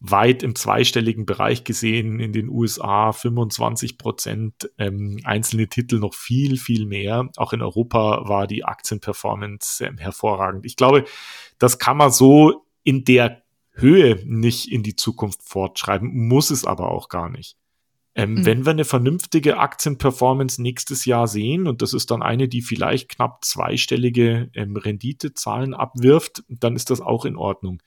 weit 0.00 0.42
im 0.42 0.54
zweistelligen 0.56 1.26
Bereich 1.26 1.62
gesehen. 1.62 2.18
In 2.18 2.32
den 2.32 2.48
USA 2.48 3.12
25 3.12 3.98
Prozent, 3.98 4.70
ähm, 4.78 5.20
einzelne 5.24 5.68
Titel 5.68 5.98
noch 5.98 6.14
viel, 6.14 6.56
viel 6.56 6.86
mehr. 6.86 7.28
Auch 7.36 7.52
in 7.52 7.62
Europa 7.62 8.28
war 8.28 8.46
die 8.46 8.64
Aktienperformance 8.64 9.84
ähm, 9.84 9.98
hervorragend. 9.98 10.66
Ich 10.66 10.76
glaube, 10.76 11.04
das 11.58 11.78
kann 11.78 11.98
man 11.98 12.10
so 12.10 12.64
in 12.82 13.04
der 13.04 13.42
Höhe 13.72 14.20
nicht 14.24 14.72
in 14.72 14.82
die 14.82 14.96
Zukunft 14.96 15.42
fortschreiben, 15.42 16.26
muss 16.28 16.50
es 16.50 16.64
aber 16.64 16.90
auch 16.90 17.08
gar 17.08 17.28
nicht. 17.28 17.56
Ähm, 18.14 18.34
mhm. 18.34 18.46
Wenn 18.46 18.64
wir 18.66 18.70
eine 18.70 18.84
vernünftige 18.84 19.58
Aktienperformance 19.58 20.60
nächstes 20.60 21.04
Jahr 21.04 21.28
sehen, 21.28 21.66
und 21.66 21.82
das 21.82 21.92
ist 21.92 22.10
dann 22.10 22.22
eine, 22.22 22.48
die 22.48 22.62
vielleicht 22.62 23.08
knapp 23.08 23.44
zweistellige 23.44 24.50
ähm, 24.54 24.76
Renditezahlen 24.76 25.74
abwirft, 25.74 26.42
dann 26.48 26.76
ist 26.76 26.90
das 26.90 27.00
auch 27.00 27.24
in 27.24 27.36
Ordnung. 27.36 27.82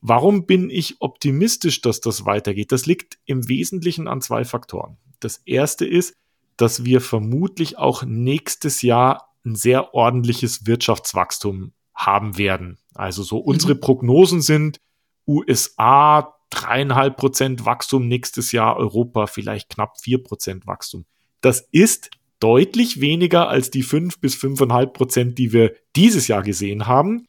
Warum 0.00 0.46
bin 0.46 0.70
ich 0.70 1.00
optimistisch, 1.00 1.82
dass 1.82 2.00
das 2.00 2.24
weitergeht? 2.24 2.72
Das 2.72 2.86
liegt 2.86 3.18
im 3.26 3.48
Wesentlichen 3.48 4.08
an 4.08 4.22
zwei 4.22 4.44
Faktoren. 4.44 4.96
Das 5.20 5.38
erste 5.44 5.86
ist, 5.86 6.16
dass 6.56 6.84
wir 6.84 7.00
vermutlich 7.00 7.78
auch 7.78 8.02
nächstes 8.02 8.82
Jahr 8.82 9.34
ein 9.44 9.54
sehr 9.54 9.94
ordentliches 9.94 10.66
Wirtschaftswachstum 10.66 11.72
haben 11.94 12.38
werden. 12.38 12.78
Also 12.94 13.22
so 13.22 13.38
unsere 13.38 13.74
mhm. 13.74 13.80
Prognosen 13.80 14.42
sind 14.42 14.80
USA 15.26 16.34
dreieinhalb 16.50 17.16
Prozent 17.16 17.64
Wachstum 17.64 18.08
nächstes 18.08 18.52
Jahr, 18.52 18.76
Europa 18.76 19.26
vielleicht 19.26 19.70
knapp 19.70 20.00
vier 20.00 20.22
Prozent 20.22 20.66
Wachstum. 20.66 21.06
Das 21.40 21.66
ist 21.72 22.10
deutlich 22.40 23.00
weniger 23.00 23.48
als 23.48 23.70
die 23.70 23.82
fünf 23.82 24.20
bis 24.20 24.34
fünfeinhalb 24.34 24.94
Prozent, 24.94 25.38
die 25.38 25.52
wir 25.52 25.74
dieses 25.96 26.26
Jahr 26.28 26.42
gesehen 26.42 26.86
haben. 26.86 27.26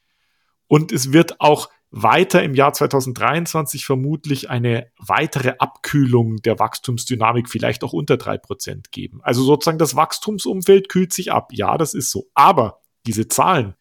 Und 0.67 0.91
es 0.91 1.12
wird 1.13 1.39
auch 1.41 1.69
weiter 1.91 2.41
im 2.41 2.55
Jahr 2.55 2.71
2023 2.71 3.86
vermutlich 3.86 4.49
eine 4.49 4.88
weitere 4.97 5.55
Abkühlung 5.60 6.38
der 6.38 6.57
Wachstumsdynamik 6.57 7.49
vielleicht 7.49 7.84
auch 7.84 7.91
unter 7.91 8.15
drei 8.15 8.38
Prozent 8.38 8.91
geben. 8.93 9.19
Also 9.23 9.43
sozusagen 9.43 9.77
das 9.77 9.97
Wachstumsumfeld 9.97 10.88
kühlt 10.88 11.12
sich 11.12 11.34
ab. 11.34 11.49
Ja, 11.51 11.77
das 11.77 11.93
ist 11.93 12.10
so. 12.10 12.29
Aber 12.34 12.79
diese 13.05 13.27
Zahlen, 13.27 13.75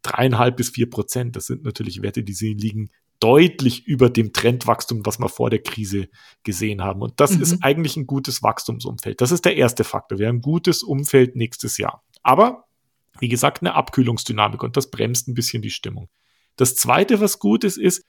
dreieinhalb 0.00 0.56
bis 0.56 0.70
vier 0.70 0.88
Prozent, 0.88 1.36
das 1.36 1.46
sind 1.46 1.62
natürlich 1.62 2.00
Werte, 2.00 2.22
die 2.22 2.54
liegen 2.54 2.88
deutlich 3.20 3.86
über 3.86 4.08
dem 4.08 4.32
Trendwachstum, 4.32 5.04
was 5.04 5.18
wir 5.18 5.28
vor 5.28 5.50
der 5.50 5.62
Krise 5.62 6.08
gesehen 6.42 6.82
haben. 6.82 7.02
Und 7.02 7.20
das 7.20 7.36
mhm. 7.36 7.42
ist 7.42 7.62
eigentlich 7.62 7.96
ein 7.96 8.06
gutes 8.06 8.42
Wachstumsumfeld. 8.42 9.20
Das 9.20 9.30
ist 9.30 9.44
der 9.44 9.56
erste 9.56 9.84
Faktor. 9.84 10.18
Wir 10.18 10.28
haben 10.28 10.36
ein 10.36 10.42
gutes 10.42 10.82
Umfeld 10.82 11.36
nächstes 11.36 11.78
Jahr. 11.78 12.02
Aber, 12.22 12.64
wie 13.18 13.28
gesagt, 13.28 13.62
eine 13.62 13.74
Abkühlungsdynamik 13.74 14.62
und 14.62 14.76
das 14.76 14.90
bremst 14.90 15.28
ein 15.28 15.34
bisschen 15.34 15.62
die 15.62 15.70
Stimmung. 15.70 16.08
Das 16.56 16.74
zweite, 16.74 17.20
was 17.20 17.38
gut 17.38 17.62
ist, 17.64 17.76
ist, 17.76 18.04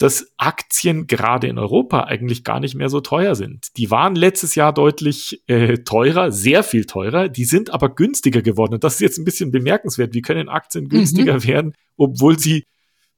dass 0.00 0.32
Aktien 0.38 1.06
gerade 1.06 1.46
in 1.46 1.58
Europa 1.58 2.04
eigentlich 2.04 2.42
gar 2.42 2.58
nicht 2.58 2.74
mehr 2.74 2.88
so 2.88 3.00
teuer 3.00 3.34
sind. 3.34 3.76
Die 3.76 3.90
waren 3.90 4.14
letztes 4.14 4.54
Jahr 4.54 4.72
deutlich 4.72 5.42
äh, 5.46 5.78
teurer, 5.78 6.32
sehr 6.32 6.62
viel 6.62 6.86
teurer. 6.86 7.28
Die 7.28 7.44
sind 7.44 7.68
aber 7.68 7.94
günstiger 7.94 8.40
geworden. 8.40 8.74
Und 8.74 8.84
das 8.84 8.94
ist 8.94 9.00
jetzt 9.00 9.18
ein 9.18 9.26
bisschen 9.26 9.50
bemerkenswert. 9.50 10.14
Wie 10.14 10.22
können 10.22 10.48
Aktien 10.48 10.88
günstiger 10.88 11.34
mhm. 11.34 11.44
werden, 11.44 11.74
obwohl 11.98 12.38
sie 12.38 12.64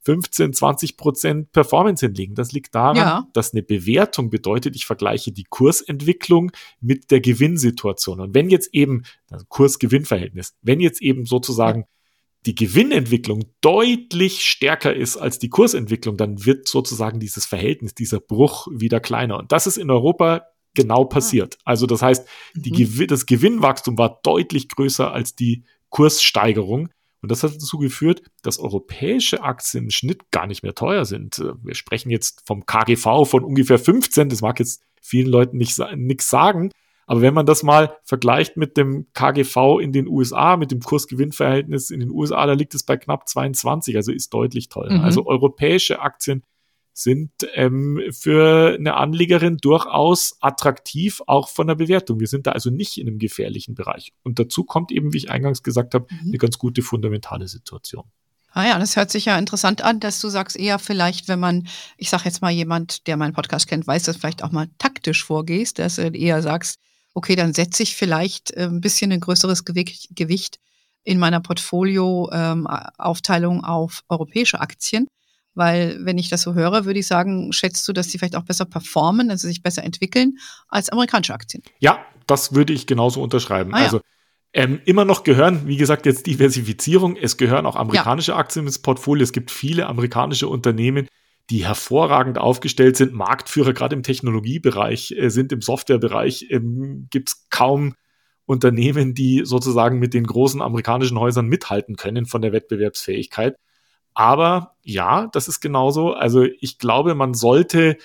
15, 0.05 0.53
20 0.53 0.97
Prozent 0.97 1.51
Performance 1.51 2.05
hinlegen. 2.05 2.35
Das 2.35 2.51
liegt 2.51 2.75
daran, 2.75 2.97
ja. 2.97 3.27
dass 3.33 3.53
eine 3.53 3.63
Bewertung 3.63 4.29
bedeutet, 4.29 4.75
ich 4.75 4.85
vergleiche 4.85 5.31
die 5.31 5.45
Kursentwicklung 5.45 6.51
mit 6.81 7.11
der 7.11 7.21
Gewinnsituation. 7.21 8.19
Und 8.19 8.35
wenn 8.35 8.49
jetzt 8.49 8.73
eben, 8.73 9.03
also 9.31 9.45
Kurs-Gewinn-Verhältnis, 9.47 10.55
wenn 10.61 10.79
jetzt 10.79 11.01
eben 11.01 11.25
sozusagen 11.25 11.85
die 12.45 12.55
Gewinnentwicklung 12.55 13.45
deutlich 13.61 14.45
stärker 14.45 14.93
ist 14.93 15.15
als 15.17 15.39
die 15.39 15.49
Kursentwicklung, 15.49 16.17
dann 16.17 16.45
wird 16.45 16.67
sozusagen 16.67 17.19
dieses 17.19 17.45
Verhältnis, 17.45 17.95
dieser 17.95 18.19
Bruch 18.19 18.67
wieder 18.71 18.99
kleiner. 18.99 19.37
Und 19.37 19.51
das 19.51 19.67
ist 19.67 19.77
in 19.77 19.89
Europa 19.89 20.47
genau 20.73 21.03
ah. 21.03 21.07
passiert. 21.07 21.57
Also 21.63 21.85
das 21.85 22.01
heißt, 22.01 22.27
die, 22.55 22.85
mhm. 22.85 23.07
das 23.07 23.25
Gewinnwachstum 23.25 23.97
war 23.97 24.19
deutlich 24.23 24.67
größer 24.69 25.11
als 25.11 25.35
die 25.35 25.63
Kurssteigerung. 25.89 26.89
Und 27.23 27.31
das 27.31 27.41
hat 27.41 27.55
dazu 27.55 27.77
geführt, 27.77 28.21
dass 28.41 28.59
europäische 28.59 29.41
Aktien 29.41 29.85
im 29.85 29.89
Schnitt 29.89 30.29
gar 30.29 30.45
nicht 30.45 30.61
mehr 30.61 30.75
teuer 30.75 31.05
sind. 31.05 31.39
Äh, 31.39 31.53
wir 31.63 31.73
sprechen 31.73 32.09
jetzt 32.09 32.43
vom 32.45 32.65
KGV 32.65 33.25
von 33.25 33.45
ungefähr 33.45 33.79
15. 33.79 34.27
Das 34.27 34.41
mag 34.41 34.59
jetzt 34.59 34.83
vielen 35.01 35.29
Leuten 35.29 35.57
nicht 35.57 35.79
nichts 35.95 36.29
sagen. 36.29 36.69
Aber 37.05 37.21
wenn 37.21 37.33
man 37.33 37.45
das 37.45 37.63
mal 37.63 37.97
vergleicht 38.03 38.57
mit 38.57 38.77
dem 38.77 39.07
KGV 39.13 39.79
in 39.81 39.91
den 39.93 40.07
USA, 40.07 40.57
mit 40.57 40.71
dem 40.71 40.81
Kursgewinnverhältnis 40.81 41.91
in 41.91 42.01
den 42.01 42.11
USA, 42.11 42.45
da 42.45 42.53
liegt 42.53 42.75
es 42.75 42.83
bei 42.83 42.97
knapp 42.97 43.27
22, 43.27 43.95
also 43.95 44.11
ist 44.11 44.33
deutlich 44.33 44.69
teurer. 44.69 44.99
Mhm. 44.99 45.01
Also 45.01 45.25
europäische 45.25 46.01
Aktien 46.01 46.43
sind 46.93 47.31
ähm, 47.55 48.01
für 48.11 48.75
eine 48.75 48.95
Anlegerin 48.95 49.57
durchaus 49.57 50.37
attraktiv, 50.41 51.21
auch 51.25 51.49
von 51.49 51.65
der 51.67 51.75
Bewertung. 51.75 52.19
Wir 52.19 52.27
sind 52.27 52.47
da 52.47 52.51
also 52.51 52.69
nicht 52.69 52.99
in 52.99 53.07
einem 53.07 53.19
gefährlichen 53.19 53.73
Bereich. 53.73 54.13
Und 54.23 54.39
dazu 54.39 54.63
kommt 54.63 54.91
eben, 54.91 55.11
wie 55.11 55.17
ich 55.17 55.31
eingangs 55.31 55.63
gesagt 55.63 55.95
habe, 55.95 56.05
mhm. 56.09 56.27
eine 56.27 56.37
ganz 56.37 56.57
gute 56.57 56.83
fundamentale 56.83 57.47
Situation. 57.47 58.05
Ah 58.51 58.67
ja, 58.67 58.77
das 58.77 58.95
hört 58.95 59.09
sich 59.09 59.25
ja 59.25 59.39
interessant 59.39 59.81
an, 59.81 59.99
dass 59.99 60.21
du 60.21 60.29
sagst, 60.29 60.55
eher 60.55 60.77
vielleicht, 60.77 61.27
wenn 61.27 61.39
man, 61.39 61.67
ich 61.97 62.11
sage 62.11 62.25
jetzt 62.25 62.43
mal 62.43 62.51
jemand, 62.51 63.07
der 63.07 63.17
meinen 63.17 63.33
Podcast 63.33 63.67
kennt, 63.67 63.87
weiß, 63.87 64.03
dass 64.03 64.17
vielleicht 64.17 64.43
auch 64.43 64.51
mal 64.51 64.67
taktisch 64.77 65.23
vorgehst, 65.23 65.79
dass 65.79 65.95
du 65.95 66.09
eher 66.09 66.43
sagst, 66.43 66.77
okay, 67.15 67.35
dann 67.35 67.55
setze 67.55 67.81
ich 67.81 67.95
vielleicht 67.95 68.51
äh, 68.51 68.65
ein 68.65 68.81
bisschen 68.81 69.11
ein 69.11 69.21
größeres 69.21 69.65
Gewicht 69.65 70.59
in 71.03 71.17
meiner 71.17 71.41
Portfolio-Aufteilung 71.41 73.57
ähm, 73.57 73.65
auf 73.65 74.03
europäische 74.07 74.61
Aktien 74.61 75.07
weil, 75.55 75.97
wenn 76.01 76.17
ich 76.17 76.29
das 76.29 76.41
so 76.41 76.53
höre, 76.53 76.85
würde 76.85 76.99
ich 76.99 77.07
sagen, 77.07 77.53
schätzt 77.53 77.87
du, 77.87 77.93
dass 77.93 78.07
die 78.07 78.17
vielleicht 78.17 78.35
auch 78.35 78.43
besser 78.43 78.65
performen, 78.65 79.29
also 79.29 79.47
sich 79.47 79.61
besser 79.61 79.83
entwickeln 79.83 80.37
als 80.67 80.89
amerikanische 80.89 81.33
Aktien? 81.33 81.63
Ja, 81.79 81.99
das 82.27 82.53
würde 82.53 82.73
ich 82.73 82.87
genauso 82.87 83.21
unterschreiben. 83.21 83.73
Ah, 83.73 83.79
ja. 83.79 83.85
Also 83.85 84.01
ähm, 84.53 84.81
immer 84.85 85.03
noch 85.03 85.23
gehören, 85.23 85.67
wie 85.67 85.77
gesagt, 85.77 86.05
jetzt 86.05 86.27
Diversifizierung. 86.27 87.15
Es 87.15 87.37
gehören 87.37 87.65
auch 87.65 87.75
amerikanische 87.75 88.31
ja. 88.31 88.37
Aktien 88.37 88.65
ins 88.65 88.79
Portfolio. 88.79 89.23
Es 89.23 89.31
gibt 89.31 89.49
viele 89.49 89.87
amerikanische 89.87 90.47
Unternehmen, 90.47 91.07
die 91.49 91.65
hervorragend 91.65 92.37
aufgestellt 92.37 92.95
sind, 92.95 93.13
Marktführer 93.13 93.73
gerade 93.73 93.95
im 93.95 94.03
Technologiebereich 94.03 95.11
äh, 95.17 95.29
sind, 95.29 95.51
im 95.51 95.61
Softwarebereich 95.61 96.47
ähm, 96.49 97.07
gibt 97.09 97.29
es 97.29 97.47
kaum 97.49 97.95
Unternehmen, 98.45 99.13
die 99.13 99.41
sozusagen 99.43 99.99
mit 99.99 100.13
den 100.13 100.25
großen 100.25 100.61
amerikanischen 100.61 101.19
Häusern 101.19 101.47
mithalten 101.47 101.95
können 101.95 102.25
von 102.25 102.41
der 102.41 102.51
Wettbewerbsfähigkeit. 102.51 103.55
Aber 104.13 104.75
ja, 104.83 105.27
das 105.31 105.47
ist 105.47 105.59
genauso. 105.59 106.13
Also 106.13 106.43
ich 106.43 106.77
glaube, 106.77 107.15
man 107.15 107.33
sollte 107.33 107.97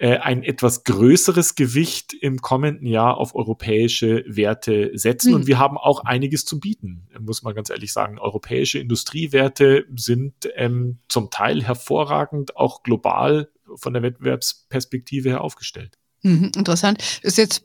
äh, 0.00 0.16
ein 0.16 0.42
etwas 0.42 0.84
größeres 0.84 1.56
Gewicht 1.56 2.14
im 2.14 2.40
kommenden 2.40 2.86
Jahr 2.86 3.18
auf 3.18 3.34
europäische 3.34 4.24
Werte 4.26 4.92
setzen. 4.94 5.30
Mhm. 5.30 5.34
Und 5.34 5.46
wir 5.46 5.58
haben 5.58 5.76
auch 5.76 6.04
einiges 6.04 6.46
zu 6.46 6.58
bieten, 6.58 7.06
muss 7.20 7.42
man 7.42 7.54
ganz 7.54 7.68
ehrlich 7.68 7.92
sagen. 7.92 8.18
Europäische 8.18 8.78
Industriewerte 8.78 9.84
sind 9.94 10.48
ähm, 10.54 11.00
zum 11.08 11.30
Teil 11.30 11.62
hervorragend, 11.62 12.56
auch 12.56 12.82
global 12.82 13.50
von 13.74 13.92
der 13.92 14.02
Wettbewerbsperspektive 14.02 15.28
her 15.28 15.42
aufgestellt. 15.42 15.98
Mhm, 16.22 16.52
interessant. 16.56 17.20
Ist 17.22 17.36
jetzt 17.36 17.64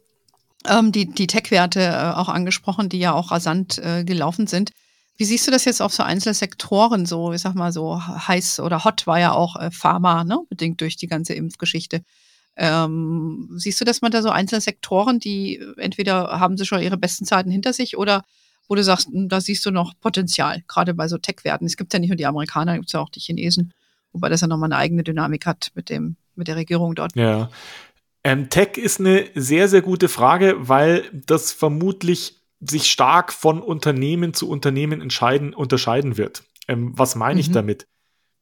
ähm, 0.68 0.92
die, 0.92 1.06
die 1.06 1.28
Tech-Werte 1.28 1.82
äh, 1.82 2.12
auch 2.16 2.28
angesprochen, 2.28 2.90
die 2.90 3.00
ja 3.00 3.14
auch 3.14 3.32
rasant 3.32 3.78
äh, 3.78 4.04
gelaufen 4.04 4.48
sind. 4.48 4.72
Wie 5.18 5.26
siehst 5.26 5.48
du 5.48 5.52
das 5.52 5.66
jetzt 5.66 5.82
auf 5.82 5.94
so 5.94 6.04
einzelne 6.04 6.34
Sektoren, 6.34 7.06
so, 7.06 7.32
ich 7.32 7.42
sag 7.42 7.56
mal 7.56 7.72
so 7.72 8.02
heiß 8.02 8.60
oder 8.60 8.84
hot 8.84 9.08
war 9.08 9.20
ja 9.20 9.32
auch 9.32 9.56
äh, 9.56 9.72
Pharma, 9.72 10.24
ne, 10.24 10.40
bedingt 10.50 10.82
durch 10.82 10.98
die 10.98 11.08
ganze 11.08 11.34
Impfgeschichte. 11.34 12.02
Ähm, 12.58 13.50
siehst 13.56 13.80
du, 13.82 13.86
dass 13.86 14.02
man 14.02 14.12
da 14.12 14.22
so 14.22 14.30
einzelne 14.30 14.62
Sektoren, 14.62 15.20
die 15.20 15.62
entweder 15.78 16.40
haben 16.40 16.58
sie 16.58 16.66
schon 16.66 16.82
ihre 16.82 16.98
besten 16.98 17.26
Zeiten 17.26 17.52
hinter 17.52 17.74
sich 17.74 17.98
oder 17.98 18.24
wo 18.68 18.76
du 18.76 18.84
sagst, 18.84 19.08
hm, 19.08 19.30
da 19.30 19.42
siehst 19.42 19.66
du 19.66 19.72
noch 19.72 19.94
Potenzial, 20.00 20.64
gerade 20.68 20.94
bei 20.94 21.08
so 21.08 21.18
Tech-Werten. 21.18 21.66
Es 21.66 21.78
gibt 21.78 21.94
ja 21.94 22.00
nicht 22.00 22.10
nur 22.10 22.18
die 22.18 22.26
Amerikaner, 22.26 22.74
es 22.74 22.80
gibt 22.80 22.94
ja 22.94 23.00
auch 23.00 23.10
die 23.10 23.20
Chinesen, 23.20 23.74
wobei 24.12 24.30
das 24.30 24.42
ja 24.42 24.48
nochmal 24.48 24.72
eine 24.72 24.78
eigene 24.78 25.04
Dynamik 25.04 25.46
hat 25.46 25.72
mit 25.76 25.90
dem, 25.90 26.16
mit 26.36 26.48
der 26.48 26.56
Regierung 26.56 26.96
dort. 26.96 27.16
Ja. 27.16 27.50
Ähm, 28.24 28.50
Tech 28.50 28.78
ist 28.78 29.00
eine 29.00 29.30
sehr, 29.36 29.68
sehr 29.68 29.82
gute 29.82 30.10
Frage, 30.10 30.56
weil 30.58 31.04
das 31.14 31.52
vermutlich 31.52 32.42
sich 32.60 32.90
stark 32.90 33.34
von 33.34 33.62
Unternehmen 33.62 34.34
zu 34.34 34.50
Unternehmen 34.50 35.02
entscheiden, 35.02 35.54
unterscheiden 35.54 36.18
wird. 36.18 36.44
Ähm, 36.68 36.94
was 36.96 37.16
meine 37.16 37.36
mhm. 37.36 37.40
ich 37.40 37.52
damit? 37.52 37.88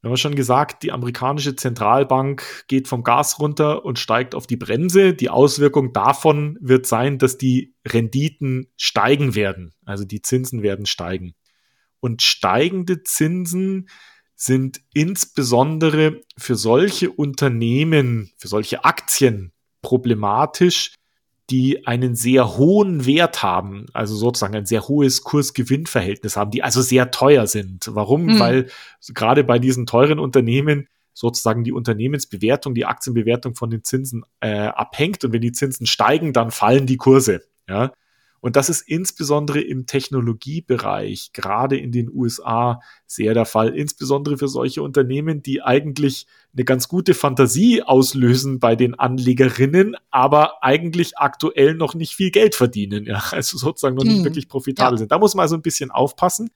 Wir 0.04 0.10
haben 0.10 0.18
schon 0.18 0.34
gesagt, 0.34 0.82
die 0.82 0.92
amerikanische 0.92 1.56
Zentralbank 1.56 2.66
geht 2.68 2.88
vom 2.88 3.04
Gas 3.04 3.40
runter 3.40 3.86
und 3.86 3.98
steigt 3.98 4.34
auf 4.34 4.46
die 4.46 4.58
Bremse. 4.58 5.14
Die 5.14 5.30
Auswirkung 5.30 5.94
davon 5.94 6.58
wird 6.60 6.84
sein, 6.84 7.16
dass 7.18 7.38
die 7.38 7.74
Renditen 7.88 8.70
steigen 8.76 9.34
werden. 9.34 9.72
Also 9.86 10.04
die 10.04 10.20
Zinsen 10.20 10.62
werden 10.62 10.84
steigen. 10.84 11.34
Und 12.00 12.20
steigende 12.20 13.02
Zinsen 13.02 13.88
sind 14.34 14.82
insbesondere 14.92 16.20
für 16.36 16.56
solche 16.56 17.10
Unternehmen, 17.10 18.30
für 18.36 18.48
solche 18.48 18.84
Aktien 18.84 19.54
problematisch, 19.80 20.92
die 21.50 21.86
einen 21.86 22.14
sehr 22.14 22.56
hohen 22.56 23.04
Wert 23.04 23.42
haben, 23.42 23.86
also 23.92 24.14
sozusagen 24.14 24.56
ein 24.56 24.66
sehr 24.66 24.88
hohes 24.88 25.22
Kurs-Gewinn-Verhältnis 25.22 26.36
haben, 26.36 26.50
die 26.50 26.62
also 26.62 26.80
sehr 26.80 27.10
teuer 27.10 27.46
sind. 27.46 27.90
Warum? 27.90 28.26
Mhm. 28.26 28.38
Weil 28.40 28.70
gerade 29.12 29.44
bei 29.44 29.58
diesen 29.58 29.86
teuren 29.86 30.18
Unternehmen 30.18 30.88
sozusagen 31.12 31.62
die 31.62 31.72
Unternehmensbewertung, 31.72 32.74
die 32.74 32.86
Aktienbewertung 32.86 33.54
von 33.54 33.70
den 33.70 33.84
Zinsen 33.84 34.24
äh, 34.40 34.66
abhängt 34.66 35.24
und 35.24 35.32
wenn 35.32 35.42
die 35.42 35.52
Zinsen 35.52 35.86
steigen, 35.86 36.32
dann 36.32 36.50
fallen 36.50 36.86
die 36.86 36.96
Kurse. 36.96 37.42
Ja, 37.68 37.92
und 38.44 38.56
das 38.56 38.68
ist 38.68 38.82
insbesondere 38.82 39.62
im 39.62 39.86
Technologiebereich, 39.86 41.30
gerade 41.32 41.78
in 41.78 41.92
den 41.92 42.10
USA, 42.12 42.82
sehr 43.06 43.32
der 43.32 43.46
Fall. 43.46 43.74
Insbesondere 43.74 44.36
für 44.36 44.48
solche 44.48 44.82
Unternehmen, 44.82 45.42
die 45.42 45.62
eigentlich 45.62 46.26
eine 46.52 46.64
ganz 46.66 46.88
gute 46.88 47.14
Fantasie 47.14 47.82
auslösen 47.82 48.58
bei 48.58 48.76
den 48.76 48.98
Anlegerinnen, 48.98 49.96
aber 50.10 50.62
eigentlich 50.62 51.16
aktuell 51.16 51.72
noch 51.72 51.94
nicht 51.94 52.16
viel 52.16 52.30
Geld 52.30 52.54
verdienen, 52.54 53.06
ja, 53.06 53.22
also 53.30 53.56
sozusagen 53.56 53.96
noch 53.96 54.04
nicht 54.04 54.18
hm. 54.18 54.24
wirklich 54.24 54.46
profitabel 54.46 54.96
ja. 54.96 54.98
sind. 54.98 55.12
Da 55.12 55.18
muss 55.18 55.34
man 55.34 55.44
also 55.44 55.56
ein 55.56 55.62
bisschen 55.62 55.90
aufpassen. 55.90 56.50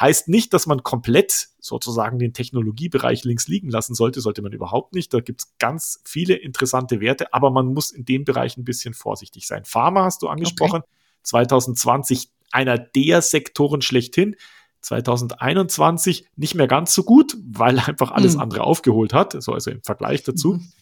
Heißt 0.00 0.28
nicht, 0.28 0.54
dass 0.54 0.66
man 0.66 0.82
komplett 0.82 1.50
sozusagen 1.60 2.18
den 2.18 2.32
Technologiebereich 2.32 3.24
links 3.24 3.48
liegen 3.48 3.68
lassen 3.68 3.94
sollte, 3.94 4.22
sollte 4.22 4.40
man 4.40 4.52
überhaupt 4.52 4.94
nicht. 4.94 5.12
Da 5.12 5.20
gibt 5.20 5.42
es 5.42 5.52
ganz 5.58 6.00
viele 6.06 6.36
interessante 6.36 7.02
Werte, 7.02 7.34
aber 7.34 7.50
man 7.50 7.66
muss 7.66 7.92
in 7.92 8.06
dem 8.06 8.24
Bereich 8.24 8.56
ein 8.56 8.64
bisschen 8.64 8.94
vorsichtig 8.94 9.46
sein. 9.46 9.66
Pharma 9.66 10.04
hast 10.04 10.22
du 10.22 10.28
angesprochen. 10.28 10.80
Okay 10.80 11.03
2020 11.24 12.30
einer 12.52 12.78
der 12.78 13.20
Sektoren 13.22 13.82
schlechthin. 13.82 14.36
2021 14.82 16.28
nicht 16.36 16.54
mehr 16.54 16.68
ganz 16.68 16.94
so 16.94 17.02
gut, 17.02 17.36
weil 17.44 17.78
einfach 17.78 18.12
alles 18.12 18.34
mhm. 18.34 18.40
andere 18.40 18.64
aufgeholt 18.64 19.12
hat, 19.12 19.42
so 19.42 19.52
also 19.52 19.70
im 19.70 19.82
Vergleich 19.82 20.22
dazu. 20.24 20.54
Mhm. 20.54 20.72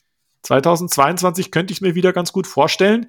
2022 0.42 1.50
könnte 1.50 1.72
ich 1.72 1.80
mir 1.80 1.94
wieder 1.94 2.12
ganz 2.12 2.32
gut 2.32 2.46
vorstellen. 2.46 3.08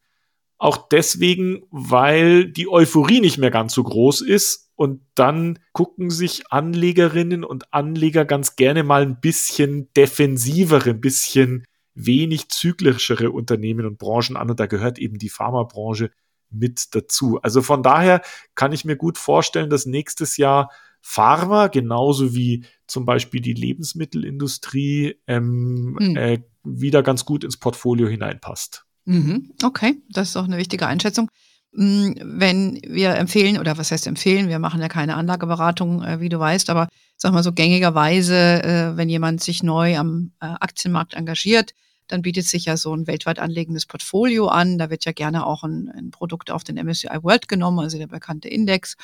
Auch 0.60 0.88
deswegen, 0.88 1.64
weil 1.72 2.46
die 2.46 2.70
Euphorie 2.70 3.20
nicht 3.20 3.38
mehr 3.38 3.52
ganz 3.52 3.74
so 3.74 3.84
groß 3.84 4.22
ist 4.22 4.70
und 4.76 5.02
dann 5.16 5.60
gucken 5.74 6.10
sich 6.10 6.44
Anlegerinnen 6.52 7.44
und 7.44 7.74
Anleger 7.74 8.24
ganz 8.24 8.56
gerne 8.56 8.84
mal 8.84 9.02
ein 9.02 9.20
bisschen 9.20 9.92
defensivere, 9.98 10.92
ein 10.92 11.02
bisschen 11.02 11.66
wenig 11.96 12.50
zyklischere 12.50 13.32
Unternehmen 13.32 13.86
und 13.86 13.98
Branchen 13.98 14.38
an 14.38 14.50
und 14.50 14.60
da 14.60 14.68
gehört 14.68 15.00
eben 15.00 15.18
die 15.18 15.30
Pharmabranche 15.30 16.12
mit 16.54 16.96
dazu. 16.96 17.40
Also 17.42 17.62
von 17.62 17.84
daher 17.84 18.22
kann 18.56 18.72
ich 18.72 18.86
mir 18.86 18.96
gut 18.96 19.18
vorstellen, 19.18 19.70
dass 19.70 19.86
nächstes 19.86 20.38
Jahr 20.38 20.70
Pharma 21.02 21.68
genauso 21.68 22.34
wie 22.34 22.66
zum 22.88 23.06
Beispiel 23.06 23.42
die 23.42 23.54
Lebensmittelindustrie 23.54 25.16
ähm, 25.28 25.98
hm. 26.00 26.16
äh, 26.16 26.40
wieder 26.64 27.04
ganz 27.04 27.26
gut 27.26 27.44
ins 27.44 27.58
Portfolio 27.58 28.08
hineinpasst. 28.08 28.86
Mhm. 29.06 29.52
Okay, 29.62 30.02
das 30.10 30.30
ist 30.30 30.38
auch 30.38 30.46
eine 30.46 30.58
wichtige 30.58 30.88
Einschätzung. 30.88 31.30
Hm, 31.76 32.16
wenn 32.24 32.80
wir 32.88 33.16
empfehlen, 33.16 33.58
oder 33.58 33.78
was 33.78 33.92
heißt 33.92 34.08
empfehlen, 34.08 34.48
wir 34.48 34.60
machen 34.60 34.80
ja 34.80 34.88
keine 34.88 35.16
Anlageberatung, 35.16 36.04
äh, 36.04 36.20
wie 36.20 36.30
du 36.30 36.40
weißt, 36.40 36.70
aber 36.70 36.88
sag 37.18 37.34
mal 37.34 37.44
so 37.44 37.52
gängigerweise, 37.52 38.64
äh, 38.64 38.98
wenn 38.98 39.10
jemand 39.10 39.42
sich 39.42 39.64
neu 39.64 39.98
am 39.98 40.32
äh, 40.40 40.46
Aktienmarkt 40.46 41.16
engagiert, 41.16 41.74
dann 42.08 42.22
bietet 42.22 42.46
sich 42.46 42.66
ja 42.66 42.78
so 42.78 42.96
ein 42.96 43.08
weltweit 43.08 43.40
anlegendes 43.40 43.86
Portfolio 43.86 44.48
an. 44.48 44.78
Da 44.78 44.90
wird 44.90 45.06
ja 45.06 45.12
gerne 45.12 45.46
auch 45.46 45.64
ein, 45.64 45.90
ein 45.90 46.12
Produkt 46.12 46.52
auf 46.52 46.64
den 46.64 46.78
MSCI 46.78 47.24
World 47.24 47.48
genommen, 47.48 47.80
also 47.80 47.98
der 47.98 48.08
bekannte 48.08 48.50
Index. 48.50 48.96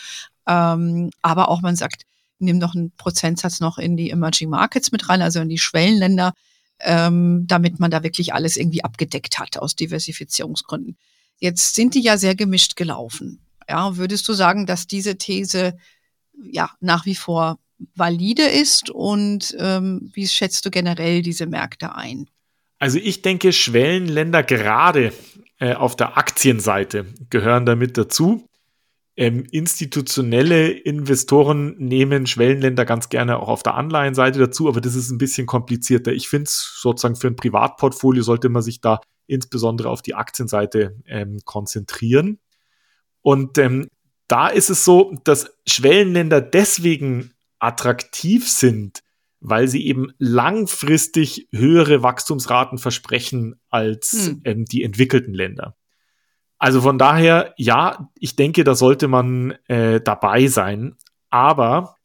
Ähm, 0.48 1.12
aber 1.22 1.50
auch 1.50 1.62
man 1.62 1.76
sagt, 1.76 2.04
nimm 2.40 2.60
doch 2.60 2.76
einen 2.76 2.92
Prozentsatz 2.92 3.60
noch 3.60 3.78
in 3.78 3.98
die 3.98 4.10
Emerging 4.10 4.50
Markets 4.50 4.92
mit 4.92 5.10
rein, 5.10 5.22
also 5.22 5.40
in 5.42 5.50
die 5.50 5.58
Schwellenländer, 5.58 6.34
ähm, 6.80 7.46
damit 7.48 7.80
man 7.80 7.92
da 7.92 8.04
wirklich 8.04 8.34
alles 8.34 8.58
irgendwie 8.58 8.84
abgedeckt 8.84 9.40
hat 9.40 9.58
aus 9.58 9.76
Diversifizierungsgründen. 9.76 10.98
Jetzt 11.40 11.76
sind 11.76 11.96
die 11.96 12.02
ja 12.02 12.18
sehr 12.18 12.36
gemischt 12.36 12.76
gelaufen. 12.76 13.40
Ja, 13.68 13.98
würdest 13.98 14.28
du 14.28 14.34
sagen, 14.34 14.66
dass 14.66 14.88
diese 14.88 15.18
These 15.18 15.78
ja 16.42 16.72
nach 16.80 17.06
wie 17.06 17.16
vor 17.16 17.60
valide 17.96 18.44
ist 18.44 18.90
und 18.90 19.56
ähm, 19.58 20.12
wie 20.14 20.28
schätzt 20.28 20.66
du 20.66 20.72
generell 20.72 21.22
diese 21.22 21.46
Märkte 21.46 21.96
ein? 21.96 22.30
Also 22.80 22.98
ich 22.98 23.22
denke, 23.22 23.52
Schwellenländer 23.52 24.42
gerade 24.42 25.14
äh, 25.60 25.74
auf 25.74 25.96
der 25.96 26.18
Aktienseite 26.18 27.06
gehören 27.30 27.66
damit 27.66 27.98
dazu. 27.98 28.46
Ähm, 29.18 29.46
institutionelle 29.52 30.70
Investoren 30.70 31.76
nehmen 31.78 32.26
Schwellenländer 32.26 32.86
ganz 32.86 33.10
gerne 33.10 33.40
auch 33.40 33.50
auf 33.50 33.64
der 33.64 33.76
Anleihenseite 33.76 34.40
dazu, 34.40 34.70
aber 34.70 34.80
das 34.80 34.96
ist 34.96 35.12
ein 35.12 35.18
bisschen 35.18 35.46
komplizierter. 35.46 36.14
Ich 36.14 36.30
finde 36.30 36.46
es 36.46 36.80
sozusagen 36.80 37.18
für 37.18 37.28
ein 37.28 37.36
Privatportfolio 37.36 38.24
sollte 38.24 38.48
man 38.48 38.62
sich 38.62 38.80
da 38.80 39.02
insbesondere 39.28 39.90
auf 39.90 40.02
die 40.02 40.16
Aktienseite 40.16 40.96
ähm, 41.06 41.40
konzentrieren. 41.44 42.40
Und 43.22 43.58
ähm, 43.58 43.90
da 44.30 44.48
ist 44.48 44.70
es 44.70 44.86
so, 44.86 45.14
dass 45.26 45.52
Schwellenländer 45.68 46.40
deswegen 46.40 47.34
attraktiv 47.60 48.50
sind, 48.50 49.04
weil 49.42 49.68
sie 49.68 49.86
eben 49.86 50.12
langfristig 50.18 51.48
höhere 51.52 52.04
Wachstumsraten 52.04 52.78
versprechen 52.78 53.60
als 53.70 54.28
hm. 54.28 54.42
ähm, 54.44 54.66
die 54.66 54.84
entwickelten 54.84 55.34
Länder. 55.34 55.76
Also 56.58 56.82
von 56.82 56.98
daher, 56.98 57.54
ja, 57.58 58.10
ich 58.20 58.36
denke, 58.36 58.66
da 58.66 58.76
sollte 58.76 59.08
man 59.08 59.52
äh, 59.68 60.02
dabei 60.02 60.48
sein. 60.48 60.96
Aber 61.30 61.96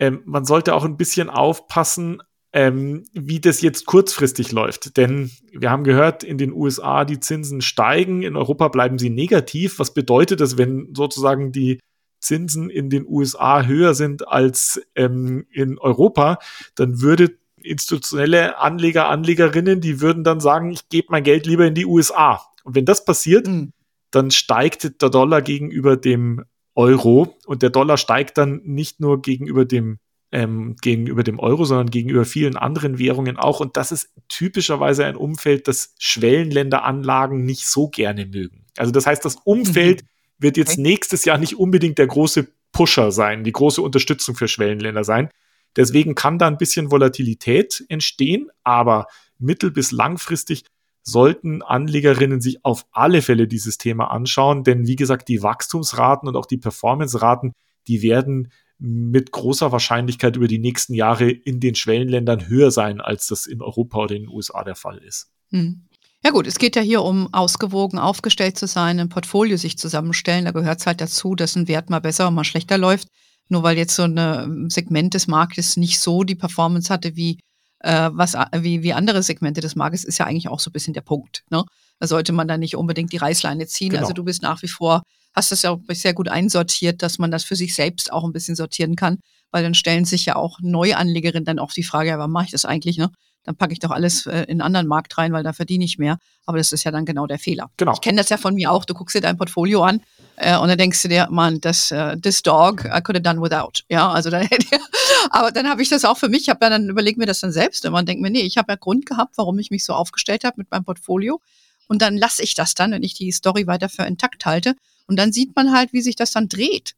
ähm, 0.00 0.22
man 0.24 0.44
sollte 0.44 0.74
auch 0.74 0.84
ein 0.84 0.96
bisschen 0.96 1.30
aufpassen, 1.30 2.20
ähm, 2.52 3.04
wie 3.12 3.40
das 3.40 3.62
jetzt 3.62 3.86
kurzfristig 3.86 4.50
läuft. 4.50 4.96
Denn 4.96 5.30
wir 5.52 5.70
haben 5.70 5.84
gehört, 5.84 6.24
in 6.24 6.38
den 6.38 6.52
USA 6.52 7.04
die 7.04 7.20
Zinsen 7.20 7.60
steigen, 7.60 8.22
in 8.22 8.34
Europa 8.34 8.66
bleiben 8.68 8.98
sie 8.98 9.10
negativ. 9.10 9.78
Was 9.78 9.94
bedeutet 9.94 10.40
das, 10.40 10.58
wenn 10.58 10.92
sozusagen 10.92 11.52
die 11.52 11.78
Zinsen 12.20 12.70
in 12.70 12.90
den 12.90 13.06
USA 13.06 13.64
höher 13.64 13.94
sind 13.94 14.28
als 14.28 14.80
ähm, 14.94 15.46
in 15.50 15.78
Europa? 15.78 16.38
Dann 16.74 17.00
würde 17.00 17.36
institutionelle 17.62 18.58
Anleger, 18.58 19.08
Anlegerinnen, 19.08 19.80
die 19.80 20.00
würden 20.00 20.24
dann 20.24 20.40
sagen, 20.40 20.70
ich 20.70 20.88
gebe 20.88 21.08
mein 21.10 21.24
Geld 21.24 21.46
lieber 21.46 21.66
in 21.66 21.74
die 21.74 21.86
USA. 21.86 22.40
Und 22.64 22.74
wenn 22.74 22.84
das 22.84 23.04
passiert, 23.04 23.46
mhm 23.46 23.72
dann 24.10 24.30
steigt 24.30 25.00
der 25.02 25.10
Dollar 25.10 25.42
gegenüber 25.42 25.96
dem 25.96 26.44
Euro 26.74 27.36
und 27.46 27.62
der 27.62 27.70
Dollar 27.70 27.96
steigt 27.96 28.38
dann 28.38 28.60
nicht 28.64 29.00
nur 29.00 29.22
gegenüber 29.22 29.64
dem 29.64 29.98
ähm, 30.32 30.76
gegenüber 30.80 31.24
dem 31.24 31.40
Euro, 31.40 31.64
sondern 31.64 31.90
gegenüber 31.90 32.24
vielen 32.24 32.56
anderen 32.56 33.00
Währungen 33.00 33.36
auch. 33.36 33.58
Und 33.58 33.76
das 33.76 33.90
ist 33.90 34.10
typischerweise 34.28 35.04
ein 35.04 35.16
Umfeld, 35.16 35.66
das 35.66 35.92
Schwellenländeranlagen 35.98 37.44
nicht 37.44 37.66
so 37.66 37.88
gerne 37.88 38.26
mögen. 38.26 38.64
Also 38.76 38.92
das 38.92 39.06
heißt, 39.06 39.24
das 39.24 39.34
Umfeld 39.42 40.02
mhm. 40.02 40.06
Wird 40.40 40.56
jetzt 40.56 40.72
okay. 40.72 40.82
nächstes 40.82 41.24
Jahr 41.24 41.38
nicht 41.38 41.56
unbedingt 41.56 41.98
der 41.98 42.06
große 42.06 42.48
Pusher 42.72 43.12
sein, 43.12 43.44
die 43.44 43.52
große 43.52 43.82
Unterstützung 43.82 44.34
für 44.34 44.48
Schwellenländer 44.48 45.04
sein. 45.04 45.30
Deswegen 45.76 46.14
kann 46.14 46.38
da 46.38 46.48
ein 46.48 46.58
bisschen 46.58 46.90
Volatilität 46.90 47.84
entstehen, 47.88 48.48
aber 48.64 49.06
mittel- 49.38 49.70
bis 49.70 49.92
langfristig 49.92 50.64
sollten 51.02 51.62
Anlegerinnen 51.62 52.40
sich 52.40 52.64
auf 52.64 52.86
alle 52.92 53.22
Fälle 53.22 53.46
dieses 53.46 53.78
Thema 53.78 54.10
anschauen, 54.10 54.64
denn 54.64 54.86
wie 54.86 54.96
gesagt, 54.96 55.28
die 55.28 55.42
Wachstumsraten 55.42 56.28
und 56.28 56.36
auch 56.36 56.46
die 56.46 56.58
Performance-Raten, 56.58 57.52
die 57.88 58.02
werden 58.02 58.52
mit 58.78 59.30
großer 59.30 59.72
Wahrscheinlichkeit 59.72 60.36
über 60.36 60.48
die 60.48 60.58
nächsten 60.58 60.94
Jahre 60.94 61.30
in 61.30 61.60
den 61.60 61.74
Schwellenländern 61.74 62.48
höher 62.48 62.70
sein, 62.70 63.00
als 63.00 63.26
das 63.26 63.46
in 63.46 63.62
Europa 63.62 63.98
oder 63.98 64.14
in 64.14 64.22
den 64.22 64.30
USA 64.30 64.64
der 64.64 64.74
Fall 64.74 64.98
ist. 64.98 65.30
Hm. 65.50 65.82
Ja 66.22 66.30
gut, 66.30 66.46
es 66.46 66.58
geht 66.58 66.76
ja 66.76 66.82
hier 66.82 67.02
um 67.02 67.32
ausgewogen 67.32 67.98
aufgestellt 67.98 68.58
zu 68.58 68.66
sein, 68.66 69.00
ein 69.00 69.08
Portfolio 69.08 69.56
sich 69.56 69.78
zusammenstellen. 69.78 70.44
Da 70.44 70.50
gehört 70.50 70.80
es 70.80 70.86
halt 70.86 71.00
dazu, 71.00 71.34
dass 71.34 71.56
ein 71.56 71.66
Wert 71.66 71.88
mal 71.88 72.00
besser 72.00 72.28
und 72.28 72.34
mal 72.34 72.44
schlechter 72.44 72.76
läuft. 72.76 73.08
Nur 73.48 73.62
weil 73.62 73.76
jetzt 73.76 73.96
so 73.96 74.04
ein 74.04 74.68
Segment 74.70 75.14
des 75.14 75.26
Marktes 75.26 75.76
nicht 75.76 75.98
so 75.98 76.22
die 76.22 76.36
Performance 76.36 76.92
hatte 76.92 77.16
wie 77.16 77.40
äh, 77.80 78.10
was, 78.12 78.34
wie, 78.58 78.82
wie 78.82 78.92
andere 78.92 79.22
Segmente 79.22 79.60
des 79.60 79.74
Marktes, 79.74 80.04
ist 80.04 80.18
ja 80.18 80.26
eigentlich 80.26 80.48
auch 80.48 80.60
so 80.60 80.70
ein 80.70 80.72
bisschen 80.72 80.94
der 80.94 81.00
Punkt. 81.00 81.42
Ne? 81.50 81.64
Da 81.98 82.06
sollte 82.06 82.32
man 82.32 82.46
dann 82.46 82.60
nicht 82.60 82.76
unbedingt 82.76 83.12
die 83.12 83.16
Reißleine 83.16 83.66
ziehen. 83.66 83.90
Genau. 83.90 84.02
Also 84.02 84.12
du 84.12 84.24
bist 84.24 84.42
nach 84.42 84.62
wie 84.62 84.68
vor, 84.68 85.02
hast 85.34 85.52
das 85.52 85.62
ja 85.62 85.70
auch 85.70 85.80
sehr 85.88 86.14
gut 86.14 86.28
einsortiert, 86.28 87.02
dass 87.02 87.18
man 87.18 87.30
das 87.30 87.44
für 87.44 87.56
sich 87.56 87.74
selbst 87.74 88.12
auch 88.12 88.24
ein 88.24 88.32
bisschen 88.32 88.56
sortieren 88.56 88.96
kann, 88.96 89.18
weil 89.50 89.62
dann 89.62 89.74
stellen 89.74 90.04
sich 90.04 90.26
ja 90.26 90.36
auch 90.36 90.58
Neuanlegerinnen 90.60 91.44
dann 91.44 91.58
auch 91.58 91.72
die 91.72 91.82
Frage, 91.82 92.10
ja, 92.10 92.18
warum 92.18 92.32
mache 92.32 92.46
ich 92.46 92.50
das 92.50 92.64
eigentlich? 92.64 92.98
Ne? 92.98 93.10
Dann 93.44 93.56
packe 93.56 93.72
ich 93.72 93.78
doch 93.78 93.90
alles 93.90 94.26
äh, 94.26 94.42
in 94.42 94.52
einen 94.52 94.60
anderen 94.60 94.86
Markt 94.86 95.16
rein, 95.16 95.32
weil 95.32 95.42
da 95.42 95.52
verdiene 95.52 95.84
ich 95.84 95.98
mehr. 95.98 96.18
Aber 96.44 96.58
das 96.58 96.72
ist 96.72 96.84
ja 96.84 96.90
dann 96.90 97.06
genau 97.06 97.26
der 97.26 97.38
Fehler. 97.38 97.70
Genau. 97.78 97.92
Ich 97.92 98.00
kenne 98.00 98.18
das 98.18 98.28
ja 98.28 98.36
von 98.36 98.54
mir 98.54 98.70
auch. 98.70 98.84
Du 98.84 98.92
guckst 98.92 99.14
dir 99.16 99.20
dein 99.20 99.38
Portfolio 99.38 99.82
an 99.82 100.02
äh, 100.36 100.58
und 100.58 100.68
dann 100.68 100.76
denkst 100.76 101.00
du 101.02 101.08
dir, 101.08 101.28
man, 101.30 101.60
das, 101.60 101.90
uh, 101.90 102.16
this 102.16 102.42
dog 102.42 102.84
I 102.84 103.00
could 103.00 103.16
have 103.16 103.22
done 103.22 103.40
without. 103.40 103.82
Ja, 103.88 104.10
also 104.10 104.28
dann 104.30 104.42
hätte 104.42 104.66
aber 105.30 105.52
dann 105.52 105.68
habe 105.68 105.80
ich 105.82 105.88
das 105.88 106.04
auch 106.04 106.18
für 106.18 106.28
mich, 106.28 106.42
ich 106.42 106.48
habe 106.50 106.64
ja 106.64 106.70
dann 106.70 106.88
überlegt 106.88 107.18
mir 107.18 107.26
das 107.26 107.40
dann 107.40 107.52
selbst 107.52 107.84
immer 107.84 107.98
und 107.98 108.08
denke 108.08 108.22
mir, 108.22 108.30
nee, 108.30 108.42
ich 108.42 108.58
habe 108.58 108.72
ja 108.72 108.76
Grund 108.76 109.06
gehabt, 109.06 109.36
warum 109.36 109.58
ich 109.58 109.70
mich 109.70 109.84
so 109.84 109.94
aufgestellt 109.94 110.44
habe 110.44 110.56
mit 110.58 110.70
meinem 110.70 110.84
Portfolio. 110.84 111.40
Und 111.88 112.02
dann 112.02 112.16
lasse 112.16 112.42
ich 112.42 112.54
das 112.54 112.74
dann, 112.74 112.92
wenn 112.92 113.02
ich 113.02 113.14
die 113.14 113.32
Story 113.32 113.66
weiter 113.66 113.88
für 113.88 114.04
intakt 114.04 114.46
halte. 114.46 114.76
Und 115.08 115.18
dann 115.18 115.32
sieht 115.32 115.56
man 115.56 115.72
halt, 115.72 115.92
wie 115.92 116.02
sich 116.02 116.14
das 116.14 116.30
dann 116.30 116.48
dreht. 116.48 116.94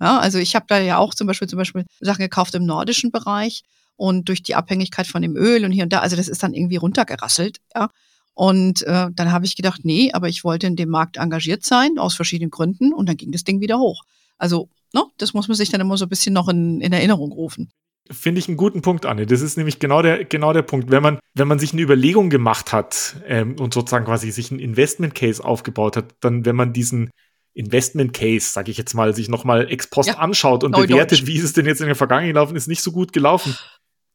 Ja, 0.00 0.18
also 0.18 0.38
ich 0.38 0.54
habe 0.54 0.66
da 0.68 0.78
ja 0.78 0.98
auch 0.98 1.14
zum 1.14 1.26
Beispiel, 1.26 1.48
zum 1.48 1.56
Beispiel 1.56 1.84
Sachen 2.00 2.20
gekauft 2.20 2.54
im 2.54 2.64
nordischen 2.64 3.10
Bereich 3.10 3.64
und 3.96 4.28
durch 4.28 4.42
die 4.42 4.54
Abhängigkeit 4.54 5.06
von 5.06 5.22
dem 5.22 5.36
Öl 5.36 5.64
und 5.64 5.72
hier 5.72 5.84
und 5.84 5.92
da, 5.92 6.00
also 6.00 6.16
das 6.16 6.28
ist 6.28 6.42
dann 6.42 6.54
irgendwie 6.54 6.76
runtergerasselt, 6.76 7.58
ja. 7.74 7.88
Und 8.34 8.82
äh, 8.82 9.08
dann 9.14 9.32
habe 9.32 9.46
ich 9.46 9.56
gedacht, 9.56 9.80
nee, 9.84 10.12
aber 10.12 10.28
ich 10.28 10.44
wollte 10.44 10.66
in 10.66 10.76
dem 10.76 10.90
Markt 10.90 11.16
engagiert 11.16 11.64
sein, 11.64 11.96
aus 11.96 12.14
verschiedenen 12.14 12.50
Gründen, 12.50 12.92
und 12.92 13.08
dann 13.08 13.16
ging 13.16 13.32
das 13.32 13.44
Ding 13.44 13.60
wieder 13.60 13.78
hoch. 13.78 14.02
Also, 14.36 14.68
ne, 14.92 15.04
das 15.16 15.32
muss 15.32 15.48
man 15.48 15.56
sich 15.56 15.70
dann 15.70 15.80
immer 15.80 15.96
so 15.96 16.04
ein 16.04 16.10
bisschen 16.10 16.34
noch 16.34 16.48
in, 16.48 16.82
in 16.82 16.92
Erinnerung 16.92 17.32
rufen. 17.32 17.70
Finde 18.10 18.38
ich 18.38 18.46
einen 18.46 18.58
guten 18.58 18.82
Punkt, 18.82 19.06
Anne. 19.06 19.24
Das 19.24 19.40
ist 19.40 19.56
nämlich 19.56 19.78
genau 19.78 20.02
der, 20.02 20.24
genau 20.26 20.52
der 20.52 20.62
Punkt. 20.62 20.90
Wenn 20.90 21.02
man, 21.02 21.18
wenn 21.34 21.48
man 21.48 21.58
sich 21.58 21.72
eine 21.72 21.82
Überlegung 21.82 22.28
gemacht 22.28 22.72
hat 22.72 23.16
ähm, 23.26 23.56
und 23.58 23.74
sozusagen 23.74 24.04
quasi 24.04 24.30
sich 24.30 24.50
einen 24.50 24.60
Investment 24.60 25.14
Case 25.14 25.42
aufgebaut 25.42 25.96
hat, 25.96 26.14
dann, 26.20 26.44
wenn 26.44 26.56
man 26.56 26.72
diesen 26.72 27.10
Investment 27.54 28.12
Case, 28.12 28.52
sage 28.52 28.70
ich 28.70 28.76
jetzt 28.76 28.92
mal, 28.94 29.14
sich 29.14 29.28
nochmal 29.28 29.72
ex 29.72 29.88
post 29.88 30.10
ja, 30.10 30.18
anschaut 30.18 30.62
und 30.62 30.72
bewertet, 30.72 31.26
wie 31.26 31.36
ist 31.36 31.44
es 31.44 31.54
denn 31.54 31.64
jetzt 31.64 31.80
in 31.80 31.86
der 31.86 31.96
Vergangenheit 31.96 32.34
gelaufen, 32.34 32.54
ist 32.54 32.68
nicht 32.68 32.82
so 32.82 32.92
gut 32.92 33.14
gelaufen. 33.14 33.56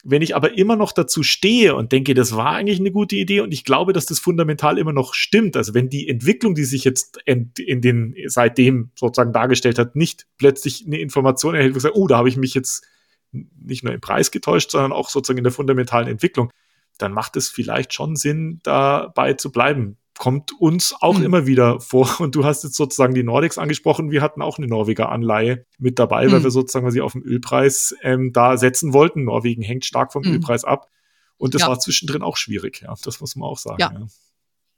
Wenn 0.04 0.22
ich 0.22 0.36
aber 0.36 0.58
immer 0.58 0.76
noch 0.76 0.92
dazu 0.92 1.22
stehe 1.22 1.76
und 1.76 1.92
denke, 1.92 2.14
das 2.14 2.36
war 2.36 2.54
eigentlich 2.54 2.80
eine 2.80 2.92
gute 2.92 3.16
Idee 3.16 3.42
und 3.42 3.54
ich 3.54 3.64
glaube, 3.64 3.94
dass 3.94 4.08
das 4.08 4.20
fundamental 4.20 4.78
immer 4.78 4.94
noch 4.94 5.14
stimmt, 5.14 5.56
also 5.56 5.74
wenn 5.74 5.90
die 5.90 6.10
Entwicklung, 6.10 6.56
die 6.56 6.64
sich 6.64 6.84
jetzt 6.84 7.20
in, 7.26 7.52
den 7.56 8.16
seitdem 8.26 8.92
sozusagen 8.96 9.34
dargestellt 9.34 9.78
hat, 9.78 9.96
nicht 9.96 10.28
plötzlich 10.38 10.86
eine 10.86 11.00
Information 11.00 11.54
erhält, 11.54 11.74
wo 11.74 11.78
ich 11.78 11.84
sage, 11.84 11.98
oh, 11.98 12.08
da 12.08 12.18
habe 12.18 12.30
ich 12.30 12.38
mich 12.38 12.54
jetzt 12.56 12.84
nicht 13.32 13.84
nur 13.84 13.94
im 13.94 14.02
Preis 14.02 14.32
getäuscht, 14.32 14.72
sondern 14.72 14.92
auch 14.92 15.10
sozusagen 15.10 15.38
in 15.38 15.44
der 15.44 15.54
fundamentalen 15.54 16.08
Entwicklung, 16.08 16.52
dann 16.98 17.14
macht 17.14 17.36
es 17.36 17.50
vielleicht 17.50 17.94
schon 17.94 18.16
Sinn, 18.16 18.60
dabei 18.64 19.34
zu 19.34 19.52
bleiben 19.52 19.98
kommt 20.22 20.52
uns 20.60 20.94
auch 21.00 21.18
mhm. 21.18 21.26
immer 21.26 21.48
wieder 21.48 21.80
vor. 21.80 22.08
Und 22.20 22.36
du 22.36 22.46
hast 22.46 22.64
jetzt 22.64 22.76
sozusagen 22.76 23.16
die 23.16 23.24
Nordics 23.24 23.58
angesprochen. 23.58 24.12
Wir 24.12 24.22
hatten 24.22 24.44
auch 24.44 24.60
eine 24.60 24.68
Norweger 24.68 25.10
Anleihe 25.10 25.66
mit 25.80 25.98
dabei, 25.98 26.28
mhm. 26.28 26.32
weil 26.32 26.44
wir 26.44 26.52
sozusagen 26.52 26.92
sie 26.92 27.02
auf 27.02 27.14
dem 27.14 27.24
Ölpreis 27.24 27.96
ähm, 28.04 28.32
da 28.32 28.56
setzen 28.56 28.94
wollten. 28.94 29.24
Norwegen 29.24 29.64
hängt 29.64 29.84
stark 29.84 30.14
vom 30.14 30.22
mhm. 30.22 30.34
Ölpreis 30.34 30.64
ab. 30.64 30.92
Und 31.38 31.56
das 31.56 31.64
ja. 31.64 31.70
war 31.70 31.80
zwischendrin 31.80 32.22
auch 32.22 32.38
schwierig, 32.38 32.82
ja. 32.84 32.94
Das 33.04 33.20
muss 33.20 33.36
man 33.36 33.50
auch 33.50 33.58
sagen. 33.58 33.80
Ja. 33.80 33.92
ja. 33.92 34.08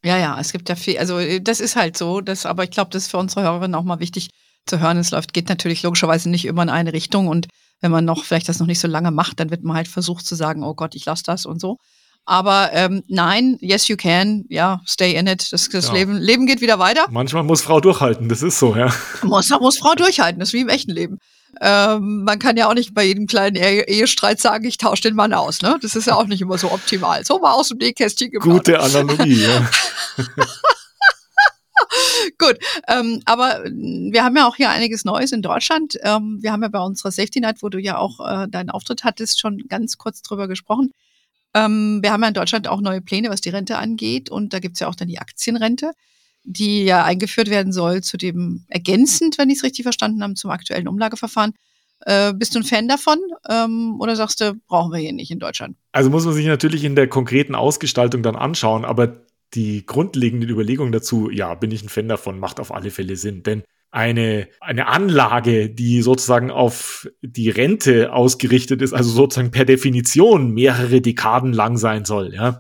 Ja, 0.06 0.18
ja, 0.18 0.40
es 0.40 0.52
gibt 0.52 0.68
ja 0.68 0.76
viel, 0.76 0.98
also 0.98 1.18
äh, 1.18 1.42
das 1.42 1.60
ist 1.60 1.76
halt 1.78 1.98
so, 1.98 2.20
das, 2.20 2.46
aber 2.46 2.64
ich 2.64 2.72
glaube, 2.72 2.92
das 2.92 3.04
ist 3.04 3.12
für 3.12 3.18
unsere 3.18 3.44
Hörerinnen 3.44 3.76
auch 3.76 3.84
mal 3.84 4.00
wichtig 4.00 4.30
zu 4.66 4.80
hören. 4.80 4.98
Es 4.98 5.12
läuft, 5.12 5.34
geht 5.34 5.48
natürlich 5.50 5.84
logischerweise 5.84 6.30
nicht 6.30 6.46
immer 6.46 6.64
in 6.64 6.70
eine 6.70 6.92
Richtung 6.94 7.28
und 7.28 7.48
wenn 7.82 7.92
man 7.92 8.06
noch 8.06 8.24
vielleicht 8.24 8.48
das 8.48 8.60
noch 8.60 8.68
nicht 8.68 8.80
so 8.80 8.88
lange 8.88 9.12
macht, 9.12 9.42
dann 9.42 9.50
wird 9.50 9.64
man 9.64 9.76
halt 9.76 9.90
versucht 9.90 10.26
zu 10.26 10.36
sagen, 10.36 10.64
oh 10.64 10.74
Gott, 10.74 10.96
ich 10.96 11.06
lasse 11.06 11.24
das 11.26 11.46
und 11.46 11.60
so. 11.60 11.78
Aber 12.26 12.70
ähm, 12.72 13.04
nein, 13.08 13.58
yes 13.60 13.90
you 13.90 13.98
can, 13.98 14.46
ja, 14.48 14.82
stay 14.88 15.16
in 15.16 15.28
it. 15.28 15.52
Das, 15.52 15.68
das 15.70 15.88
ja. 15.88 15.94
Leben, 15.94 16.18
Leben 16.18 16.46
geht 16.46 16.62
wieder 16.62 16.80
weiter. 16.80 17.08
Manchmal 17.10 17.44
muss 17.44 17.62
Frau 17.62 17.82
durchhalten, 17.82 18.30
das 18.30 18.42
ist 18.42 18.60
so, 18.60 18.76
ja. 18.76 18.94
Muss, 19.24 19.50
muss 19.60 19.78
Frau 19.78 19.94
durchhalten, 19.94 20.40
das 20.40 20.50
ist 20.50 20.54
wie 20.54 20.62
im 20.62 20.70
echten 20.70 20.92
Leben. 20.92 21.20
Ähm, 21.62 22.24
man 22.24 22.40
kann 22.40 22.58
ja 22.58 22.68
auch 22.68 22.74
nicht 22.74 22.94
bei 22.94 23.04
jedem 23.04 23.28
kleinen 23.28 23.56
Ehe 23.56 23.84
Ehestreit 23.84 24.40
sagen, 24.40 24.66
ich 24.66 24.78
tausche 24.78 25.04
den 25.04 25.16
Mann 25.16 25.34
aus. 25.34 25.62
Ne? 25.62 25.78
Das 25.82 25.96
ist 25.96 26.08
ja 26.08 26.16
auch 26.16 26.26
nicht 26.26 26.42
immer 26.42 26.58
so 26.58 26.72
optimal. 26.72 27.24
So 27.26 27.40
mal 27.40 27.54
aus 27.54 27.70
dem 27.70 27.78
Nähkästchen 27.78 28.32
gemacht. 28.32 28.50
Gute 28.50 28.80
Analogie, 28.80 29.44
ja. 29.44 29.70
Gut, 32.40 32.58
ähm, 32.88 33.22
aber 33.26 33.64
wir 33.66 34.24
haben 34.24 34.36
ja 34.36 34.48
auch 34.48 34.56
hier 34.56 34.72
einiges 34.72 35.06
Neues 35.06 35.32
in 35.32 35.44
Deutschland. 35.44 35.96
Ähm, 36.02 36.40
wir 36.42 36.52
haben 36.52 36.64
ja 36.64 36.70
bei 36.70 36.80
unserer 36.80 37.12
Safety 37.12 37.40
Night, 37.40 37.58
wo 37.62 37.70
du 37.70 37.80
ja 37.80 37.98
auch 37.98 38.20
äh, 38.20 38.48
deinen 38.48 38.72
Auftritt 38.72 39.04
hattest, 39.04 39.40
schon 39.40 39.60
ganz 39.68 39.98
kurz 39.98 40.24
drüber 40.24 40.48
gesprochen. 40.48 40.92
Ähm, 41.54 42.00
wir 42.02 42.12
haben 42.12 42.22
ja 42.22 42.30
in 42.30 42.34
Deutschland 42.34 42.68
auch 42.68 42.82
neue 42.82 43.02
Pläne, 43.02 43.30
was 43.30 43.42
die 43.42 43.50
Rente 43.50 43.78
angeht. 43.78 44.30
Und 44.30 44.54
da 44.54 44.60
gibt's 44.60 44.80
ja 44.80 44.88
auch 44.88 44.96
dann 44.96 45.08
die 45.08 45.20
Aktienrente, 45.20 45.92
die 46.44 46.84
ja 46.84 47.04
eingeführt 47.04 47.50
werden 47.50 47.72
soll 47.72 48.02
zu 48.02 48.18
dem 48.18 48.66
ergänzend, 48.68 49.38
wenn 49.38 49.50
ich 49.50 49.58
es 49.58 49.64
richtig 49.64 49.84
verstanden 49.84 50.24
habe, 50.24 50.34
zum 50.34 50.52
aktuellen 50.52 50.88
Umlageverfahren. 50.88 51.54
Äh, 52.06 52.34
bist 52.34 52.54
du 52.54 52.60
ein 52.60 52.66
Fan 52.66 52.88
davon 52.88 53.20
ähm, 53.50 54.00
oder 54.00 54.16
sagst 54.16 54.42
du, 54.42 54.56
brauchen 54.68 54.92
wir 54.92 55.00
hier 55.00 55.14
nicht 55.14 55.32
in 55.32 55.40
Deutschland? 55.40 55.78
Also 55.94 56.10
muss 56.10 56.26
man 56.26 56.34
sich 56.34 56.46
natürlich 56.46 56.84
in 56.84 56.96
der 56.96 57.08
konkreten 57.08 57.56
Ausgestaltung 57.56 58.24
dann 58.24 58.36
anschauen, 58.36 58.84
aber 58.84 59.22
die 59.54 59.86
grundlegenden 59.86 60.50
Überlegungen 60.50 60.92
dazu, 60.92 61.30
ja, 61.30 61.54
bin 61.54 61.72
ich 61.72 61.84
ein 61.84 61.90
Fan 61.90 62.10
davon, 62.10 62.40
macht 62.40 62.60
auf 62.60 62.74
alle 62.74 62.92
Fälle 62.92 63.16
Sinn. 63.16 63.44
Denn 63.44 63.64
eine, 63.94 64.48
eine 64.60 64.88
Anlage, 64.88 65.70
die 65.70 66.02
sozusagen 66.02 66.50
auf 66.50 67.08
die 67.22 67.52
Rente 67.52 68.12
ausgerichtet 68.12 68.82
ist, 68.82 68.92
also 68.92 69.12
sozusagen 69.12 69.52
per 69.52 69.66
Definition 69.66 70.52
mehrere 70.52 71.00
Dekaden 71.00 71.54
lang 71.54 71.78
sein 71.78 72.04
soll, 72.04 72.34
ja, 72.34 72.60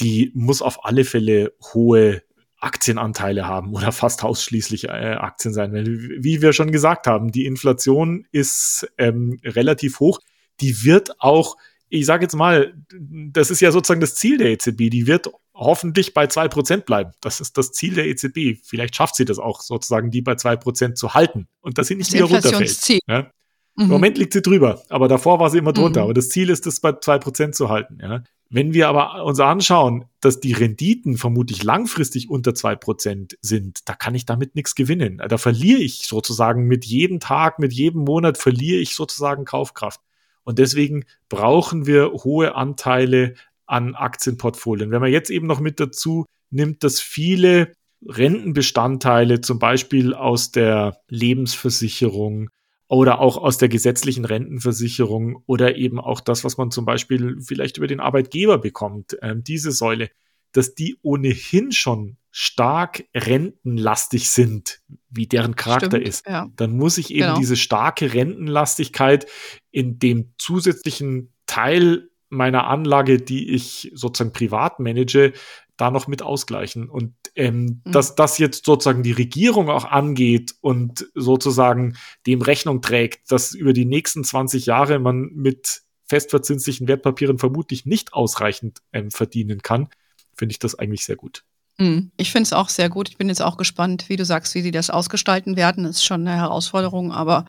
die 0.00 0.32
muss 0.34 0.60
auf 0.60 0.84
alle 0.84 1.06
Fälle 1.06 1.54
hohe 1.72 2.22
Aktienanteile 2.58 3.46
haben 3.46 3.72
oder 3.72 3.90
fast 3.90 4.22
ausschließlich 4.22 4.84
äh, 4.84 5.16
Aktien 5.18 5.54
sein. 5.54 5.72
Wie 6.18 6.42
wir 6.42 6.52
schon 6.52 6.72
gesagt 6.72 7.06
haben, 7.06 7.32
die 7.32 7.46
Inflation 7.46 8.26
ist 8.30 8.86
ähm, 8.98 9.40
relativ 9.44 9.98
hoch. 10.00 10.20
Die 10.60 10.84
wird 10.84 11.22
auch, 11.22 11.56
ich 11.88 12.04
sage 12.04 12.24
jetzt 12.24 12.34
mal, 12.34 12.74
das 12.92 13.50
ist 13.50 13.60
ja 13.60 13.72
sozusagen 13.72 14.02
das 14.02 14.14
Ziel 14.14 14.36
der 14.36 14.50
EZB, 14.50 14.90
die 14.90 15.06
wird 15.06 15.30
hoffentlich 15.56 16.14
bei 16.14 16.26
zwei 16.26 16.48
Prozent 16.48 16.86
bleiben. 16.86 17.12
Das 17.20 17.40
ist 17.40 17.56
das 17.56 17.72
Ziel 17.72 17.94
der 17.94 18.06
EZB. 18.06 18.60
Vielleicht 18.62 18.94
schafft 18.94 19.16
sie 19.16 19.24
das 19.24 19.38
auch 19.38 19.60
sozusagen, 19.60 20.10
die 20.10 20.22
bei 20.22 20.34
zwei 20.36 20.56
Prozent 20.56 20.98
zu 20.98 21.14
halten 21.14 21.48
und 21.60 21.78
dass 21.78 21.88
sie 21.88 21.96
nicht 21.96 22.12
das 22.12 22.14
wieder 22.14 22.26
runterfällt. 22.26 23.02
Ja? 23.06 23.30
Mhm. 23.74 23.84
Im 23.84 23.88
Moment 23.88 24.18
liegt 24.18 24.34
sie 24.34 24.42
drüber, 24.42 24.82
aber 24.88 25.08
davor 25.08 25.40
war 25.40 25.50
sie 25.50 25.58
immer 25.58 25.72
drunter. 25.72 26.00
Mhm. 26.00 26.04
Aber 26.04 26.14
das 26.14 26.28
Ziel 26.28 26.50
ist, 26.50 26.66
das 26.66 26.80
bei 26.80 26.92
zwei 26.92 27.18
Prozent 27.18 27.54
zu 27.54 27.68
halten. 27.70 27.98
Ja? 28.00 28.22
Wenn 28.48 28.74
wir 28.74 28.88
aber 28.88 29.24
uns 29.24 29.40
anschauen, 29.40 30.04
dass 30.20 30.40
die 30.40 30.52
Renditen 30.52 31.16
vermutlich 31.16 31.64
langfristig 31.64 32.30
unter 32.30 32.54
zwei 32.54 32.76
Prozent 32.76 33.36
sind, 33.40 33.80
da 33.88 33.94
kann 33.94 34.14
ich 34.14 34.24
damit 34.24 34.54
nichts 34.54 34.74
gewinnen. 34.74 35.20
Da 35.26 35.38
verliere 35.38 35.80
ich 35.80 36.06
sozusagen 36.06 36.66
mit 36.66 36.84
jedem 36.84 37.18
Tag, 37.18 37.58
mit 37.58 37.72
jedem 37.72 38.04
Monat 38.04 38.38
verliere 38.38 38.78
ich 38.78 38.94
sozusagen 38.94 39.44
Kaufkraft. 39.44 40.00
Und 40.44 40.60
deswegen 40.60 41.04
brauchen 41.28 41.86
wir 41.86 42.12
hohe 42.12 42.54
Anteile 42.54 43.34
an 43.66 43.94
Aktienportfolien. 43.94 44.90
Wenn 44.90 45.00
man 45.00 45.12
jetzt 45.12 45.30
eben 45.30 45.46
noch 45.46 45.60
mit 45.60 45.80
dazu 45.80 46.24
nimmt, 46.50 46.84
dass 46.84 47.00
viele 47.00 47.72
Rentenbestandteile 48.06 49.40
zum 49.40 49.58
Beispiel 49.58 50.14
aus 50.14 50.52
der 50.52 51.00
Lebensversicherung 51.08 52.50
oder 52.88 53.20
auch 53.20 53.36
aus 53.36 53.58
der 53.58 53.68
gesetzlichen 53.68 54.24
Rentenversicherung 54.24 55.42
oder 55.46 55.76
eben 55.76 55.98
auch 55.98 56.20
das, 56.20 56.44
was 56.44 56.56
man 56.56 56.70
zum 56.70 56.84
Beispiel 56.84 57.38
vielleicht 57.40 57.78
über 57.78 57.86
den 57.86 58.00
Arbeitgeber 58.00 58.58
bekommt, 58.58 59.20
äh, 59.22 59.34
diese 59.36 59.72
Säule, 59.72 60.10
dass 60.52 60.74
die 60.74 60.96
ohnehin 61.02 61.72
schon 61.72 62.16
stark 62.30 63.04
rentenlastig 63.14 64.30
sind, 64.30 64.80
wie 65.10 65.26
deren 65.26 65.56
Charakter 65.56 65.86
Stimmt, 65.96 66.08
ist, 66.08 66.26
ja. 66.26 66.48
dann 66.56 66.76
muss 66.76 66.98
ich 66.98 67.10
eben 67.10 67.20
genau. 67.20 67.38
diese 67.38 67.56
starke 67.56 68.12
Rentenlastigkeit 68.12 69.26
in 69.70 69.98
dem 69.98 70.32
zusätzlichen 70.38 71.32
Teil 71.46 72.10
meiner 72.36 72.66
Anlage, 72.66 73.20
die 73.20 73.50
ich 73.50 73.90
sozusagen 73.94 74.32
privat 74.32 74.80
manage, 74.80 75.32
da 75.76 75.90
noch 75.90 76.06
mit 76.06 76.22
ausgleichen. 76.22 76.88
Und 76.88 77.14
ähm, 77.34 77.82
mhm. 77.84 77.92
dass 77.92 78.14
das 78.14 78.38
jetzt 78.38 78.64
sozusagen 78.64 79.02
die 79.02 79.12
Regierung 79.12 79.68
auch 79.68 79.84
angeht 79.84 80.54
und 80.60 81.06
sozusagen 81.14 81.96
dem 82.26 82.42
Rechnung 82.42 82.80
trägt, 82.80 83.30
dass 83.30 83.52
über 83.52 83.72
die 83.72 83.84
nächsten 83.84 84.24
20 84.24 84.66
Jahre 84.66 84.98
man 84.98 85.30
mit 85.34 85.82
festverzinslichen 86.06 86.88
Wertpapieren 86.88 87.38
vermutlich 87.38 87.84
nicht 87.84 88.14
ausreichend 88.14 88.80
ähm, 88.92 89.10
verdienen 89.10 89.62
kann, 89.62 89.88
finde 90.36 90.52
ich 90.52 90.58
das 90.58 90.76
eigentlich 90.76 91.04
sehr 91.04 91.16
gut. 91.16 91.44
Mhm. 91.78 92.10
Ich 92.16 92.32
finde 92.32 92.44
es 92.44 92.52
auch 92.52 92.68
sehr 92.68 92.88
gut. 92.88 93.08
Ich 93.08 93.18
bin 93.18 93.28
jetzt 93.28 93.42
auch 93.42 93.56
gespannt, 93.56 94.08
wie 94.08 94.16
du 94.16 94.24
sagst, 94.24 94.54
wie 94.54 94.62
sie 94.62 94.70
das 94.70 94.90
ausgestalten 94.90 95.56
werden. 95.56 95.84
Das 95.84 95.96
ist 95.96 96.04
schon 96.04 96.26
eine 96.26 96.36
Herausforderung, 96.36 97.12
aber 97.12 97.44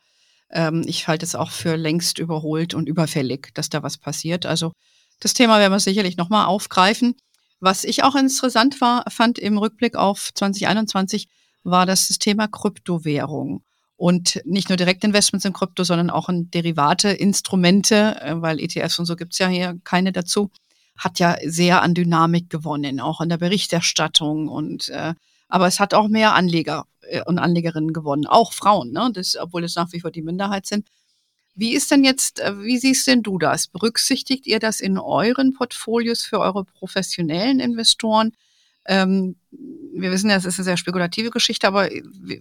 ähm, 0.52 0.84
ich 0.86 1.08
halte 1.08 1.26
es 1.26 1.36
auch 1.36 1.52
für 1.52 1.76
längst 1.76 2.20
überholt 2.20 2.74
und 2.74 2.88
überfällig, 2.88 3.54
dass 3.54 3.70
da 3.70 3.84
was 3.84 3.98
passiert. 3.98 4.46
Also 4.46 4.74
das 5.20 5.34
Thema 5.34 5.60
werden 5.60 5.74
wir 5.74 5.80
sicherlich 5.80 6.18
nochmal 6.18 6.46
aufgreifen. 6.46 7.16
Was 7.60 7.84
ich 7.84 8.04
auch 8.04 8.16
interessant 8.16 8.82
war, 8.82 9.04
fand 9.10 9.40
im 9.40 9.58
Rückblick 9.58 9.96
auf 9.96 10.32
2021, 10.34 11.28
war 11.64 11.86
das, 11.86 12.08
das 12.08 12.20
Thema 12.20 12.48
Kryptowährung. 12.48 13.64
Und 13.96 14.42
nicht 14.46 14.70
nur 14.70 14.78
Direktinvestments 14.78 15.46
in 15.46 15.54
Krypto, 15.54 15.84
sondern 15.84 16.12
auch 16.12 16.30
in 16.30 16.52
Derivate, 16.52 17.10
Instrumente, 17.10 18.22
äh, 18.22 18.40
weil 18.42 18.60
ETFs 18.60 19.00
und 19.00 19.06
so 19.06 19.16
gibt's 19.16 19.40
ja 19.40 19.48
hier 19.48 19.80
keine 19.84 20.12
dazu, 20.12 20.52
hat 20.98 21.18
ja 21.20 21.36
sehr 21.44 21.82
an 21.82 21.96
Dynamik 21.96 22.50
gewonnen, 22.50 23.00
auch 23.00 23.22
in 23.22 23.30
der 23.30 23.38
Berichterstattung. 23.38 24.50
Und 24.50 24.90
äh, 24.90 25.16
aber 25.50 25.66
es 25.66 25.80
hat 25.80 25.96
auch 25.96 26.10
mehr 26.10 26.36
Anleger 26.36 26.86
und 27.26 27.40
Anlegerinnen 27.40 27.94
gewonnen, 27.94 28.26
auch 28.28 28.54
Frauen, 28.54 28.92
ne? 28.92 29.10
das, 29.14 29.38
obwohl 29.38 29.64
es 29.64 29.76
nach 29.76 29.92
wie 29.94 30.00
vor 30.00 30.12
die 30.12 30.22
Minderheit 30.22 30.66
sind. 30.66 30.88
Wie 31.56 31.74
ist 31.74 31.90
denn 31.90 32.04
jetzt, 32.04 32.40
äh, 32.40 32.62
wie 32.62 32.78
siehst 32.78 33.08
denn 33.08 33.24
du 33.24 33.40
das? 33.40 33.68
Berücksichtigt 33.68 34.46
ihr 34.46 34.60
das 34.60 34.80
in 34.80 34.98
euren 35.00 35.54
Portfolios 35.54 36.22
für 36.22 36.40
eure 36.40 36.64
professionellen 36.64 37.60
Investoren? 37.60 38.34
Ähm, 38.86 39.36
wir 40.00 40.12
wissen 40.12 40.30
ja, 40.30 40.36
es 40.36 40.46
ist 40.46 40.60
eine 40.60 40.66
sehr 40.66 40.78
spekulative 40.78 41.32
Geschichte, 41.32 41.68
aber 41.68 41.90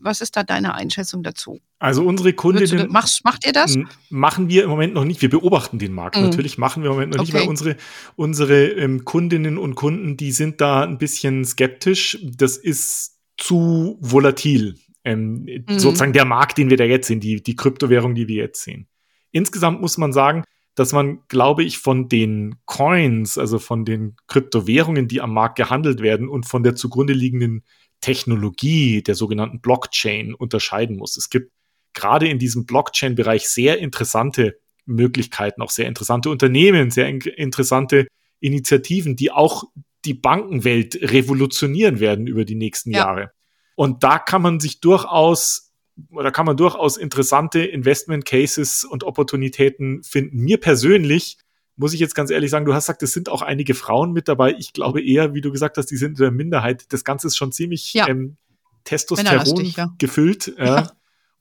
was 0.01 0.21
ist 0.21 0.37
da 0.37 0.43
deine 0.43 0.75
Einschätzung 0.75 1.23
dazu? 1.23 1.61
Also 1.79 2.05
unsere 2.05 2.35
Kundinnen. 2.35 2.91
Machst, 2.91 3.25
macht 3.25 3.47
ihr 3.47 3.53
das? 3.53 3.79
Machen 4.11 4.49
wir 4.49 4.65
im 4.65 4.71
Moment 4.71 4.95
noch 4.95 5.05
nicht. 5.05 5.23
Wir 5.23 5.31
beobachten 5.31 5.79
den 5.79 5.93
Markt. 5.93 6.17
Mhm. 6.17 6.25
Natürlich 6.25 6.59
machen 6.59 6.83
wir 6.83 6.91
im 6.91 6.97
Moment 6.97 7.15
noch 7.15 7.23
okay. 7.23 7.33
nicht, 7.33 7.43
weil 7.43 7.49
unsere, 7.49 7.77
unsere 8.17 8.67
ähm, 8.69 9.05
Kundinnen 9.05 9.59
und 9.59 9.75
Kunden, 9.75 10.17
die 10.17 10.33
sind 10.33 10.61
da 10.61 10.85
ein 10.85 10.99
bisschen 10.99 11.45
skeptisch. 11.45 12.19
Das 12.23 12.57
ist 12.57 13.16
zu 13.37 13.99
volatil. 14.01 14.77
Ähm, 15.05 15.45
mhm. 15.45 15.79
Sozusagen 15.79 16.13
der 16.13 16.25
Markt, 16.25 16.59
den 16.59 16.71
wir 16.71 16.77
da 16.77 16.85
jetzt 16.85 17.09
sehen, 17.09 17.21
die, 17.21 17.43
die 17.43 17.57
Kryptowährung, 17.57 18.15
die 18.15 18.29
wir 18.29 18.37
jetzt 18.37 18.63
sehen. 18.63 18.89
Insgesamt 19.31 19.81
muss 19.81 19.99
man 19.99 20.13
sagen, 20.13 20.45
dass 20.75 20.93
man, 20.93 21.21
glaube 21.29 21.65
ich, 21.65 21.79
von 21.79 22.09
den 22.09 22.57
Coins, 22.67 23.39
also 23.39 23.59
von 23.59 23.85
den 23.85 24.17
Kryptowährungen, 24.27 25.09
die 25.09 25.21
am 25.21 25.33
Markt 25.33 25.57
gehandelt 25.57 26.03
werden 26.03 26.29
und 26.29 26.47
von 26.47 26.63
der 26.63 26.75
zugrunde 26.75 27.15
liegenden 27.15 27.65
Technologie 28.01 29.03
der 29.03 29.15
sogenannten 29.15 29.61
Blockchain 29.61 30.35
unterscheiden 30.35 30.97
muss. 30.97 31.17
Es 31.17 31.31
gibt 31.31 31.51
gerade 31.95 32.29
in 32.29 32.39
diesem 32.39 32.67
Blockchain-Bereich 32.67 33.49
sehr 33.49 33.79
interessante 33.79 34.59
Möglichkeiten, 34.85 35.63
auch 35.63 35.71
sehr 35.71 35.89
interessante 35.89 36.31
Unternehmen, 36.31 36.91
sehr 36.91 37.09
in 37.09 37.21
interessante 37.21 38.07
Initiativen, 38.41 39.17
die 39.17 39.33
auch 39.33 39.65
die 40.07 40.15
Bankenwelt 40.15 40.99
revolutionieren 41.03 42.01
werden 42.01 42.27
über 42.27 42.45
die 42.45 42.55
nächsten 42.55 42.91
ja. 42.93 42.99
Jahre. 42.99 43.33
Und 43.75 44.03
da 44.03 44.19
kann 44.19 44.43
man 44.43 44.61
sich 44.61 44.81
durchaus 44.81 45.67
da 46.11 46.31
kann 46.31 46.45
man 46.45 46.57
durchaus 46.57 46.99
interessante 46.99 47.61
Investment 47.61 48.27
Cases 48.27 48.85
und 48.85 49.05
Opportunitäten 49.05 50.03
finden. 50.03 50.41
Mir 50.41 50.61
persönlich 50.61 51.39
muss 51.77 51.93
ich 51.93 52.01
jetzt 52.01 52.15
ganz 52.15 52.31
ehrlich 52.31 52.51
sagen, 52.51 52.65
du 52.65 52.75
hast 52.75 52.87
gesagt, 52.87 53.03
es 53.03 53.13
sind 53.13 53.29
auch 53.29 53.43
einige 53.43 53.75
Frauen 53.75 54.13
mit 54.13 54.29
dabei. 54.29 54.55
Ich 54.59 54.73
glaube 54.73 55.03
eher, 55.03 55.35
wie 55.35 55.41
du 55.41 55.53
gesagt 55.53 55.77
hast, 55.77 55.87
die 55.87 55.97
sind 55.97 56.19
in 56.19 56.25
der 56.25 56.31
Minderheit. 56.31 56.87
Das 56.91 57.05
Ganze 57.05 57.27
ist 57.27 57.37
schon 57.37 57.53
ziemlich 57.53 57.93
ja. 57.93 58.09
ähm, 58.09 58.37
Testosteron 58.85 59.65
ja. 59.65 59.95
gefüllt. 59.99 60.55
Äh, 60.59 60.65
ja. 60.67 60.93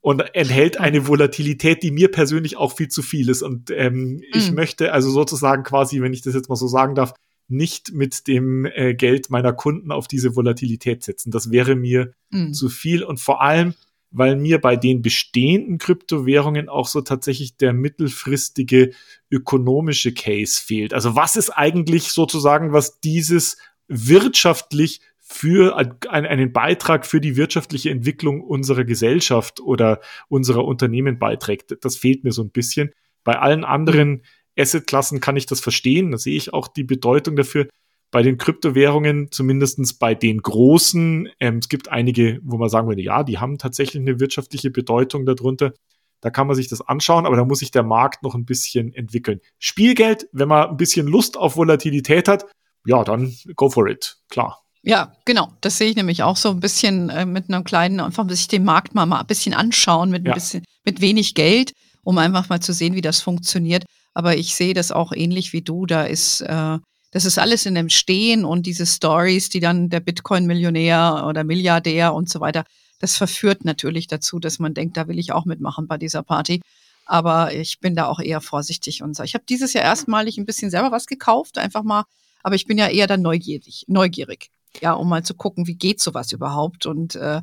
Und 0.02 0.22
enthält 0.36 0.80
eine 0.80 1.08
Volatilität, 1.08 1.82
die 1.82 1.92
mir 1.92 2.12
persönlich 2.12 2.58
auch 2.58 2.76
viel 2.76 2.90
zu 2.90 3.02
viel 3.02 3.30
ist. 3.30 3.42
Und 3.42 3.72
ähm, 3.72 4.16
mhm. 4.16 4.22
ich 4.34 4.52
möchte 4.52 4.92
also 4.92 5.10
sozusagen 5.10 5.64
quasi, 5.64 6.02
wenn 6.02 6.14
ich 6.14 6.22
das 6.22 6.36
jetzt 6.36 6.48
mal 6.48 6.56
so 6.56 6.68
sagen 6.68 6.96
darf, 6.96 7.14
nicht 7.48 7.94
mit 7.94 8.28
dem 8.28 8.66
äh, 8.66 8.94
Geld 8.94 9.30
meiner 9.30 9.54
Kunden 9.54 9.92
auf 9.92 10.08
diese 10.08 10.36
Volatilität 10.36 11.04
setzen. 11.04 11.32
Das 11.32 11.52
wäre 11.52 11.76
mir 11.76 12.14
mhm. 12.32 12.54
zu 12.54 12.70
viel. 12.70 13.04
Und 13.04 13.20
vor 13.20 13.42
allem, 13.42 13.74
weil 14.12 14.36
mir 14.36 14.60
bei 14.60 14.76
den 14.76 15.02
bestehenden 15.02 15.78
Kryptowährungen 15.78 16.70
auch 16.70 16.88
so 16.88 17.02
tatsächlich 17.02 17.58
der 17.58 17.74
mittelfristige 17.74 18.92
ökonomische 19.30 20.14
Case 20.14 20.62
fehlt. 20.62 20.94
Also 20.94 21.16
was 21.16 21.36
ist 21.36 21.50
eigentlich 21.50 22.10
sozusagen, 22.10 22.72
was 22.74 23.00
dieses 23.00 23.58
wirtschaftlich 23.88 25.02
für 25.28 25.76
einen 26.08 26.54
Beitrag 26.54 27.06
für 27.06 27.20
die 27.20 27.36
wirtschaftliche 27.36 27.90
Entwicklung 27.90 28.42
unserer 28.42 28.84
Gesellschaft 28.84 29.60
oder 29.60 30.00
unserer 30.30 30.64
Unternehmen 30.64 31.18
beiträgt. 31.18 31.76
Das 31.82 31.98
fehlt 31.98 32.24
mir 32.24 32.32
so 32.32 32.44
ein 32.44 32.52
bisschen. 32.52 32.92
Bei 33.24 33.40
allen 33.40 33.64
anderen 33.64 34.24
Assetklassen 34.58 35.20
kann 35.20 35.36
ich 35.36 35.46
das 35.46 35.60
verstehen. 35.60 36.12
Da 36.12 36.18
sehe 36.18 36.36
ich 36.36 36.54
auch 36.54 36.68
die 36.68 36.84
Bedeutung 36.84 37.36
dafür 37.36 37.68
bei 38.12 38.22
den 38.24 38.38
Kryptowährungen, 38.38 39.32
zumindestens 39.32 39.94
bei 39.94 40.16
den 40.16 40.42
großen, 40.42 41.30
ähm, 41.40 41.58
es 41.58 41.70
gibt 41.70 41.90
einige, 41.90 42.40
wo 42.44 42.58
man 42.58 42.70
sagen 42.70 42.88
würde, 42.88 43.02
ja, 43.02 43.24
die 43.24 43.40
haben 43.40 43.58
tatsächlich 43.58 44.02
eine 44.02 44.20
wirtschaftliche 44.20 44.72
Bedeutung 44.72 45.26
darunter. 45.26 45.74
Da 46.22 46.30
kann 46.30 46.48
man 46.48 46.56
sich 46.56 46.70
das 46.70 46.82
anschauen, 46.82 47.26
aber 47.26 47.36
da 47.36 47.44
muss 47.44 47.60
sich 47.60 47.72
der 47.72 47.84
Markt 47.84 48.24
noch 48.24 48.34
ein 48.34 48.46
bisschen 48.46 48.94
entwickeln. 48.94 49.42
Spielgeld, 49.60 50.28
wenn 50.32 50.48
man 50.48 50.70
ein 50.70 50.78
bisschen 50.78 51.08
Lust 51.08 51.38
auf 51.38 51.58
Volatilität 51.58 52.28
hat, 52.28 52.46
ja, 52.86 53.04
dann 53.04 53.36
go 53.56 53.70
for 53.70 53.88
it, 53.88 54.18
klar. 54.30 54.64
Ja, 54.82 55.14
genau. 55.26 55.52
Das 55.62 55.78
sehe 55.78 55.90
ich 55.90 55.96
nämlich 55.96 56.22
auch 56.24 56.38
so 56.38 56.52
ein 56.52 56.60
bisschen 56.60 57.10
äh, 57.10 57.26
mit 57.26 57.50
einem 57.50 57.64
kleinen, 57.64 58.00
einfach 58.00 58.30
sich 58.30 58.48
den 58.48 58.64
Markt 58.64 58.94
mal, 58.94 59.08
mal 59.08 59.20
ein 59.20 59.28
bisschen 59.28 59.56
anschauen, 59.56 60.12
mit 60.12 60.22
ein 60.22 60.28
ja. 60.28 60.34
bisschen, 60.36 60.64
mit 60.86 61.02
wenig 61.02 61.34
Geld, 61.34 61.74
um 62.04 62.18
einfach 62.20 62.50
mal 62.50 62.62
zu 62.62 62.72
sehen, 62.72 62.94
wie 62.94 63.02
das 63.02 63.20
funktioniert. 63.20 63.84
Aber 64.16 64.36
ich 64.36 64.56
sehe 64.56 64.74
das 64.74 64.92
auch 64.92 65.12
ähnlich 65.12 65.54
wie 65.54 65.62
du. 65.62 65.86
Da 65.86 66.06
ist 66.06 66.42
äh, 66.42 66.80
das 67.16 67.24
ist 67.24 67.40
alles 67.40 67.66
in 67.66 67.76
dem 67.76 67.88
Stehen 67.88 68.44
und 68.44 68.66
diese 68.66 68.86
Stories, 68.86 69.48
die 69.48 69.62
dann 69.62 69.88
der 69.88 70.02
Bitcoin-Millionär 70.02 71.24
oder 71.26 71.46
Milliardär 71.46 72.14
und 72.14 72.30
so 72.30 72.42
weiter, 72.42 72.66
das 73.00 73.16
verführt 73.16 73.64
natürlich 73.64 74.08
dazu, 74.08 74.38
dass 74.38 74.60
man 74.60 74.74
denkt, 74.74 74.98
da 74.98 75.08
will 75.08 75.18
ich 75.18 75.32
auch 75.32 75.46
mitmachen 75.46 75.88
bei 75.88 75.98
dieser 75.98 76.24
Party. 76.24 76.60
Aber 77.06 77.54
ich 77.54 77.80
bin 77.80 77.96
da 77.96 78.08
auch 78.08 78.20
eher 78.20 78.42
vorsichtig 78.42 79.02
und 79.02 79.16
so. 79.16 79.24
Ich 79.24 79.34
habe 79.34 79.46
dieses 79.48 79.72
Jahr 79.72 79.86
erstmalig 79.86 80.38
ein 80.38 80.46
bisschen 80.46 80.70
selber 80.70 80.92
was 80.92 81.06
gekauft, 81.06 81.58
einfach 81.58 81.84
mal, 81.84 82.04
aber 82.44 82.56
ich 82.56 82.66
bin 82.66 82.78
ja 82.78 82.90
eher 82.90 83.08
dann 83.08 83.22
neugierig, 83.22 83.86
neugierig, 83.88 84.50
ja, 84.82 84.92
um 84.92 85.08
mal 85.08 85.24
zu 85.24 85.36
gucken, 85.36 85.68
wie 85.68 85.76
geht 85.76 86.02
sowas 86.02 86.34
überhaupt. 86.34 86.86
Und 86.86 87.16
äh, 87.16 87.42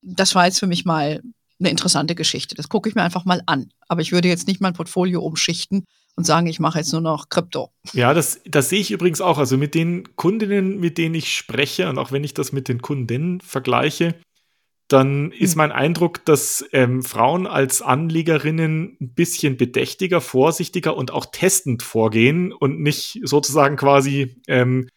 das 0.00 0.34
war 0.34 0.46
jetzt 0.46 0.58
für 0.58 0.66
mich 0.66 0.84
mal 0.84 1.22
eine 1.60 1.70
interessante 1.70 2.16
Geschichte. 2.16 2.56
Das 2.56 2.68
gucke 2.68 2.88
ich 2.88 2.96
mir 2.96 3.04
einfach 3.04 3.24
mal 3.24 3.40
an. 3.46 3.70
Aber 3.86 4.00
ich 4.00 4.10
würde 4.10 4.26
jetzt 4.26 4.48
nicht 4.48 4.60
mein 4.60 4.74
Portfolio 4.74 5.22
umschichten 5.22 5.84
und 6.16 6.24
sagen, 6.24 6.46
ich 6.46 6.60
mache 6.60 6.78
jetzt 6.78 6.92
nur 6.92 7.00
noch 7.00 7.28
Krypto. 7.28 7.70
Ja, 7.92 8.14
das, 8.14 8.40
das 8.44 8.68
sehe 8.68 8.80
ich 8.80 8.90
übrigens 8.90 9.20
auch. 9.20 9.38
Also 9.38 9.56
mit 9.56 9.74
den 9.74 10.16
Kundinnen, 10.16 10.78
mit 10.78 10.98
denen 10.98 11.14
ich 11.14 11.34
spreche 11.34 11.88
und 11.88 11.98
auch 11.98 12.12
wenn 12.12 12.24
ich 12.24 12.34
das 12.34 12.52
mit 12.52 12.68
den 12.68 12.82
Kundinnen 12.82 13.40
vergleiche, 13.40 14.14
dann 14.88 15.32
ist 15.32 15.52
hm. 15.52 15.58
mein 15.58 15.72
Eindruck, 15.72 16.24
dass 16.24 16.64
ähm, 16.72 17.02
Frauen 17.02 17.46
als 17.46 17.82
Anlegerinnen 17.82 18.96
ein 19.00 19.14
bisschen 19.14 19.56
bedächtiger, 19.56 20.20
vorsichtiger 20.20 20.96
und 20.96 21.12
auch 21.12 21.26
testend 21.26 21.82
vorgehen 21.82 22.52
und 22.52 22.80
nicht 22.80 23.20
sozusagen 23.24 23.76
quasi 23.76 24.36
ähm, 24.48 24.88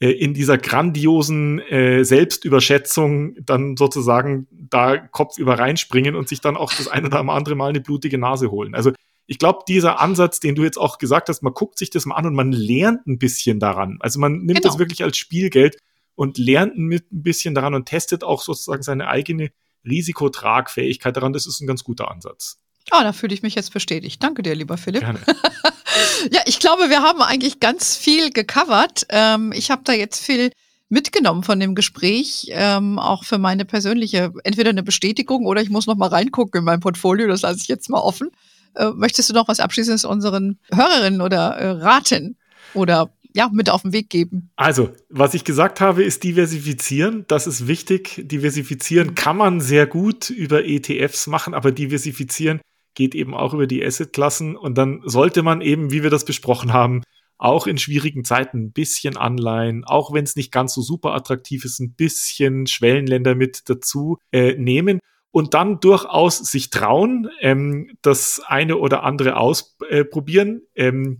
äh, 0.00 0.10
in 0.10 0.32
dieser 0.34 0.58
grandiosen 0.58 1.60
äh, 1.60 2.04
Selbstüberschätzung 2.04 3.36
dann 3.44 3.76
sozusagen 3.76 4.48
da 4.50 4.96
Kopf 4.96 5.38
über 5.38 5.58
reinspringen 5.58 6.16
und 6.16 6.28
sich 6.28 6.40
dann 6.40 6.56
auch 6.56 6.72
das 6.72 6.88
ein 6.88 7.04
oder 7.04 7.20
andere 7.20 7.54
Mal 7.54 7.68
eine 7.68 7.80
blutige 7.80 8.18
Nase 8.18 8.50
holen. 8.50 8.74
Also 8.74 8.92
ich 9.26 9.38
glaube, 9.38 9.60
dieser 9.68 10.00
Ansatz, 10.00 10.40
den 10.40 10.54
du 10.54 10.64
jetzt 10.64 10.78
auch 10.78 10.98
gesagt 10.98 11.28
hast, 11.28 11.42
man 11.42 11.54
guckt 11.54 11.78
sich 11.78 11.90
das 11.90 12.06
mal 12.06 12.16
an 12.16 12.26
und 12.26 12.34
man 12.34 12.52
lernt 12.52 13.06
ein 13.06 13.18
bisschen 13.18 13.60
daran. 13.60 13.98
Also 14.00 14.18
man 14.18 14.38
nimmt 14.38 14.60
genau. 14.60 14.68
das 14.68 14.78
wirklich 14.78 15.02
als 15.02 15.16
Spielgeld 15.16 15.78
und 16.14 16.38
lernt 16.38 16.76
mit 16.76 17.12
ein 17.12 17.22
bisschen 17.22 17.54
daran 17.54 17.74
und 17.74 17.86
testet 17.86 18.24
auch 18.24 18.42
sozusagen 18.42 18.82
seine 18.82 19.08
eigene 19.08 19.50
Risikotragfähigkeit 19.84 21.16
daran. 21.16 21.32
Das 21.32 21.46
ist 21.46 21.60
ein 21.60 21.66
ganz 21.66 21.84
guter 21.84 22.10
Ansatz. 22.10 22.58
Ah, 22.90 23.04
da 23.04 23.12
fühle 23.12 23.34
ich 23.34 23.42
mich 23.42 23.54
jetzt 23.54 23.72
bestätigt. 23.72 24.22
Danke 24.22 24.42
dir, 24.42 24.54
lieber 24.54 24.76
Philipp. 24.76 25.02
Gerne. 25.02 25.20
ja, 26.30 26.40
ich 26.46 26.58
glaube, 26.58 26.90
wir 26.90 27.02
haben 27.02 27.22
eigentlich 27.22 27.60
ganz 27.60 27.96
viel 27.96 28.30
gecovert. 28.30 29.06
Ähm, 29.08 29.52
ich 29.52 29.70
habe 29.70 29.82
da 29.84 29.92
jetzt 29.92 30.24
viel 30.24 30.50
mitgenommen 30.88 31.42
von 31.42 31.58
dem 31.58 31.74
Gespräch, 31.74 32.48
ähm, 32.50 32.98
auch 32.98 33.24
für 33.24 33.38
meine 33.38 33.64
persönliche, 33.64 34.30
entweder 34.44 34.70
eine 34.70 34.82
Bestätigung 34.82 35.46
oder 35.46 35.62
ich 35.62 35.70
muss 35.70 35.86
noch 35.86 35.96
mal 35.96 36.08
reingucken 36.08 36.58
in 36.58 36.64
mein 36.64 36.80
Portfolio, 36.80 37.28
das 37.28 37.40
lasse 37.40 37.60
ich 37.62 37.68
jetzt 37.68 37.88
mal 37.88 38.00
offen. 38.00 38.30
Äh, 38.74 38.90
möchtest 38.94 39.30
du 39.30 39.34
noch 39.34 39.48
was 39.48 39.60
Abschließendes 39.60 40.04
unseren 40.04 40.58
Hörerinnen 40.72 41.20
oder 41.20 41.56
äh, 41.56 41.70
raten 41.70 42.36
oder 42.74 43.10
ja, 43.34 43.48
mit 43.52 43.70
auf 43.70 43.82
den 43.82 43.92
Weg 43.92 44.10
geben? 44.10 44.50
Also, 44.56 44.90
was 45.08 45.34
ich 45.34 45.44
gesagt 45.44 45.80
habe, 45.80 46.04
ist 46.04 46.22
diversifizieren. 46.22 47.24
Das 47.28 47.46
ist 47.46 47.66
wichtig. 47.66 48.22
Diversifizieren 48.26 49.14
kann 49.14 49.36
man 49.36 49.60
sehr 49.60 49.86
gut 49.86 50.30
über 50.30 50.64
ETFs 50.64 51.26
machen, 51.26 51.54
aber 51.54 51.72
diversifizieren 51.72 52.60
geht 52.94 53.14
eben 53.14 53.34
auch 53.34 53.54
über 53.54 53.66
die 53.66 53.84
Assetklassen. 53.84 54.56
Und 54.56 54.76
dann 54.76 55.00
sollte 55.04 55.42
man 55.42 55.62
eben, 55.62 55.90
wie 55.90 56.02
wir 56.02 56.10
das 56.10 56.24
besprochen 56.24 56.72
haben, 56.72 57.02
auch 57.38 57.66
in 57.66 57.78
schwierigen 57.78 58.24
Zeiten 58.24 58.66
ein 58.66 58.72
bisschen 58.72 59.16
Anleihen, 59.16 59.84
auch 59.84 60.12
wenn 60.12 60.24
es 60.24 60.36
nicht 60.36 60.52
ganz 60.52 60.74
so 60.74 60.82
super 60.82 61.14
attraktiv 61.14 61.64
ist, 61.64 61.80
ein 61.80 61.94
bisschen 61.94 62.66
Schwellenländer 62.66 63.34
mit 63.34 63.62
dazu 63.68 64.18
äh, 64.30 64.54
nehmen 64.54 65.00
und 65.32 65.54
dann 65.54 65.80
durchaus 65.80 66.38
sich 66.38 66.70
trauen, 66.70 67.28
ähm, 67.40 67.96
das 68.02 68.40
eine 68.46 68.76
oder 68.76 69.02
andere 69.02 69.36
ausprobieren. 69.36 70.62
Ähm, 70.76 71.18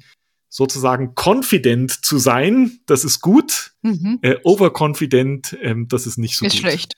sozusagen 0.49 1.15
confident 1.15 2.05
zu 2.05 2.19
sein, 2.19 2.79
das 2.85 3.05
ist 3.05 3.23
gut. 3.23 3.73
Mhm. 3.81 4.19
Äh, 4.21 4.37
overconfident, 4.45 5.57
ähm, 5.63 5.89
das 5.89 6.07
ist 6.07 6.19
nicht 6.19 6.37
so 6.37 6.45
ist 6.45 6.53
gut. 6.53 6.59
Ist 6.59 6.61
schlecht. 6.61 6.95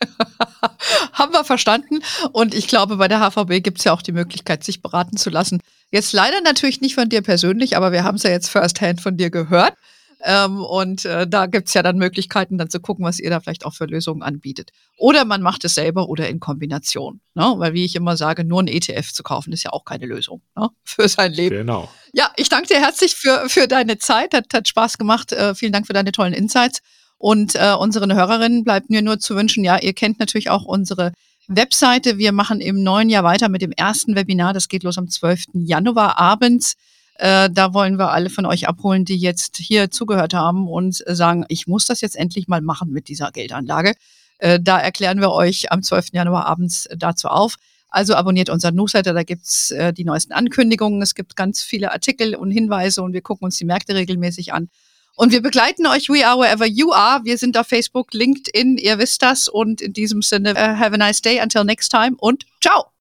Haben 1.12 1.32
wir 1.34 1.44
verstanden. 1.44 2.00
Und 2.32 2.54
ich 2.54 2.66
glaube, 2.66 2.96
bei 2.96 3.06
der 3.06 3.20
HVB 3.20 3.62
gibt 3.62 3.78
es 3.78 3.84
ja 3.84 3.92
auch 3.92 4.00
die 4.00 4.12
Möglichkeit, 4.12 4.64
sich 4.64 4.80
beraten 4.80 5.18
zu 5.18 5.28
lassen. 5.28 5.60
Jetzt 5.90 6.14
leider 6.14 6.40
natürlich 6.40 6.80
nicht 6.80 6.94
von 6.94 7.10
dir 7.10 7.20
persönlich, 7.20 7.76
aber 7.76 7.92
wir 7.92 8.04
haben 8.04 8.16
es 8.16 8.22
ja 8.22 8.30
jetzt 8.30 8.48
firsthand 8.48 9.02
von 9.02 9.18
dir 9.18 9.28
gehört. 9.28 9.74
Ähm, 10.20 10.60
und 10.60 11.04
äh, 11.04 11.28
da 11.28 11.46
gibt's 11.46 11.74
ja 11.74 11.82
dann 11.82 11.96
Möglichkeiten, 11.96 12.58
dann 12.58 12.70
zu 12.70 12.80
gucken, 12.80 13.04
was 13.04 13.20
ihr 13.20 13.30
da 13.30 13.40
vielleicht 13.40 13.64
auch 13.64 13.74
für 13.74 13.84
Lösungen 13.84 14.22
anbietet. 14.22 14.70
Oder 14.96 15.24
man 15.24 15.42
macht 15.42 15.64
es 15.64 15.74
selber 15.74 16.08
oder 16.08 16.28
in 16.28 16.40
Kombination. 16.40 17.20
Ne? 17.34 17.54
Weil, 17.56 17.72
wie 17.74 17.84
ich 17.84 17.94
immer 17.94 18.16
sage, 18.16 18.44
nur 18.44 18.62
ein 18.62 18.66
ETF 18.66 19.12
zu 19.12 19.22
kaufen, 19.22 19.52
ist 19.52 19.62
ja 19.62 19.72
auch 19.72 19.84
keine 19.84 20.06
Lösung 20.06 20.42
ne? 20.56 20.70
für 20.84 21.08
sein 21.08 21.32
Leben. 21.32 21.56
Genau. 21.56 21.88
Ja, 22.12 22.32
ich 22.36 22.48
danke 22.48 22.68
dir 22.68 22.80
herzlich 22.80 23.14
für, 23.14 23.48
für 23.48 23.68
deine 23.68 23.98
Zeit. 23.98 24.34
Hat, 24.34 24.46
hat 24.52 24.66
Spaß 24.66 24.98
gemacht. 24.98 25.32
Äh, 25.32 25.54
vielen 25.54 25.72
Dank 25.72 25.86
für 25.86 25.92
deine 25.92 26.12
tollen 26.12 26.34
Insights. 26.34 26.80
Und 27.16 27.54
äh, 27.54 27.74
unseren 27.78 28.14
Hörerinnen 28.14 28.64
bleibt 28.64 28.90
mir 28.90 29.02
nur 29.02 29.18
zu 29.18 29.34
wünschen, 29.34 29.64
ja, 29.64 29.78
ihr 29.78 29.92
kennt 29.92 30.20
natürlich 30.20 30.50
auch 30.50 30.64
unsere 30.64 31.12
Webseite. 31.48 32.18
Wir 32.18 32.32
machen 32.32 32.60
im 32.60 32.82
neuen 32.82 33.08
Jahr 33.08 33.24
weiter 33.24 33.48
mit 33.48 33.62
dem 33.62 33.72
ersten 33.72 34.14
Webinar. 34.14 34.52
Das 34.52 34.68
geht 34.68 34.84
los 34.84 34.98
am 34.98 35.08
12. 35.08 35.46
Januar 35.54 36.18
abends. 36.18 36.76
Äh, 37.18 37.50
da 37.50 37.74
wollen 37.74 37.98
wir 37.98 38.12
alle 38.12 38.30
von 38.30 38.46
euch 38.46 38.68
abholen, 38.68 39.04
die 39.04 39.16
jetzt 39.16 39.56
hier 39.56 39.90
zugehört 39.90 40.34
haben 40.34 40.68
und 40.68 41.02
sagen, 41.06 41.44
ich 41.48 41.66
muss 41.66 41.86
das 41.86 42.00
jetzt 42.00 42.16
endlich 42.16 42.46
mal 42.46 42.60
machen 42.60 42.90
mit 42.90 43.08
dieser 43.08 43.32
Geldanlage. 43.32 43.94
Äh, 44.38 44.60
da 44.62 44.78
erklären 44.78 45.20
wir 45.20 45.32
euch 45.32 45.72
am 45.72 45.82
12. 45.82 46.12
Januar 46.12 46.46
abends 46.46 46.88
dazu 46.96 47.28
auf. 47.28 47.56
Also 47.90 48.14
abonniert 48.14 48.50
unseren 48.50 48.76
Newsletter, 48.76 49.14
da 49.14 49.22
gibt's 49.24 49.70
äh, 49.72 49.92
die 49.92 50.04
neuesten 50.04 50.32
Ankündigungen, 50.32 51.02
es 51.02 51.14
gibt 51.14 51.36
ganz 51.36 51.62
viele 51.62 51.90
Artikel 51.90 52.36
und 52.36 52.50
Hinweise 52.50 53.02
und 53.02 53.14
wir 53.14 53.22
gucken 53.22 53.46
uns 53.46 53.56
die 53.56 53.64
Märkte 53.64 53.94
regelmäßig 53.94 54.52
an. 54.52 54.68
Und 55.16 55.32
wir 55.32 55.42
begleiten 55.42 55.84
euch 55.86 56.08
We 56.08 56.24
Are 56.24 56.38
Wherever 56.38 56.66
You 56.66 56.92
Are. 56.92 57.24
Wir 57.24 57.38
sind 57.38 57.58
auf 57.58 57.66
Facebook, 57.66 58.14
LinkedIn, 58.14 58.76
ihr 58.76 58.98
wisst 58.98 59.22
das. 59.22 59.48
Und 59.48 59.80
in 59.80 59.92
diesem 59.92 60.22
Sinne, 60.22 60.52
uh, 60.52 60.78
have 60.78 60.94
a 60.94 60.96
nice 60.96 61.20
day, 61.20 61.40
until 61.42 61.64
next 61.64 61.88
time 61.88 62.14
und 62.18 62.46
ciao. 62.60 62.92